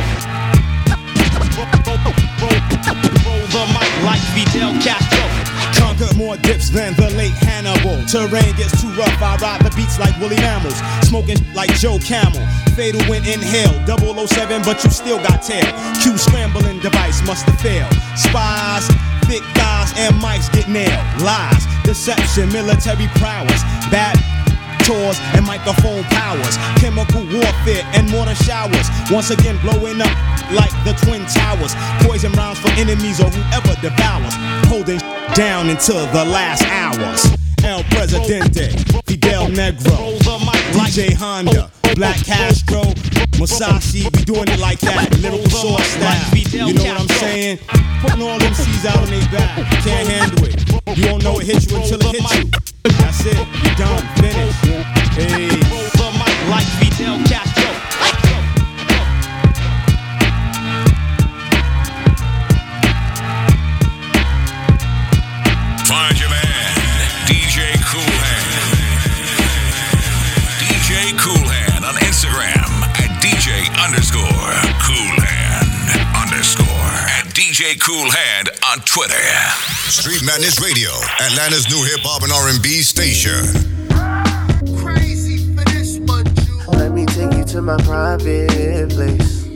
Roll 3.24 3.46
the 3.54 3.64
mic 3.72 3.92
like 4.04 4.24
Fidel 4.34 4.72
Castro. 4.82 5.15
Conquer 5.97 6.14
more 6.16 6.36
dips 6.36 6.68
than 6.68 6.94
the 6.94 7.09
late 7.16 7.32
Hannibal. 7.32 8.05
Terrain 8.07 8.55
gets 8.57 8.80
too 8.80 8.88
rough, 9.01 9.22
I 9.22 9.36
ride 9.40 9.62
the 9.64 9.74
beats 9.76 9.99
like 9.99 10.18
woolly 10.20 10.36
mammals. 10.36 10.76
Smoking 11.09 11.38
like 11.55 11.72
Joe 11.74 11.99
Camel. 11.99 12.44
Fatal 12.74 13.01
when 13.09 13.24
inhale. 13.24 13.72
007, 13.86 14.62
but 14.62 14.82
you 14.84 14.90
still 14.90 15.18
got 15.18 15.42
tail. 15.42 15.64
Q 16.03 16.18
scrambling 16.18 16.80
device 16.80 17.24
must 17.26 17.47
have 17.47 17.61
failed. 17.61 17.92
Spies, 18.16 18.86
thick 19.24 19.42
thighs, 19.57 19.92
and 19.97 20.14
mics 20.16 20.53
get 20.53 20.68
nailed. 20.68 21.05
Lies, 21.22 21.64
deception, 21.84 22.53
military 22.53 23.09
prowess. 23.16 23.62
Bad 23.88 24.16
tours 24.85 25.18
and 25.35 25.45
microphone 25.47 26.05
powers, 26.05 26.57
chemical 26.77 27.22
warfare 27.33 27.85
and 27.95 28.09
mortar 28.11 28.35
showers. 28.35 28.89
Once 29.11 29.31
again, 29.31 29.57
blowing 29.62 30.01
up 30.01 30.14
like 30.53 30.72
the 30.85 30.93
Twin 31.05 31.24
Towers. 31.27 31.74
Poison 32.03 32.33
rounds 32.33 32.59
for 32.59 32.70
enemies 32.81 33.20
or 33.20 33.31
whoever 33.31 33.74
devours. 33.81 34.35
Holding 34.68 34.99
down 35.35 35.68
until 35.68 36.07
the 36.12 36.24
last 36.24 36.62
hours. 36.64 37.27
El 37.64 37.83
Presidente, 37.85 38.70
Fidel 39.07 39.49
Negro, 39.49 40.16
DJ 40.72 41.12
Honda, 41.14 41.68
Black 41.97 42.16
Castro, 42.24 42.83
Musashi, 43.39 44.05
we 44.14 44.24
doing 44.24 44.47
it 44.49 44.61
like 44.61 44.79
that, 44.81 45.11
lyrical 45.18 45.51
sword 45.51 45.83
style. 45.83 46.37
You 46.37 46.74
know 46.74 46.85
what 46.85 47.01
I'm 47.01 47.09
saying? 47.18 47.59
Putting 48.03 48.22
all 48.22 48.39
them 48.39 48.55
C's 48.55 48.87
out 48.87 48.99
on 48.99 49.11
their 49.11 49.20
back, 49.33 49.57
can't 49.83 50.09
handle 50.09 50.45
it. 50.45 50.97
You 50.97 51.05
don't 51.07 51.24
know 51.24 51.41
it 51.41 51.47
hits 51.47 51.68
you 51.68 51.77
until 51.77 51.99
it 52.01 52.20
hits 52.20 52.39
you. 52.39 52.76
That's 52.89 53.26
it, 53.26 53.37
you 53.37 53.74
done, 53.74 54.07
finish. 54.22 54.55
Hey. 55.16 55.49
Like 56.49 56.66
Fidel 56.78 57.18
Castro. 57.26 57.66
Find 65.84 66.20
your 66.20 66.30
man, 66.30 66.76
DJ 67.26 67.74
Cool 67.82 68.14
Hand. 68.22 68.76
DJ 70.61 71.11
Koolhand 71.18 71.82
on 71.82 71.95
Instagram 72.07 72.70
at 73.03 73.11
DJ 73.20 73.66
underscore 73.84 74.55
Koolhand 74.87 76.22
underscore 76.22 76.66
at 77.18 77.24
DJ 77.34 77.74
Koolhand 77.80 78.49
on 78.70 78.78
Twitter. 78.84 79.76
Street 79.89 80.24
Madness 80.24 80.61
Radio, 80.61 80.91
Atlanta's 81.20 81.68
new 81.68 81.82
hip 81.84 82.01
hop 82.03 82.22
and 82.24 82.32
R&B 82.32 82.82
station. 82.82 83.47
Let 86.72 86.93
me 86.93 87.07
take 87.07 87.32
you 87.39 87.45
to 87.45 87.62
my 87.62 87.76
private 87.82 88.91
place. 88.91 89.47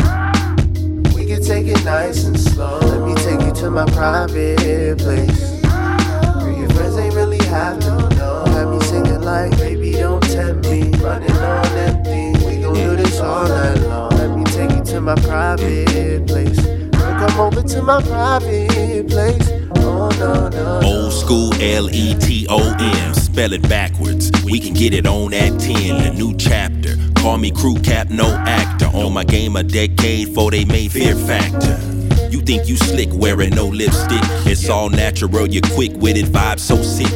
We 1.14 1.26
can 1.26 1.42
take 1.42 1.66
it 1.66 1.84
nice 1.84 2.24
and 2.24 2.38
slow. 2.38 2.78
Let 2.78 3.02
me 3.06 3.14
take 3.16 3.44
you 3.44 3.52
to 3.60 3.70
my 3.70 3.84
private 3.90 4.98
place. 4.98 5.60
Girl, 5.62 6.56
your 6.56 6.70
friends 6.70 6.96
ain't 6.96 7.14
really 7.14 7.42
have 7.46 7.80
to 7.80 8.08
know. 8.16 8.44
Have 8.54 8.70
me 8.70 8.80
singing 8.86 9.22
like, 9.22 9.50
baby, 9.58 9.92
don't 9.92 10.22
tempt 10.22 10.68
me. 10.68 10.92
Running 10.98 11.32
on 11.32 11.66
empty. 11.76 12.46
We 12.46 12.62
gon' 12.62 12.74
do 12.74 12.94
this 12.94 13.18
all 13.18 13.48
night 13.48 13.78
long. 13.80 14.10
Let 14.10 14.38
me 14.38 14.44
take 14.44 14.70
you 14.70 14.84
to 14.94 15.00
my 15.00 15.16
private 15.16 16.24
place. 16.28 16.60
Come 16.92 17.40
over 17.40 17.62
to 17.62 17.82
my 17.82 18.00
private 18.02 19.08
place. 19.08 19.59
Old 19.80 21.12
school 21.12 21.54
L 21.60 21.88
E 21.90 22.14
T 22.14 22.46
O 22.48 22.76
M, 22.78 23.14
spell 23.14 23.52
it 23.52 23.68
backwards. 23.68 24.30
We 24.44 24.60
can 24.60 24.74
get 24.74 24.94
it 24.94 25.06
on 25.06 25.32
at 25.34 25.58
10, 25.60 25.96
a 25.96 26.12
new 26.12 26.36
chapter. 26.36 26.96
Call 27.16 27.38
me 27.38 27.50
crew 27.50 27.76
cap, 27.76 28.10
no 28.10 28.28
actor. 28.46 28.86
On 28.86 29.12
my 29.12 29.24
game 29.24 29.56
a 29.56 29.62
decade 29.62 30.34
for 30.34 30.50
they 30.50 30.64
made 30.64 30.92
Fear 30.92 31.14
Factor. 31.16 31.99
You 32.30 32.40
think 32.40 32.68
you 32.68 32.76
slick 32.76 33.08
wearing 33.12 33.50
no 33.50 33.66
lipstick? 33.66 34.22
It's 34.46 34.68
all 34.68 34.88
natural, 34.88 35.48
you're 35.48 35.62
quick 35.74 35.92
with 35.94 36.16
it, 36.16 36.26
vibe 36.26 36.60
so 36.60 36.80
sick. 36.82 37.10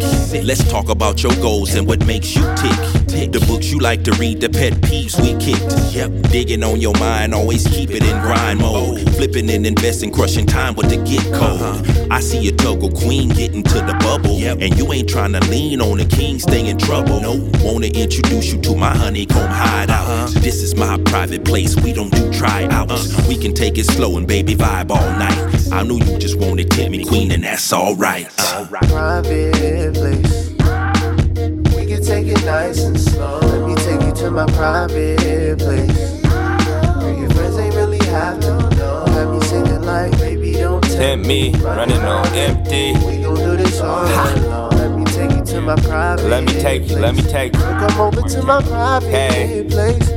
Let's 0.44 0.68
talk 0.70 0.88
about 0.88 1.22
your 1.22 1.34
goals 1.36 1.74
and 1.74 1.86
what 1.86 2.04
makes 2.04 2.34
you 2.34 2.42
tick. 2.56 2.94
The 3.30 3.44
books 3.46 3.70
you 3.70 3.78
like 3.78 4.02
to 4.04 4.12
read, 4.12 4.40
the 4.40 4.48
pet 4.48 4.72
peeves 4.74 5.20
we 5.22 5.32
kicked. 5.38 5.94
Yep, 5.94 6.30
digging 6.32 6.64
on 6.64 6.80
your 6.80 6.94
mind, 6.98 7.32
always 7.32 7.66
keep 7.66 7.90
it 7.90 8.02
in 8.02 8.20
grind 8.20 8.58
mode. 8.58 9.00
Flipping 9.14 9.48
and 9.50 9.64
investing, 9.64 10.10
crushing 10.10 10.46
time 10.46 10.74
with 10.74 10.90
the 10.90 10.96
get 10.96 11.22
code. 11.32 12.10
I 12.10 12.20
see 12.20 12.48
a 12.48 12.52
Togo 12.52 12.88
queen 12.90 13.28
getting 13.28 13.62
to 13.62 13.74
the 13.74 13.96
bubble. 14.00 14.34
And 14.44 14.76
you 14.76 14.92
ain't 14.92 15.08
trying 15.08 15.32
to 15.32 15.40
lean 15.48 15.80
on 15.80 16.00
a 16.00 16.04
king, 16.04 16.38
stay 16.38 16.68
in 16.68 16.76
trouble. 16.76 17.20
No, 17.20 17.50
wanna 17.62 17.86
introduce 17.86 18.52
you 18.52 18.60
to 18.62 18.74
my 18.74 18.94
honeycomb 18.94 19.48
hideout. 19.48 20.08
Uh-huh. 20.08 20.40
This 20.40 20.62
is 20.62 20.74
my 20.74 20.98
private 21.04 21.44
place, 21.44 21.76
we 21.76 21.92
don't 21.92 22.10
do 22.10 22.32
tryouts. 22.32 23.16
Uh. 23.16 23.24
We 23.28 23.36
can 23.36 23.54
take 23.54 23.78
it 23.78 23.86
slow 23.86 24.16
and 24.16 24.26
baby 24.26 24.54
vibe 24.54 24.90
all 24.90 25.03
night. 25.12 25.72
I 25.72 25.82
knew 25.82 25.98
you 25.98 26.18
just 26.18 26.36
wanted 26.38 26.70
to 26.70 26.90
me 26.90 27.04
queen, 27.04 27.32
and 27.32 27.44
that's 27.44 27.72
alright. 27.72 28.28
private 28.68 29.94
place. 29.94 30.50
We 31.74 31.86
can 31.86 32.02
take 32.02 32.26
it 32.26 32.44
nice 32.44 32.82
and 32.82 32.98
slow. 32.98 33.40
Let 33.40 33.68
me 33.68 33.74
take 33.76 34.02
you 34.02 34.14
to 34.24 34.30
my 34.30 34.46
private 34.46 35.58
place. 35.58 36.22
Where 37.02 37.14
your 37.18 37.30
friends 37.30 37.56
ain't 37.58 37.74
really 37.74 38.04
have 38.06 38.40
to 38.40 38.76
know. 38.76 39.04
Have 39.08 39.30
me 39.30 39.40
singing 39.46 39.82
like, 39.82 40.12
baby, 40.18 40.52
don't 40.52 40.82
tempt 40.82 40.96
Tempt 40.96 41.26
me, 41.26 41.52
running 41.56 42.02
on 42.02 42.26
empty. 42.34 42.92
We 43.06 43.22
gon' 43.22 43.34
do 43.36 43.56
this 43.56 43.80
all 43.80 44.04
night 44.04 44.38
long. 44.42 44.70
Let 44.70 44.98
me 44.98 45.04
take 45.04 45.30
you 45.32 45.44
to 45.44 45.60
my 45.60 45.76
private 45.76 46.26
Let 46.28 46.44
me 46.44 46.52
take 46.60 46.88
you, 46.88 46.96
let 46.96 47.14
me 47.14 47.22
take 47.22 47.54
you. 47.54 47.60
Come 47.60 48.00
over 48.00 48.22
to 48.22 48.42
my 48.42 48.62
private 48.62 49.10
Hey. 49.10 49.66
place. 49.68 50.13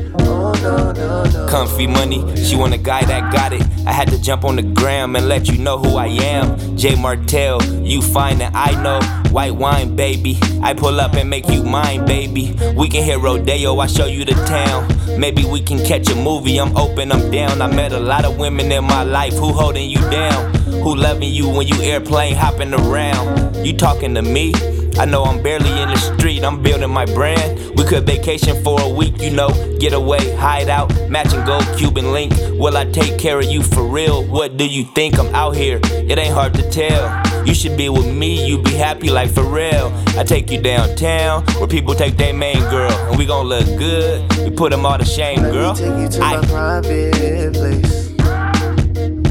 Comfy 1.50 1.88
money, 1.88 2.36
she 2.36 2.56
want 2.56 2.74
a 2.74 2.78
guy 2.78 3.04
that 3.06 3.32
got 3.32 3.54
it. 3.54 3.62
I 3.86 3.92
had 3.92 4.10
to 4.10 4.22
jump 4.22 4.44
on 4.44 4.56
the 4.56 4.64
gram 4.64 5.16
and 5.16 5.28
let 5.28 5.48
you 5.48 5.58
know 5.58 5.78
who 5.78 5.96
I 5.96 6.08
am. 6.08 6.78
Jay 6.78 6.96
Martell, 6.96 7.64
you 7.84 8.02
fine 8.02 8.42
and 8.42 8.56
I 8.56 8.82
know. 8.82 9.00
White 9.32 9.56
wine, 9.56 9.96
baby. 9.96 10.38
I 10.62 10.74
pull 10.74 11.00
up 11.00 11.14
and 11.14 11.30
make 11.30 11.48
you 11.50 11.64
mine, 11.64 12.06
baby. 12.06 12.56
We 12.76 12.90
can 12.90 13.04
hit 13.04 13.20
Rodeo, 13.20 13.78
I 13.80 13.88
show 13.88 14.06
you 14.06 14.26
the 14.26 14.34
town. 14.46 14.88
Maybe 15.20 15.46
we 15.46 15.62
can 15.62 15.84
catch 15.86 16.10
a 16.10 16.16
movie, 16.16 16.60
I'm 16.60 16.76
open, 16.76 17.12
I'm 17.12 17.32
down. 17.32 17.62
I 17.62 17.68
met 17.68 17.92
a 17.92 18.00
lot 18.00 18.26
of 18.26 18.38
women 18.38 18.72
in 18.72 18.84
my 18.84 19.04
life 19.04 19.34
who 19.34 19.54
holding 19.54 19.90
you 19.90 20.00
down. 20.10 20.54
Who 20.84 20.96
loving 20.96 21.32
you 21.34 21.50
when 21.50 21.68
you 21.68 21.82
airplane 21.82 22.36
hopping 22.36 22.74
around. 22.74 23.66
You 23.66 23.76
talking 23.76 24.14
to 24.16 24.22
me? 24.22 24.54
I 25.00 25.06
know 25.06 25.24
I'm 25.26 25.44
barely 25.44 25.70
in 25.82 25.90
the 25.90 25.96
street, 25.98 26.44
I'm 26.44 26.64
building 26.64 26.90
my 26.90 27.06
brand. 27.06 27.78
We 27.78 27.84
could 27.86 28.06
vacation 28.08 28.64
for 28.64 28.82
a 28.82 28.90
week, 28.90 29.22
you 29.22 29.30
know, 29.30 29.50
get 29.80 29.94
away, 29.94 30.36
hide 30.36 30.70
out, 30.70 30.92
matching 31.08 31.46
gold 31.46 31.66
Cuban 31.78 32.12
link. 32.12 32.34
Will 32.54 32.76
I 32.76 32.86
take 32.86 33.20
care 33.20 33.40
of 33.40 33.46
you 33.46 33.62
for 33.62 33.84
real? 33.84 34.26
What 34.26 34.58
do 34.58 34.66
you 34.66 34.86
think? 34.96 35.20
I'm 35.20 35.34
out 35.36 35.56
here, 35.56 35.80
it 35.84 36.18
ain't 36.18 36.34
hard 36.34 36.56
to 36.56 36.68
tell. 36.72 37.46
You 37.46 37.54
should 37.54 37.78
be 37.78 37.90
with 37.90 38.12
me, 38.12 38.44
you 38.46 38.62
be 38.62 38.74
happy 38.74 39.12
like 39.12 39.30
for 39.30 39.44
real. 39.44 39.94
I 40.18 40.24
take 40.24 40.50
you 40.50 40.60
downtown 40.60 41.44
where 41.60 41.68
people 41.68 41.94
take 41.94 42.18
their 42.18 42.34
main 42.34 42.60
girl, 42.72 42.92
and 42.92 43.18
we 43.20 43.28
gon' 43.28 43.46
look 43.46 43.66
good. 43.78 44.28
We 44.40 44.50
put 44.50 44.72
them 44.72 44.84
all 44.84 44.98
to 44.98 45.06
shame, 45.06 45.42
girl. 45.42 45.74
Me 45.74 45.80
Take 45.80 46.00
you 46.00 46.10
to 46.10 46.20
my 46.20 46.42
private 46.48 47.54
place. 47.54 48.10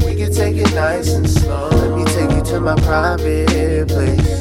We 0.05 0.15
can 0.15 0.33
take 0.33 0.55
it 0.55 0.73
nice 0.73 1.13
and 1.13 1.29
slow. 1.29 1.69
Let 1.71 1.97
me 1.97 2.05
take 2.05 2.31
you 2.31 2.43
to 2.53 2.61
my 2.61 2.75
private 2.75 3.89
place. 3.89 4.36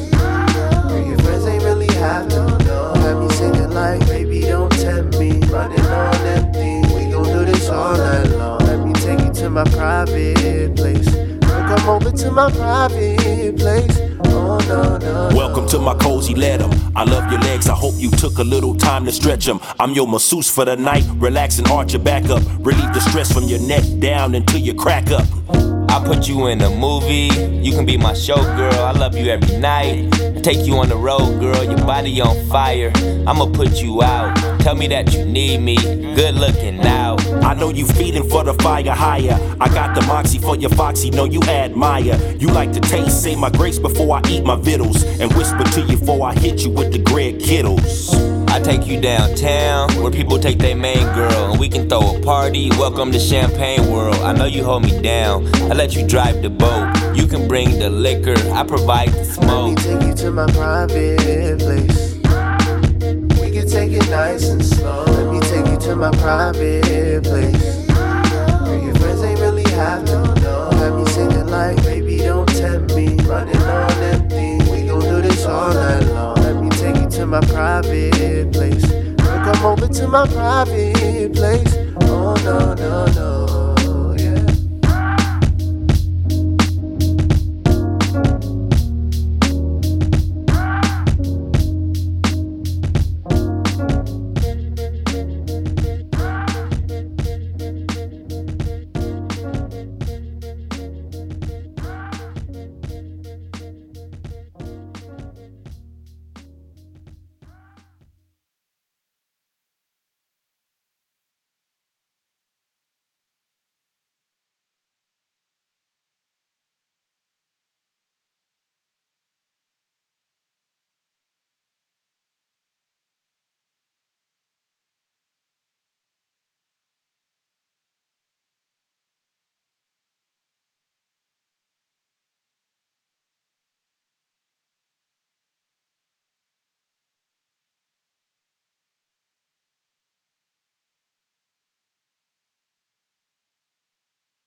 Have 2.07 2.29
to 2.29 2.65
know. 2.65 2.95
Have 2.95 3.21
me 3.21 3.29
singing 3.31 3.71
like, 3.71 4.01
baby, 4.07 4.41
don't 4.41 4.71
tempt 4.71 5.19
me. 5.19 5.41
Running 5.49 5.81
on 5.81 6.15
empty. 6.27 6.95
We 6.95 7.11
gon' 7.11 7.25
do 7.25 7.45
this 7.45 7.69
all 7.69 7.97
night 7.97 8.29
long. 8.31 8.61
Let 8.61 8.81
me 8.87 8.93
take 8.95 9.21
you 9.21 9.33
to 9.33 9.51
my 9.51 9.65
private 9.65 10.77
place. 10.77 11.09
Come 11.41 11.89
over 11.89 12.13
to 12.13 12.31
my 12.31 12.51
private 12.53 13.57
place. 13.59 13.99
Oh 14.27 14.59
no, 14.69 14.99
no. 14.99 15.37
Welcome 15.37 15.67
to 15.69 15.79
my 15.81 15.95
cozy 15.95 16.35
letter. 16.35 16.69
I 16.95 17.03
love 17.03 17.31
your 17.31 17.41
legs. 17.41 17.69
I 17.69 17.75
hope 17.75 17.95
you 17.97 18.11
took 18.11 18.39
a 18.39 18.45
little 18.45 18.77
time 18.77 19.05
to 19.07 19.13
stretch 19.13 19.47
them. 19.47 19.59
I'm 19.81 19.93
your 19.93 20.07
masseuse 20.07 20.49
for 20.49 20.65
the 20.65 20.77
night. 20.77 21.05
Relax 21.17 21.59
and 21.59 21.67
arch 21.69 21.93
your 21.93 22.03
back 22.03 22.25
up. 22.31 22.43
Relieve 22.61 22.95
the 22.95 23.01
stress 23.01 23.33
from 23.33 23.45
your 23.45 23.61
neck 23.61 23.83
down 23.99 24.37
until 24.37 24.61
you 24.61 24.75
crack 24.75 25.11
up. 25.11 25.27
I 25.97 26.05
put 26.05 26.29
you 26.29 26.49
in 26.49 26.61
a 26.61 26.69
movie. 26.69 27.31
You 27.67 27.73
can 27.73 27.87
be 27.87 27.97
my 27.97 28.13
showgirl. 28.13 28.75
I 28.75 28.91
love 28.91 29.17
you 29.17 29.31
every 29.31 29.57
night. 29.57 30.13
I 30.13 30.41
take 30.43 30.67
you 30.67 30.77
on 30.77 30.91
the 30.91 30.97
road, 30.97 31.41
girl. 31.41 31.65
Your 31.65 31.79
body 31.79 32.21
on 32.21 32.37
fire. 32.51 32.93
I'ma 33.27 33.47
put 33.47 33.81
you 33.81 34.03
out. 34.03 34.37
Tell 34.61 34.75
me 34.75 34.89
that 34.89 35.15
you 35.15 35.25
need 35.25 35.63
me. 35.63 35.77
Good 35.77 36.35
looking 36.35 36.77
now. 36.77 37.17
I 37.41 37.55
know 37.55 37.71
you 37.71 37.87
feeding 37.87 38.29
for 38.29 38.45
the 38.45 38.53
fire 38.63 38.93
higher. 38.93 39.41
I 39.59 39.69
got 39.71 39.95
the 39.95 40.03
moxie 40.03 40.39
for 40.39 40.55
your 40.55 40.69
foxy. 40.69 41.09
Know 41.09 41.25
you 41.25 41.41
admire. 41.45 42.21
You 42.37 42.49
like 42.49 42.75
to 42.75 42.81
taste, 42.81 43.23
say 43.23 43.35
my 43.35 43.49
grace 43.49 43.79
before 43.79 44.19
I 44.19 44.29
eat 44.29 44.45
my 44.45 44.57
vittles, 44.57 45.03
and 45.03 45.33
whisper 45.33 45.65
to 45.65 45.81
you 45.81 45.97
before 45.97 46.27
I 46.27 46.35
hit 46.35 46.63
you 46.63 46.73
with 46.73 46.93
the 46.93 46.99
Greg 46.99 47.41
Kittles. 47.41 48.36
I 48.57 48.59
take 48.59 48.87
you 48.87 48.99
downtown 48.99 49.91
where 50.03 50.11
people 50.11 50.39
take 50.39 50.57
their 50.57 50.75
main 50.75 51.05
girl 51.13 51.51
and 51.51 51.61
we 51.61 51.69
can 51.69 51.91
throw 51.91 52.17
a 52.17 52.21
party. 52.23 52.71
Welcome 52.71 53.13
to 53.13 53.21
Champagne 53.21 53.93
World. 53.93 54.15
I 54.15 54.33
know 54.33 54.47
you 54.47 54.65
hold 54.65 54.83
me 54.83 54.99
down. 55.03 55.47
I 55.71 55.75
let 55.75 55.95
you 55.95 56.07
drive 56.07 56.41
the 56.41 56.49
boat. 56.49 56.91
You 57.15 57.27
can 57.27 57.49
bring 57.49 57.79
the 57.79 57.91
liquor. 57.91 58.35
I 58.55 58.65
provide 58.65 59.11
the 59.11 59.27
smoke. 59.27 59.77
Let 59.85 59.99
me 59.99 59.99
Take 59.99 60.09
you 60.09 60.15
to 60.15 60.31
my 60.31 60.47
private 60.53 61.59
place. 61.59 62.15
We 63.39 63.51
can 63.51 63.69
take 63.69 63.93
it 63.93 64.09
nice 64.09 64.49
and 64.49 64.65
slow. 64.65 65.05
Let 65.05 65.35
me 65.35 65.41
take 65.41 65.67
you 65.67 65.79
to 65.91 65.95
my 65.95 66.11
private 66.13 67.25
place. 67.25 67.87
Where 68.65 68.79
your 68.83 68.95
friends 68.95 69.23
ain't 69.23 69.39
really 69.39 69.71
have 69.73 70.07
to 70.07 70.35
know. 70.41 70.71
Have 70.71 70.95
me 70.99 71.05
singing 71.13 71.47
like, 71.49 71.77
baby, 71.83 72.17
don't 72.21 72.49
tempt 72.49 72.95
me. 72.95 73.17
Running 73.27 73.55
on 73.59 73.93
empty. 74.15 74.71
We 74.71 74.87
gon' 74.87 75.01
do 75.01 75.21
this 75.21 75.45
all 75.45 75.75
night 75.75 76.05
long. 76.07 76.26
To 77.17 77.25
my 77.25 77.41
private 77.41 78.53
place. 78.53 78.85
Come 79.17 79.65
over 79.65 79.89
to 79.89 80.07
my 80.07 80.27
private 80.27 81.33
place. 81.35 81.75
Oh 82.03 82.35
no, 82.45 82.75
no, 82.75 83.07
no. 83.15 83.36